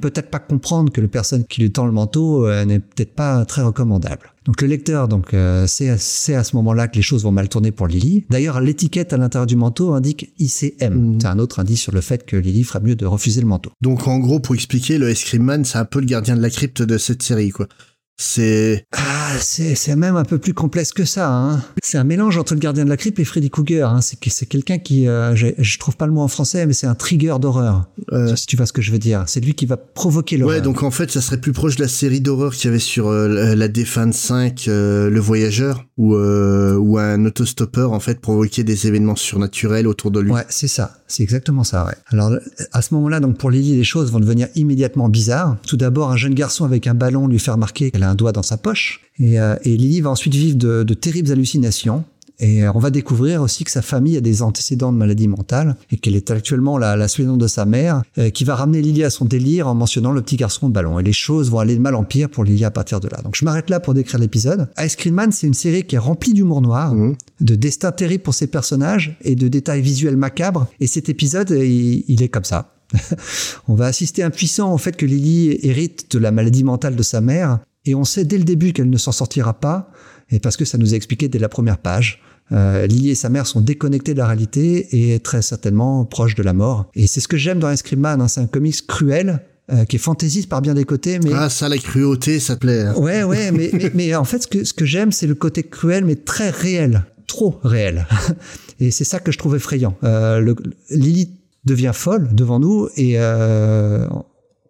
peut-être 0.01 0.31
pas 0.31 0.41
comprendre 0.41 0.93
que 0.93 1.01
la 1.01 1.09
personne 1.09 1.45
qui 1.45 1.63
lui 1.63 1.71
tend 1.71 1.87
le 1.87 1.93
manteau 1.93 2.47
euh, 2.47 2.65
n'est 2.65 2.81
peut-être 2.81 3.15
pas 3.15 3.45
très 3.45 3.63
recommandable. 3.63 4.35
Donc 4.49 4.63
le 4.63 4.67
lecteur, 4.67 5.09
donc 5.09 5.35
euh, 5.35 5.67
c'est 5.67 5.99
c'est 5.99 6.35
à 6.35 6.43
ce 6.43 6.57
moment-là 6.57 6.89
que 6.89 6.97
les 6.97 7.03
choses 7.03 7.23
vont 7.23 7.31
mal 7.31 7.51
tourner 7.51 7.71
pour 7.71 7.87
Lily. 7.87 8.25
D'ailleurs, 8.31 8.63
l'étiquette 8.63 9.13
à 9.13 9.19
l'intérieur 9.19 9.47
du 9.47 9.57
manteau 9.57 9.93
indique 9.93 10.33
ICM. 10.39 10.95
Mhm. 10.95 11.21
C'est 11.21 11.27
un 11.27 11.39
autre 11.39 11.61
indice 11.61 11.83
sur 11.83 11.93
le 11.93 12.01
fait 12.01 12.25
que 12.25 12.35
Lily 12.35 12.65
fera 12.65 12.81
mieux 12.81 12.97
de 12.97 13.05
refuser 13.05 13.43
le 13.43 13.47
manteau. 13.47 13.71
Donc 13.83 14.09
en 14.09 14.19
gros, 14.19 14.41
pour 14.41 14.55
expliquer, 14.55 14.97
le 14.97 15.11
Ice 15.11 15.23
Cream 15.23 15.43
Man, 15.43 15.67
c'est 15.67 15.77
un 15.77 15.85
peu 15.85 16.01
le 16.01 16.07
gardien 16.07 16.35
de 16.35 16.41
la 16.41 16.49
crypte 16.49 16.81
de 16.81 16.97
cette 16.97 17.23
série, 17.23 17.51
quoi. 17.51 17.69
C'est 18.21 18.85
Ah, 18.93 19.37
c'est 19.39 19.77
c'est 19.77 19.95
même 19.95 20.17
un 20.17 20.25
peu 20.25 20.39
plus 20.39 20.53
complexe 20.53 20.93
que 20.93 21.05
ça. 21.05 21.31
Hein. 21.33 21.63
C'est 21.85 21.99
un 21.99 22.05
mélange 22.05 22.37
entre 22.37 22.55
le 22.55 22.59
gardien 22.59 22.85
de 22.85 22.89
la 22.91 22.97
crypte 22.97 23.21
et 23.21 23.25
Freddy 23.25 23.49
Krueger. 23.49 23.89
Hein. 23.89 24.01
C'est 24.01 24.19
que- 24.19 24.29
c'est 24.29 24.47
quelqu'un 24.47 24.79
qui, 24.79 25.07
euh, 25.07 25.37
je, 25.37 25.79
trouve 25.79 25.97
pas 25.97 26.07
le 26.07 26.13
mot 26.13 26.23
en 26.23 26.29
français, 26.29 26.67
mais 26.67 26.73
c'est 26.73 26.89
un 26.89 26.97
trigger 26.97 27.37
d'horreur. 27.41 27.89
euh, 28.13 28.35
Si 28.35 28.47
tu 28.47 28.57
vois 28.57 28.67
ce 28.67 28.73
que 28.73 28.83
je 28.83 28.91
veux 28.91 28.99
dire, 28.99 29.23
c'est 29.29 29.39
lui 29.41 29.55
qui 29.55 29.67
va 29.67 29.77
provoquer 29.77 30.37
l'horreur. 30.37 30.57
ouais, 30.57 30.61
donc 30.63 30.83
en 30.83 30.91
fait, 30.91 31.11
ça 31.13 31.21
serait 31.21 31.41
plus 31.41 31.53
proche 31.53 31.77
de 31.77 31.83
la 31.83 31.89
série 31.89 32.21
d'horreur 32.21 32.55
qu'il 32.55 32.65
y 32.65 32.69
avait 32.71 32.81
sur 32.81 33.07
euh, 33.09 33.29
la- 33.29 33.55
la 33.55 33.69
Défunte 33.69 34.15
5, 34.15 34.67
euh, 34.67 35.09
Le 35.11 35.21
Voyageur, 35.21 35.85
où, 35.97 36.15
euh, 36.17 36.75
où 36.77 36.99
un 36.99 37.25
autostoppeur 37.25 37.93
en 37.93 38.01
fait 38.01 38.21
provoquait 38.21 38.65
des 38.65 38.89
événements 38.89 39.15
surnaturels 39.17 39.87
autour 39.87 40.11
de 40.11 40.19
lui. 40.19 40.33
Ouais, 40.33 40.45
c'est 40.49 40.69
ça. 40.69 40.97
C'est 41.07 41.23
exactement 41.23 41.63
ça, 41.65 41.87
ouais. 41.87 41.95
Alors, 42.09 42.33
à 42.73 42.83
ce 42.83 42.95
moment-là, 42.95 43.21
donc, 43.21 43.39
pour 43.39 43.51
Lily, 43.51 43.77
les 43.77 43.85
choses 43.85 44.11
vont 44.11 44.21
devenir 44.21 44.49
immédiatement 44.57 45.09
bizarres. 45.09 45.57
Tout 45.67 45.77
d'abord, 45.77 46.11
un 46.11 46.17
jeune 46.17 46.35
garçon 46.35 46.65
avec 46.65 46.87
un 46.87 46.95
ballon 46.95 47.29
lui 47.29 47.39
fait 47.39 47.51
remarquer 47.51 47.91
qu'elle 47.91 48.03
a 48.03 48.08
un 48.09 48.15
doigt 48.15 48.33
dans 48.33 48.43
sa 48.43 48.57
poche. 48.57 49.01
Et, 49.19 49.39
euh, 49.41 49.57
et 49.65 49.77
Lily 49.77 50.01
va 50.01 50.11
ensuite 50.11 50.35
vivre 50.35 50.57
de, 50.57 50.83
de 50.83 50.95
terribles 50.95 51.31
hallucinations. 51.31 52.05
Et 52.41 52.63
euh, 52.65 52.71
on 52.75 52.79
va 52.79 52.91
découvrir 52.91 53.43
aussi 53.43 53.65
que 53.65 53.71
sa 53.71 53.83
famille 53.83 54.17
a 54.17 54.21
des 54.21 54.43
antécédents 54.43 54.93
de 54.93 54.97
maladie 54.97 55.27
mentale 55.27 55.77
et 55.91 55.97
qu'elle 55.97 56.15
est 56.15 56.31
actuellement 56.31 56.79
la, 56.79 56.97
la 56.97 57.07
de 57.09 57.47
sa 57.49 57.65
mère, 57.65 58.03
euh, 58.19 58.31
qui 58.31 58.45
va 58.45 58.55
ramener 58.55 58.81
Lily 58.81 59.03
à 59.03 59.11
son 59.11 59.25
délire 59.25 59.67
en 59.67 59.75
mentionnant 59.75 60.13
le 60.13 60.23
petit 60.23 60.37
garçon 60.37 60.67
au 60.67 60.69
ballon. 60.69 61.01
Et 61.01 61.03
les 61.03 61.13
choses 61.13 61.51
vont 61.51 61.59
aller 61.59 61.75
de 61.75 61.81
mal 61.81 61.97
en 61.97 62.05
pire 62.05 62.29
pour 62.31 62.45
Lily 62.45 62.65
à 62.65 62.71
partir 62.71 63.01
de 63.01 63.09
là. 63.09 63.21
Donc 63.23 63.35
je 63.35 63.45
m'arrête 63.45 63.71
là 63.71 63.81
pour 63.81 63.93
décrire 63.93 64.21
l'épisode. 64.21 64.69
Ice 64.79 64.95
Cream 64.95 65.15
Man, 65.15 65.33
c'est 65.33 65.49
une 65.49 65.55
série 65.55 65.83
qui 65.83 65.97
est 65.97 65.99
remplie 65.99 66.33
d'humour 66.33 66.63
noir, 66.63 66.95
Mhm. 66.95 67.17
de 67.41 67.55
destin 67.57 67.91
terrible 67.91 68.23
pour 68.23 68.35
ses 68.35 68.47
personnages 68.47 69.17
et 69.23 69.35
de 69.35 69.49
détails 69.49 69.83
visuels 69.83 70.17
macabres. 70.17 70.69
Et 70.79 70.87
cet 70.87 71.09
épisode, 71.09 71.51
il, 71.51 72.05
il 72.07 72.23
est 72.23 72.29
comme 72.29 72.45
ça. 72.45 72.73
on 73.69 73.75
va 73.75 73.87
assister 73.87 74.23
impuissant 74.23 74.73
au 74.73 74.79
fait 74.79 74.97
que 74.97 75.05
Lily 75.07 75.59
hérite 75.63 76.11
de 76.13 76.19
la 76.19 76.31
maladie 76.31 76.65
mentale 76.65 76.97
de 76.97 77.03
sa 77.03 77.21
mère, 77.21 77.59
et 77.85 77.95
on 77.95 78.05
sait 78.05 78.25
dès 78.25 78.39
le 78.39 78.45
début 78.45 78.73
qu'elle 78.73 78.91
ne 78.91 78.99
s'en 78.99 79.13
sortira 79.13 79.55
pas, 79.61 79.91
et 80.31 80.41
parce 80.41 80.57
que 80.57 80.65
ça 80.65 80.79
nous 80.79 80.95
est 80.95 80.97
expliqué 80.97 81.29
dès 81.29 81.39
la 81.39 81.49
première 81.49 81.79
page. 81.79 82.21
Euh, 82.51 82.87
Lily 82.87 83.11
et 83.11 83.15
sa 83.15 83.29
mère 83.29 83.47
sont 83.47 83.61
déconnectés 83.61 84.15
de 84.15 84.19
la 84.19 84.27
réalité 84.27 85.13
et 85.13 85.21
très 85.21 85.43
certainement 85.43 86.05
proches 86.05 86.35
de 86.35 86.43
la 86.43 86.53
mort. 86.55 86.91
Et 86.95 87.07
c'est 87.07 87.21
ce 87.21 87.29
que 87.29 87.37
j'aime 87.37 87.59
dans 87.59 87.71
Ice 87.71 87.83
Man, 87.97 88.21
hein, 88.21 88.29
c'est 88.29 88.41
un 88.41 88.47
comics 88.47 88.87
cruel, 88.87 89.41
euh, 89.71 89.85
qui 89.85 89.97
est 89.97 89.99
fantaisiste 89.99 90.49
par 90.49 90.63
bien 90.63 90.73
des 90.73 90.85
côtés, 90.85 91.19
mais... 91.23 91.31
Ah, 91.35 91.51
ça, 91.51 91.69
la 91.69 91.77
cruauté, 91.77 92.41
ça 92.41 92.57
plaît. 92.57 92.85
hein. 92.85 92.95
Ouais, 92.97 93.23
ouais, 93.23 93.53
mais, 93.53 93.71
mais, 93.75 93.91
mais 93.95 94.15
en 94.15 94.25
fait, 94.25 94.43
ce 94.43 94.47
que, 94.47 94.65
ce 94.65 94.73
que 94.73 94.87
j'aime, 94.87 95.13
c'est 95.13 95.27
le 95.27 95.35
côté 95.35 95.63
cruel, 95.63 96.07
mais 96.07 96.17
très 96.17 96.49
réel. 96.49 97.05
Trop 97.27 97.61
réel. 97.63 98.07
Et 98.81 98.91
c'est 98.91 99.05
ça 99.05 99.19
que 99.19 99.31
je 99.31 99.37
trouve 99.39 99.57
effrayant. 99.57 99.95
Euh, 100.05 100.41
le, 100.41 100.57
Lily 100.91 101.31
devient 101.65 101.93
folle 101.93 102.29
devant 102.33 102.61
nous 102.61 102.89
et 102.97 103.15
euh, 103.17 104.07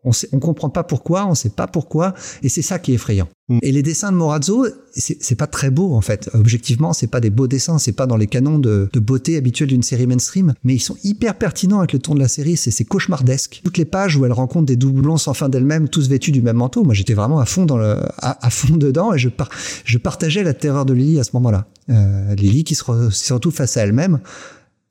on 0.08 0.36
on 0.36 0.38
comprend 0.40 0.70
pas 0.70 0.82
pourquoi, 0.84 1.26
on 1.26 1.34
sait 1.34 1.50
pas 1.50 1.66
pourquoi, 1.66 2.14
et 2.42 2.48
c'est 2.48 2.62
ça 2.62 2.78
qui 2.78 2.92
est 2.92 2.94
effrayant. 2.94 3.28
Mm. 3.48 3.58
Et 3.62 3.72
les 3.72 3.82
dessins 3.82 4.12
de 4.12 4.16
Morazzo, 4.16 4.66
c'est 4.94 5.34
pas 5.36 5.46
très 5.46 5.70
beau 5.70 5.94
en 5.94 6.00
fait. 6.00 6.28
Objectivement, 6.34 6.92
c'est 6.92 7.06
pas 7.06 7.20
des 7.20 7.30
beaux 7.30 7.46
dessins, 7.46 7.78
c'est 7.78 7.92
pas 7.92 8.06
dans 8.06 8.16
les 8.16 8.26
canons 8.26 8.58
de, 8.58 8.88
de 8.92 9.00
beauté 9.00 9.36
habituels 9.36 9.68
d'une 9.68 9.82
série 9.82 10.06
mainstream, 10.06 10.54
mais 10.64 10.74
ils 10.74 10.80
sont 10.80 10.96
hyper 11.04 11.36
pertinents 11.36 11.78
avec 11.78 11.92
le 11.92 11.98
ton 11.98 12.14
de 12.14 12.20
la 12.20 12.28
série. 12.28 12.56
C'est 12.56 12.84
cauchemardesque. 12.84 13.60
Toutes 13.64 13.78
les 13.78 13.84
pages 13.84 14.16
où 14.16 14.24
elle 14.24 14.32
rencontre 14.32 14.66
des 14.66 14.76
doublons 14.76 15.16
sans 15.16 15.34
fin 15.34 15.48
d'elle-même, 15.48 15.88
tous 15.88 16.08
vêtus 16.08 16.32
du 16.32 16.42
même 16.42 16.56
manteau. 16.56 16.84
Moi, 16.84 16.94
j'étais 16.94 17.14
vraiment 17.14 17.38
à 17.38 17.46
fond 17.46 17.64
dans 17.64 17.76
le, 17.78 17.96
à, 18.18 18.46
à 18.46 18.50
fond 18.50 18.76
dedans 18.76 19.14
et 19.14 19.18
je 19.18 19.28
par- 19.28 19.50
je 19.84 19.98
partageais 19.98 20.42
la 20.42 20.54
terreur 20.54 20.84
de 20.84 20.92
Lily 20.92 21.20
à 21.20 21.24
ce 21.24 21.30
moment-là. 21.34 21.66
Euh, 21.90 22.34
Lily 22.34 22.64
qui 22.64 22.74
se, 22.74 22.84
re- 22.84 23.10
se 23.10 23.32
retrouve 23.32 23.54
face 23.54 23.76
à 23.76 23.82
elle-même. 23.82 24.20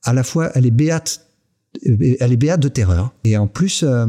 À 0.04 0.12
la 0.12 0.22
fois, 0.22 0.50
elle 0.54 0.66
est 0.66 0.70
béate 0.70 1.20
euh, 1.86 2.16
elle 2.20 2.32
est 2.32 2.36
béate 2.36 2.60
de 2.60 2.68
terreur. 2.68 3.12
Et 3.24 3.36
en 3.36 3.46
plus, 3.46 3.82
euh, 3.82 4.06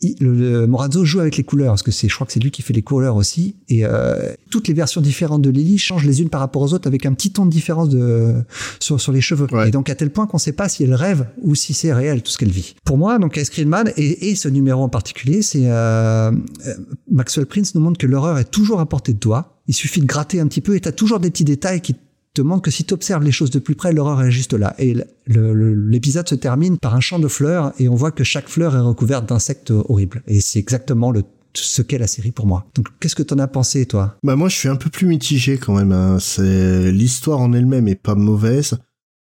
il- 0.00 0.14
le, 0.20 0.32
le 0.32 0.66
Morazzo 0.66 1.04
joue 1.04 1.20
avec 1.20 1.36
les 1.36 1.44
couleurs, 1.44 1.72
parce 1.72 1.82
que 1.82 1.90
c'est, 1.90 2.08
je 2.08 2.14
crois 2.14 2.26
que 2.26 2.32
c'est 2.32 2.40
lui 2.40 2.50
qui 2.50 2.62
fait 2.62 2.72
les 2.72 2.82
couleurs 2.82 3.16
aussi. 3.16 3.56
Et 3.68 3.84
euh, 3.84 4.32
toutes 4.50 4.68
les 4.68 4.74
versions 4.74 5.00
différentes 5.00 5.42
de 5.42 5.50
Lily 5.50 5.78
changent 5.78 6.04
les 6.06 6.22
unes 6.22 6.28
par 6.28 6.40
rapport 6.40 6.62
aux 6.62 6.72
autres 6.72 6.86
avec 6.86 7.04
un 7.06 7.12
petit 7.14 7.30
ton 7.32 7.46
de 7.46 7.50
différence 7.50 7.88
de, 7.88 8.34
sur, 8.80 9.00
sur 9.00 9.12
les 9.12 9.20
cheveux. 9.20 9.46
Ouais. 9.52 9.68
Et 9.68 9.70
donc 9.70 9.90
à 9.90 9.94
tel 9.94 10.10
point 10.10 10.26
qu'on 10.26 10.36
ne 10.36 10.40
sait 10.42 10.52
pas 10.52 10.68
si 10.68 10.84
elle 10.84 10.94
rêve 10.94 11.26
ou 11.42 11.54
si 11.54 11.74
c'est 11.74 11.92
réel 11.92 12.22
tout 12.22 12.30
ce 12.30 12.38
qu'elle 12.38 12.50
vit. 12.50 12.74
Pour 12.84 12.98
moi, 12.98 13.18
donc 13.18 13.36
Ice 13.36 13.50
Cream 13.50 13.68
Man 13.68 13.92
et, 13.96 14.30
et 14.30 14.34
ce 14.36 14.48
numéro 14.48 14.82
en 14.82 14.88
particulier, 14.88 15.42
c'est 15.42 15.66
euh, 15.66 16.30
euh, 16.30 16.74
Maxwell 17.10 17.46
Prince 17.46 17.74
nous 17.74 17.80
montre 17.80 17.98
que 17.98 18.06
l'horreur 18.06 18.38
est 18.38 18.50
toujours 18.50 18.80
à 18.80 18.88
portée 18.88 19.12
de 19.12 19.18
doigt. 19.18 19.56
Il 19.66 19.74
suffit 19.74 20.00
de 20.00 20.06
gratter 20.06 20.40
un 20.40 20.46
petit 20.46 20.60
peu 20.60 20.76
et 20.76 20.80
tu 20.80 20.88
as 20.88 20.92
toujours 20.92 21.20
des 21.20 21.30
petits 21.30 21.44
détails 21.44 21.80
qui 21.80 21.94
te 22.38 22.42
montre 22.46 22.62
que 22.62 22.70
si 22.70 22.84
tu 22.84 22.94
observes 22.94 23.22
les 23.24 23.32
choses 23.32 23.50
de 23.50 23.58
plus 23.58 23.74
près, 23.74 23.92
l'horreur 23.92 24.22
est 24.22 24.30
juste 24.30 24.52
là. 24.54 24.74
Et 24.78 24.94
l'épisode 25.26 26.28
se 26.28 26.34
termine 26.34 26.78
par 26.78 26.94
un 26.94 27.00
champ 27.00 27.18
de 27.18 27.28
fleurs 27.28 27.72
et 27.78 27.88
on 27.88 27.94
voit 27.94 28.10
que 28.12 28.24
chaque 28.24 28.48
fleur 28.48 28.76
est 28.76 28.80
recouverte 28.80 29.28
d'insectes 29.28 29.70
horribles. 29.70 30.22
Et 30.26 30.40
c'est 30.40 30.58
exactement 30.58 31.10
le, 31.10 31.24
ce 31.54 31.82
qu'est 31.82 31.98
la 31.98 32.06
série 32.06 32.30
pour 32.32 32.46
moi. 32.46 32.66
Donc, 32.74 32.86
qu'est-ce 33.00 33.16
que 33.16 33.22
t'en 33.22 33.38
as 33.38 33.48
pensé, 33.48 33.86
toi? 33.86 34.16
Bah 34.22 34.36
moi 34.36 34.48
je 34.48 34.56
suis 34.56 34.68
un 34.68 34.76
peu 34.76 34.90
plus 34.90 35.06
mitigé 35.06 35.58
quand 35.58 35.74
même. 35.74 35.92
hein. 35.92 36.18
C'est 36.20 36.92
l'histoire 36.92 37.40
en 37.40 37.52
elle-même 37.52 37.88
est 37.88 37.94
pas 37.94 38.14
mauvaise, 38.14 38.78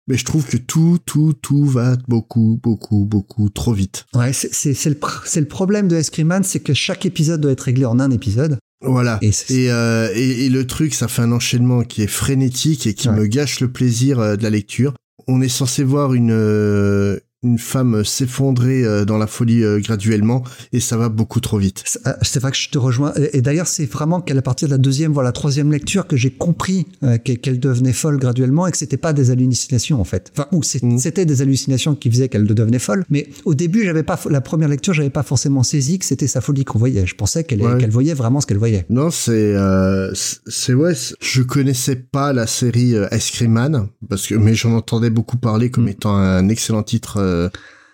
mais 0.08 0.16
je 0.16 0.24
trouve 0.24 0.44
que 0.46 0.56
tout, 0.56 0.98
tout, 1.04 1.32
tout 1.34 1.64
va 1.64 1.96
beaucoup, 2.08 2.58
beaucoup, 2.62 3.04
beaucoup 3.04 3.48
trop 3.50 3.72
vite. 3.72 4.06
Ouais, 4.14 4.32
c'est 4.32 4.70
le, 4.88 4.94
pr- 4.96 5.22
c'est 5.26 5.40
le 5.40 5.48
problème 5.48 5.88
de 5.88 6.00
Screamman, 6.00 6.42
c'est 6.42 6.60
que 6.60 6.74
chaque 6.74 7.06
épisode 7.06 7.40
doit 7.40 7.52
être 7.52 7.60
réglé 7.60 7.84
en 7.84 8.00
un 8.00 8.10
épisode. 8.10 8.58
Voilà. 8.82 9.18
Et 9.22 9.30
Et, 9.50 9.70
euh, 9.70 10.10
et, 10.14 10.46
et 10.46 10.48
le 10.48 10.66
truc, 10.66 10.94
ça 10.94 11.08
fait 11.08 11.22
un 11.22 11.32
enchaînement 11.32 11.82
qui 11.82 12.02
est 12.02 12.06
frénétique 12.06 12.86
et 12.86 12.94
qui 12.94 13.08
Ouais. 13.08 13.16
me 13.16 13.26
gâche 13.26 13.60
le 13.60 13.70
plaisir 13.70 14.18
euh, 14.20 14.36
de 14.36 14.42
la 14.42 14.50
lecture. 14.50 14.94
On 15.28 15.40
est 15.40 15.48
censé 15.48 15.84
voir 15.84 16.14
une 16.14 16.32
euh, 16.32 17.18
une 17.42 17.58
femme 17.58 18.04
s'effondrer 18.04 18.84
euh, 18.84 19.04
dans 19.04 19.18
la 19.18 19.26
folie 19.26 19.64
euh, 19.64 19.80
graduellement 19.80 20.44
et 20.72 20.80
ça 20.80 20.96
va 20.96 21.08
beaucoup 21.08 21.40
trop 21.40 21.58
vite. 21.58 21.82
C'est 21.84 22.06
euh, 22.06 22.40
vrai 22.40 22.50
que 22.52 22.56
je 22.56 22.68
te 22.70 22.78
rejoins. 22.78 23.12
Et, 23.32 23.42
d'ailleurs, 23.42 23.66
c'est 23.66 23.86
vraiment 23.86 24.20
qu'à 24.20 24.40
partir 24.42 24.68
de 24.68 24.72
la 24.72 24.78
deuxième, 24.78 25.12
voire 25.12 25.24
la 25.24 25.32
troisième 25.32 25.72
lecture, 25.72 26.06
que 26.06 26.16
j'ai 26.16 26.30
compris 26.30 26.86
euh, 27.02 27.18
qu'elle 27.18 27.58
devenait 27.58 27.92
folle 27.92 28.18
graduellement 28.18 28.66
et 28.66 28.70
que 28.70 28.76
c'était 28.76 28.96
pas 28.96 29.12
des 29.12 29.30
hallucinations 29.30 30.00
en 30.00 30.04
fait. 30.04 30.30
Enfin, 30.36 30.46
ou 30.52 30.60
Mhm. 30.82 30.98
c'était 30.98 31.26
des 31.26 31.42
hallucinations 31.42 31.94
qui 31.94 32.10
faisaient 32.10 32.28
qu'elle 32.28 32.46
devenait 32.46 32.78
folle. 32.78 33.04
Mais 33.10 33.28
au 33.44 33.54
début, 33.54 33.84
j'avais 33.84 34.02
pas 34.04 34.18
la 34.30 34.40
première 34.40 34.68
lecture, 34.68 34.94
j'avais 34.94 35.10
pas 35.10 35.22
forcément 35.24 35.62
saisi 35.64 35.98
que 35.98 36.04
c'était 36.04 36.26
sa 36.28 36.40
folie 36.40 36.64
qu'on 36.64 36.78
voyait. 36.78 37.06
Je 37.06 37.14
pensais 37.16 37.44
qu'elle 37.44 37.62
Ouais. 37.62 37.86
voyait 37.88 38.14
vraiment 38.14 38.40
ce 38.40 38.46
qu'elle 38.46 38.58
voyait. 38.58 38.86
Non, 38.88 39.10
c'est 39.10 39.32
euh, 39.32 40.12
c'est- 40.14 40.74
ouais. 40.74 40.94
Je 41.20 41.42
connaissais 41.42 41.96
pas 41.96 42.32
la 42.32 42.46
série 42.46 42.94
euh, 42.94 43.08
Ice 43.12 43.30
Cream 43.32 43.52
Man 43.52 43.88
parce 44.08 44.26
que 44.26 44.34
mais 44.36 44.54
j'en 44.54 44.72
entendais 44.74 45.10
beaucoup 45.10 45.36
parler 45.36 45.70
comme 45.70 45.84
Mm. 45.86 45.88
étant 45.88 46.14
un 46.16 46.48
excellent 46.48 46.82
titre 46.84 47.18
euh, 47.32 47.48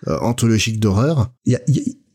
euh, 0.07 0.17
anthologique 0.21 0.79
d'horreur. 0.79 1.31
Il 1.45 1.53
y 1.53 1.55
a, 1.55 1.61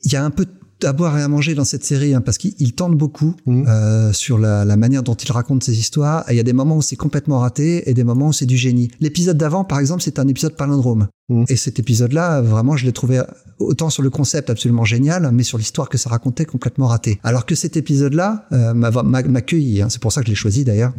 y 0.04 0.16
un 0.16 0.30
peu 0.30 0.46
à 0.82 0.92
boire 0.92 1.16
et 1.16 1.22
à 1.22 1.28
manger 1.28 1.54
dans 1.54 1.64
cette 1.64 1.84
série 1.84 2.12
hein, 2.14 2.20
parce 2.20 2.36
qu'il 2.36 2.52
il 2.58 2.74
tente 2.74 2.94
beaucoup 2.98 3.34
Mhm. 3.46 3.64
euh, 3.68 4.12
sur 4.12 4.38
la, 4.38 4.64
la 4.66 4.76
manière 4.76 5.02
dont 5.02 5.14
il 5.14 5.30
raconte 5.32 5.64
ses 5.64 5.78
histoires. 5.78 6.24
Il 6.30 6.36
y 6.36 6.40
a 6.40 6.42
des 6.42 6.52
moments 6.52 6.76
où 6.76 6.82
c'est 6.82 6.96
complètement 6.96 7.38
raté 7.38 7.88
et 7.88 7.94
des 7.94 8.04
moments 8.04 8.28
où 8.28 8.32
c'est 8.34 8.44
du 8.44 8.56
génie. 8.58 8.90
L'épisode 9.00 9.38
d'avant, 9.38 9.64
par 9.64 9.78
exemple, 9.78 10.02
c'est 10.02 10.18
un 10.18 10.28
épisode 10.28 10.56
palindrome. 10.56 11.08
Mhm. 11.30 11.46
Et 11.48 11.56
cet 11.56 11.78
épisode-là, 11.78 12.42
vraiment, 12.42 12.76
je 12.76 12.84
l'ai 12.84 12.92
trouvé 12.92 13.22
autant 13.58 13.88
sur 13.88 14.02
le 14.02 14.10
concept 14.10 14.50
absolument 14.50 14.84
génial, 14.84 15.30
mais 15.32 15.42
sur 15.44 15.56
l'histoire 15.56 15.88
que 15.88 15.96
ça 15.96 16.10
racontait 16.10 16.44
complètement 16.44 16.88
raté. 16.88 17.18
Alors 17.22 17.46
que 17.46 17.54
cet 17.54 17.76
épisode-là 17.78 18.46
euh, 18.52 18.74
m'a 18.74 19.40
cueilli. 19.42 19.80
hein. 19.80 19.88
c'est 19.88 20.02
pour 20.02 20.12
ça 20.12 20.20
que 20.20 20.26
je 20.26 20.32
l'ai 20.32 20.36
choisi 20.36 20.64
d'ailleurs. 20.64 20.92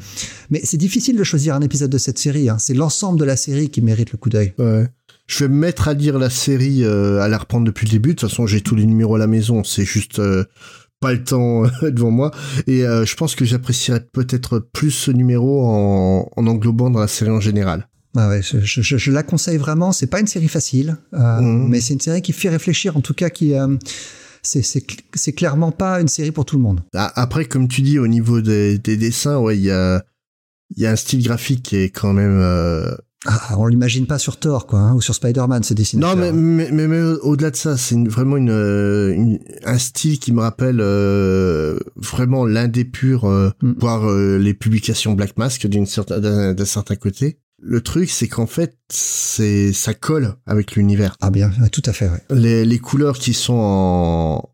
Mais 0.49 0.61
c'est 0.63 0.77
difficile 0.77 1.15
de 1.17 1.23
choisir 1.23 1.53
un 1.53 1.61
épisode 1.61 1.91
de 1.91 1.97
cette 1.99 2.17
série. 2.17 2.49
hein. 2.49 2.57
C'est 2.59 2.73
l'ensemble 2.73 3.19
de 3.19 3.25
la 3.25 3.35
série 3.35 3.69
qui 3.69 3.81
mérite 3.81 4.11
le 4.13 4.17
coup 4.17 4.29
d'œil. 4.29 4.53
Ouais. 4.57 4.87
Je 5.27 5.43
vais 5.43 5.47
me 5.49 5.55
mettre 5.55 5.87
à 5.87 5.93
lire 5.93 6.19
la 6.19 6.29
série, 6.29 6.83
euh, 6.83 7.19
à 7.21 7.27
la 7.27 7.37
reprendre 7.37 7.65
depuis 7.65 7.85
le 7.87 7.91
début. 7.91 8.09
De 8.09 8.19
toute 8.19 8.29
façon, 8.29 8.45
j'ai 8.45 8.61
tous 8.61 8.75
les 8.75 8.85
numéros 8.85 9.15
à 9.15 9.19
la 9.19 9.27
maison. 9.27 9.63
C'est 9.63 9.85
juste 9.85 10.19
euh, 10.19 10.43
pas 10.99 11.13
le 11.13 11.23
temps 11.23 11.65
euh, 11.83 11.91
devant 11.91 12.11
moi. 12.11 12.31
Et 12.67 12.85
euh, 12.85 13.05
je 13.05 13.15
pense 13.15 13.33
que 13.35 13.43
j'apprécierais 13.45 14.05
peut-être 14.13 14.59
plus 14.59 14.91
ce 14.91 15.11
numéro 15.11 15.65
en, 15.65 16.29
en 16.35 16.47
englobant 16.47 16.89
dans 16.91 16.99
la 16.99 17.07
série 17.07 17.31
en 17.31 17.39
général. 17.39 17.87
Ah 18.17 18.29
ouais, 18.29 18.41
je, 18.41 18.59
je- 18.59 18.81
je- 18.81 18.97
je 18.97 19.11
la 19.11 19.23
conseille 19.23 19.57
vraiment. 19.57 19.91
C'est 19.91 20.07
pas 20.07 20.19
une 20.21 20.27
série 20.27 20.47
facile, 20.47 20.95
euh, 21.13 21.41
Mhm. 21.41 21.69
mais 21.69 21.81
c'est 21.81 21.93
une 21.95 21.99
série 21.99 22.21
qui 22.21 22.31
fait 22.31 22.49
réfléchir. 22.49 22.95
En 22.95 23.01
tout 23.01 23.13
cas, 23.13 23.29
qui 23.29 23.55
euh, 23.55 23.75
c'est 24.41 24.61
c'est 24.61 24.79
cl- 24.87 24.99
c'est 25.15 25.33
clairement 25.33 25.71
pas 25.73 25.99
une 25.99 26.07
série 26.07 26.31
pour 26.31 26.45
tout 26.45 26.55
le 26.55 26.61
monde. 26.63 26.79
Ah, 26.93 27.11
Après, 27.15 27.43
comme 27.45 27.67
tu 27.67 27.81
dis, 27.81 27.99
au 27.99 28.07
niveau 28.07 28.39
des, 28.41 28.77
des 28.77 28.95
dessins, 28.95 29.39
ouais, 29.39 29.57
il 29.57 29.63
y 29.63 29.71
a, 29.71 30.01
il 30.77 30.81
y 30.83 30.85
a 30.85 30.91
un 30.91 30.95
style 30.95 31.23
graphique 31.23 31.63
qui 31.63 31.75
est 31.77 31.89
quand 31.89 32.13
même. 32.13 32.39
euh, 32.39 32.95
Ah, 33.25 33.55
on 33.57 33.65
l'imagine 33.67 34.05
pas 34.07 34.19
sur 34.19 34.37
Thor, 34.37 34.67
quoi, 34.67 34.79
hein, 34.79 34.93
ou 34.93 35.01
sur 35.01 35.15
Spider-Man, 35.15 35.63
ce 35.63 35.73
Non, 35.73 35.77
dessinateur. 35.77 36.15
mais, 36.15 36.31
mais, 36.31 36.69
mais, 36.71 36.87
mais 36.87 37.01
au-delà 37.21 37.51
de 37.51 37.55
ça, 37.55 37.75
c'est 37.77 37.95
une- 37.95 38.07
vraiment 38.09 38.37
une, 38.37 38.51
euh, 38.51 39.11
une- 39.13 39.39
un 39.65 39.77
style 39.79 40.19
qui 40.19 40.31
me 40.31 40.41
rappelle 40.41 40.79
euh, 40.81 41.77
vraiment 41.95 42.45
l'un 42.45 42.67
des 42.67 42.85
purs, 42.85 43.25
euh, 43.25 43.49
Mm. 43.61 43.73
voire 43.79 44.07
euh, 44.09 44.37
les 44.37 44.53
publications 44.53 45.13
Black 45.13 45.37
Mask 45.37 45.65
d'une 45.67 45.85
certain- 45.85 46.19
d'un 46.19 46.65
certain 46.65 46.95
côté. 46.95 47.39
Le 47.61 47.81
truc, 47.81 48.09
c'est 48.11 48.27
qu'en 48.27 48.45
fait, 48.47 48.77
c'est 48.91 49.73
ça 49.73 49.93
colle 49.93 50.35
avec 50.45 50.75
l'univers. 50.75 51.15
Ah 51.21 51.31
bien, 51.31 51.49
tout 51.71 51.81
à 51.85 51.93
fait. 51.93 52.07
Ouais. 52.09 52.21
Les, 52.29 52.63
les 52.65 52.79
couleurs 52.79 53.17
qui 53.17 53.33
sont 53.33 53.53
en 53.57 54.49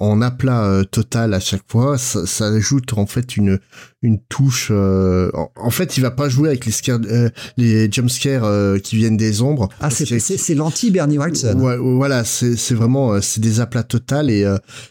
en 0.00 0.22
aplat 0.22 0.64
euh, 0.64 0.84
total 0.84 1.34
à 1.34 1.40
chaque 1.40 1.64
fois, 1.68 1.98
ça, 1.98 2.24
ça 2.26 2.46
ajoute 2.48 2.92
en 2.92 3.06
fait 3.06 3.36
une 3.36 3.58
une 4.02 4.20
touche. 4.28 4.68
euh, 4.70 5.28
en, 5.34 5.50
en 5.56 5.70
fait, 5.70 5.96
il 5.96 6.02
va 6.02 6.12
pas 6.12 6.28
jouer 6.28 6.48
avec 6.50 6.66
les 6.66 6.72
scare, 6.72 7.00
euh, 7.10 7.30
les 7.56 7.90
jumpscares 7.90 8.44
euh, 8.44 8.78
qui 8.78 8.94
viennent 8.96 9.16
des 9.16 9.42
ombres. 9.42 9.68
Ah, 9.80 9.90
c'est 9.90 10.06
que- 10.06 10.18
c'est 10.20 10.54
l'anti 10.54 10.90
Bernie 10.92 11.18
Wrightson. 11.18 11.58
Ouais, 11.60 11.76
voilà, 11.76 12.22
c'est 12.24 12.54
c'est 12.56 12.74
vraiment 12.76 13.20
c'est 13.20 13.40
des 13.40 13.58
aplats 13.60 13.82
total 13.82 14.30
et 14.30 14.42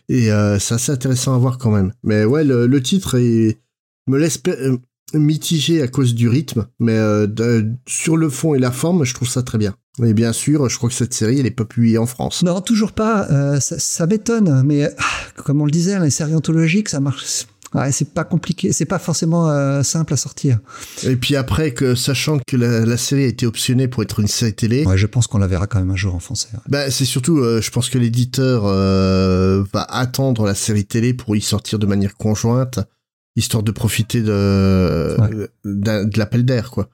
et 0.09 0.29
c'est 0.59 0.73
assez 0.75 0.91
intéressant 0.91 1.33
à 1.33 1.37
voir 1.37 1.57
quand 1.57 1.71
même. 1.71 1.93
Mais 2.03 2.25
ouais, 2.25 2.43
le, 2.43 2.67
le 2.67 2.81
titre 2.81 3.15
est, 3.17 3.59
me 4.07 4.17
laisse 4.17 4.41
mitigé 5.13 5.81
à 5.81 5.87
cause 5.87 6.13
du 6.15 6.27
rythme, 6.27 6.67
mais 6.79 6.99
sur 7.87 8.17
le 8.17 8.29
fond 8.29 8.55
et 8.55 8.59
la 8.59 8.71
forme, 8.71 9.05
je 9.05 9.13
trouve 9.13 9.29
ça 9.29 9.41
très 9.41 9.57
bien. 9.57 9.73
Et 10.03 10.13
bien 10.13 10.31
sûr, 10.33 10.69
je 10.69 10.77
crois 10.77 10.89
que 10.89 10.95
cette 10.95 11.13
série, 11.13 11.39
elle 11.39 11.45
est 11.47 11.51
pas 11.51 11.65
publiée 11.65 11.97
en 11.97 12.05
France. 12.05 12.43
Non, 12.43 12.61
toujours 12.61 12.91
pas. 12.91 13.27
euh, 13.31 13.59
ça 13.59 13.79
ça 13.79 14.05
m'étonne, 14.05 14.61
mais 14.63 14.89
ah, 14.97 15.03
comme 15.43 15.61
on 15.61 15.65
le 15.65 15.71
disait, 15.71 15.99
les 15.99 16.09
séries 16.11 16.35
anthologiques, 16.35 16.89
ça 16.89 16.99
marche. 16.99 17.47
Ouais, 17.73 17.91
c'est 17.91 18.13
pas 18.13 18.23
compliqué, 18.23 18.71
c'est 18.71 18.85
pas 18.85 18.97
forcément 18.99 19.49
euh, 19.49 19.83
simple 19.83 20.13
à 20.13 20.17
sortir. 20.17 20.57
Et 21.03 21.17
puis 21.17 21.35
après, 21.35 21.71
que 21.73 21.95
sachant 21.95 22.39
que 22.47 22.55
la, 22.55 22.85
la 22.85 22.95
série 22.95 23.23
a 23.25 23.27
été 23.27 23.45
optionnée 23.45 23.89
pour 23.89 24.03
être 24.03 24.21
une 24.21 24.27
série 24.27 24.53
télé, 24.53 24.85
Ouais, 24.85 24.97
je 24.97 25.05
pense 25.05 25.27
qu'on 25.27 25.37
la 25.39 25.47
verra 25.47 25.67
quand 25.67 25.77
même 25.79 25.91
un 25.91 25.95
jour 25.97 26.15
en 26.15 26.19
français. 26.19 26.47
ouais. 26.53 26.59
bah, 26.69 26.89
c'est 26.91 27.03
surtout, 27.03 27.39
euh, 27.39 27.59
je 27.59 27.69
pense 27.71 27.89
que 27.89 27.97
l'éditeur 27.97 28.63
euh, 28.65 29.63
va 29.73 29.81
attendre 29.81 30.45
la 30.45 30.55
série 30.55 30.85
télé 30.85 31.13
pour 31.13 31.35
y 31.35 31.41
sortir 31.41 31.77
de 31.77 31.85
manière 31.85 32.15
conjointe, 32.15 32.79
histoire 33.35 33.63
de 33.63 33.71
profiter 33.71 34.21
de, 34.21 35.17
Ouais. 35.19 35.49
de 35.65 36.17
l'appel 36.17 36.45
d'air, 36.45 36.71
quoi. 36.71 36.87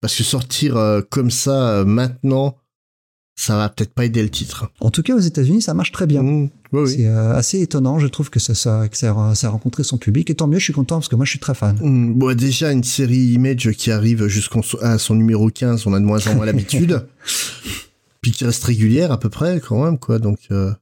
Parce 0.00 0.14
que 0.16 0.22
sortir 0.24 0.76
euh, 0.76 1.00
comme 1.10 1.30
ça 1.30 1.70
euh, 1.70 1.84
maintenant, 1.84 2.56
ça 3.36 3.56
va 3.56 3.68
peut-être 3.68 3.92
pas 3.94 4.04
aider 4.04 4.22
le 4.22 4.30
titre. 4.30 4.70
En 4.80 4.90
tout 4.90 5.02
cas, 5.02 5.14
aux 5.14 5.20
États-Unis, 5.20 5.62
ça 5.62 5.72
marche 5.74 5.92
très 5.92 6.06
bien. 6.06 6.22
Mmh, 6.22 6.50
oui, 6.72 6.80
oui. 6.82 6.88
C'est 6.96 7.06
euh, 7.06 7.34
assez 7.34 7.60
étonnant, 7.60 7.98
je 8.00 8.06
trouve 8.08 8.30
que 8.30 8.40
ça, 8.40 8.54
ça, 8.54 8.88
que 8.88 8.96
ça, 8.96 9.10
a- 9.12 9.34
ça 9.34 9.46
a 9.46 9.50
rencontré 9.50 9.84
son 9.84 9.96
public. 9.96 10.28
Et 10.30 10.34
tant 10.34 10.46
mieux, 10.48 10.58
je 10.58 10.64
suis 10.64 10.72
content 10.72 10.96
parce 10.96 11.08
que 11.08 11.14
moi, 11.16 11.24
je 11.24 11.30
suis 11.30 11.38
très 11.38 11.54
fan. 11.54 11.78
Mmh, 11.80 12.14
bon, 12.14 12.36
déjà, 12.36 12.72
une 12.72 12.82
série 12.84 13.16
Image 13.32 13.70
qui 13.72 13.90
arrive 13.92 14.26
jusqu'à 14.26 14.98
son 14.98 15.14
numéro 15.14 15.50
15, 15.50 15.86
on 15.86 15.94
a 15.94 16.00
de 16.00 16.04
moins 16.04 16.24
en 16.26 16.34
moins 16.34 16.46
l'habitude. 16.50 17.06
Puis 18.20 18.32
qui 18.32 18.44
reste 18.44 18.64
régulière 18.64 19.12
à 19.12 19.20
peu 19.20 19.28
près, 19.28 19.60
quand 19.60 19.84
même, 19.84 19.98
quoi. 19.98 20.18
Donc, 20.18 20.38
euh, 20.50 20.72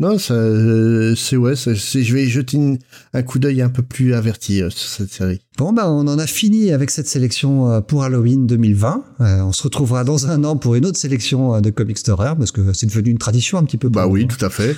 non, 0.00 0.18
ça, 0.18 0.34
euh, 0.34 1.14
c'est 1.14 1.36
ouais, 1.36 1.54
ça- 1.56 1.74
c'est- 1.76 2.02
je 2.02 2.14
vais 2.14 2.26
jeter 2.26 2.56
une- 2.56 2.78
un 3.12 3.22
coup 3.22 3.38
d'œil 3.38 3.62
un 3.62 3.68
peu 3.68 3.82
plus 3.82 4.14
averti 4.14 4.62
euh, 4.62 4.70
sur 4.70 4.88
cette 4.88 5.12
série. 5.12 5.40
Bon, 5.58 5.72
bah, 5.72 5.90
on 5.90 6.06
en 6.08 6.18
a 6.18 6.26
fini 6.26 6.72
avec 6.72 6.90
cette 6.90 7.06
sélection 7.08 7.70
euh, 7.70 7.80
pour 7.80 8.02
Halloween 8.02 8.46
2020. 8.46 9.04
Euh, 9.20 9.40
on 9.42 9.52
se 9.52 9.62
retrouvera 9.62 10.04
dans 10.04 10.26
un 10.26 10.42
an 10.44 10.56
pour 10.56 10.74
une 10.74 10.86
autre 10.86 10.98
sélection 10.98 11.60
de 11.60 11.70
comics 11.70 12.04
d'horreur 12.04 12.36
parce 12.36 12.50
que 12.52 12.72
c'est 12.72 12.86
devenu 12.86 13.10
une 13.10 13.18
tradition 13.18 13.58
un 13.58 13.64
petit 13.64 13.76
peu. 13.78 13.88
Bah 13.88 14.06
oui, 14.06 14.26
tout 14.26 14.42
à 14.44 14.50
fait. 14.50 14.76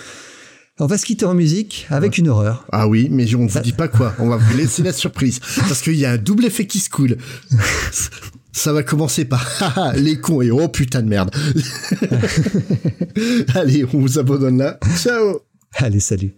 On 0.80 0.86
va 0.86 0.96
se 0.98 1.04
quitter 1.04 1.26
en 1.26 1.34
musique 1.34 1.86
avec 1.90 2.16
une 2.18 2.28
horreur. 2.28 2.66
Ah 2.72 2.88
oui, 2.88 3.08
mais 3.10 3.32
on 3.34 3.44
ne 3.44 3.48
vous 3.48 3.60
dit 3.60 3.72
pas 3.74 3.88
quoi. 3.88 4.14
On 4.18 4.28
va 4.28 4.38
vous 4.38 4.56
laisser 4.56 4.82
la 4.82 4.92
surprise. 4.92 5.38
Parce 5.68 5.82
qu'il 5.82 5.96
y 5.96 6.06
a 6.06 6.12
un 6.12 6.16
double 6.16 6.46
effet 6.46 6.66
qui 6.66 6.78
se 6.80 6.88
coule. 6.90 7.18
Ça 8.52 8.72
va 8.72 8.82
commencer 8.82 9.24
par 9.24 9.46
haha, 9.60 9.92
les 9.96 10.18
cons 10.18 10.42
et 10.42 10.50
oh 10.50 10.68
putain 10.68 11.02
de 11.02 11.08
merde. 11.08 11.34
Allez, 13.54 13.84
on 13.92 13.98
vous 13.98 14.18
abandonne 14.18 14.58
là. 14.58 14.78
Ciao 14.98 15.40
Allez, 15.74 16.00
salut. 16.00 16.34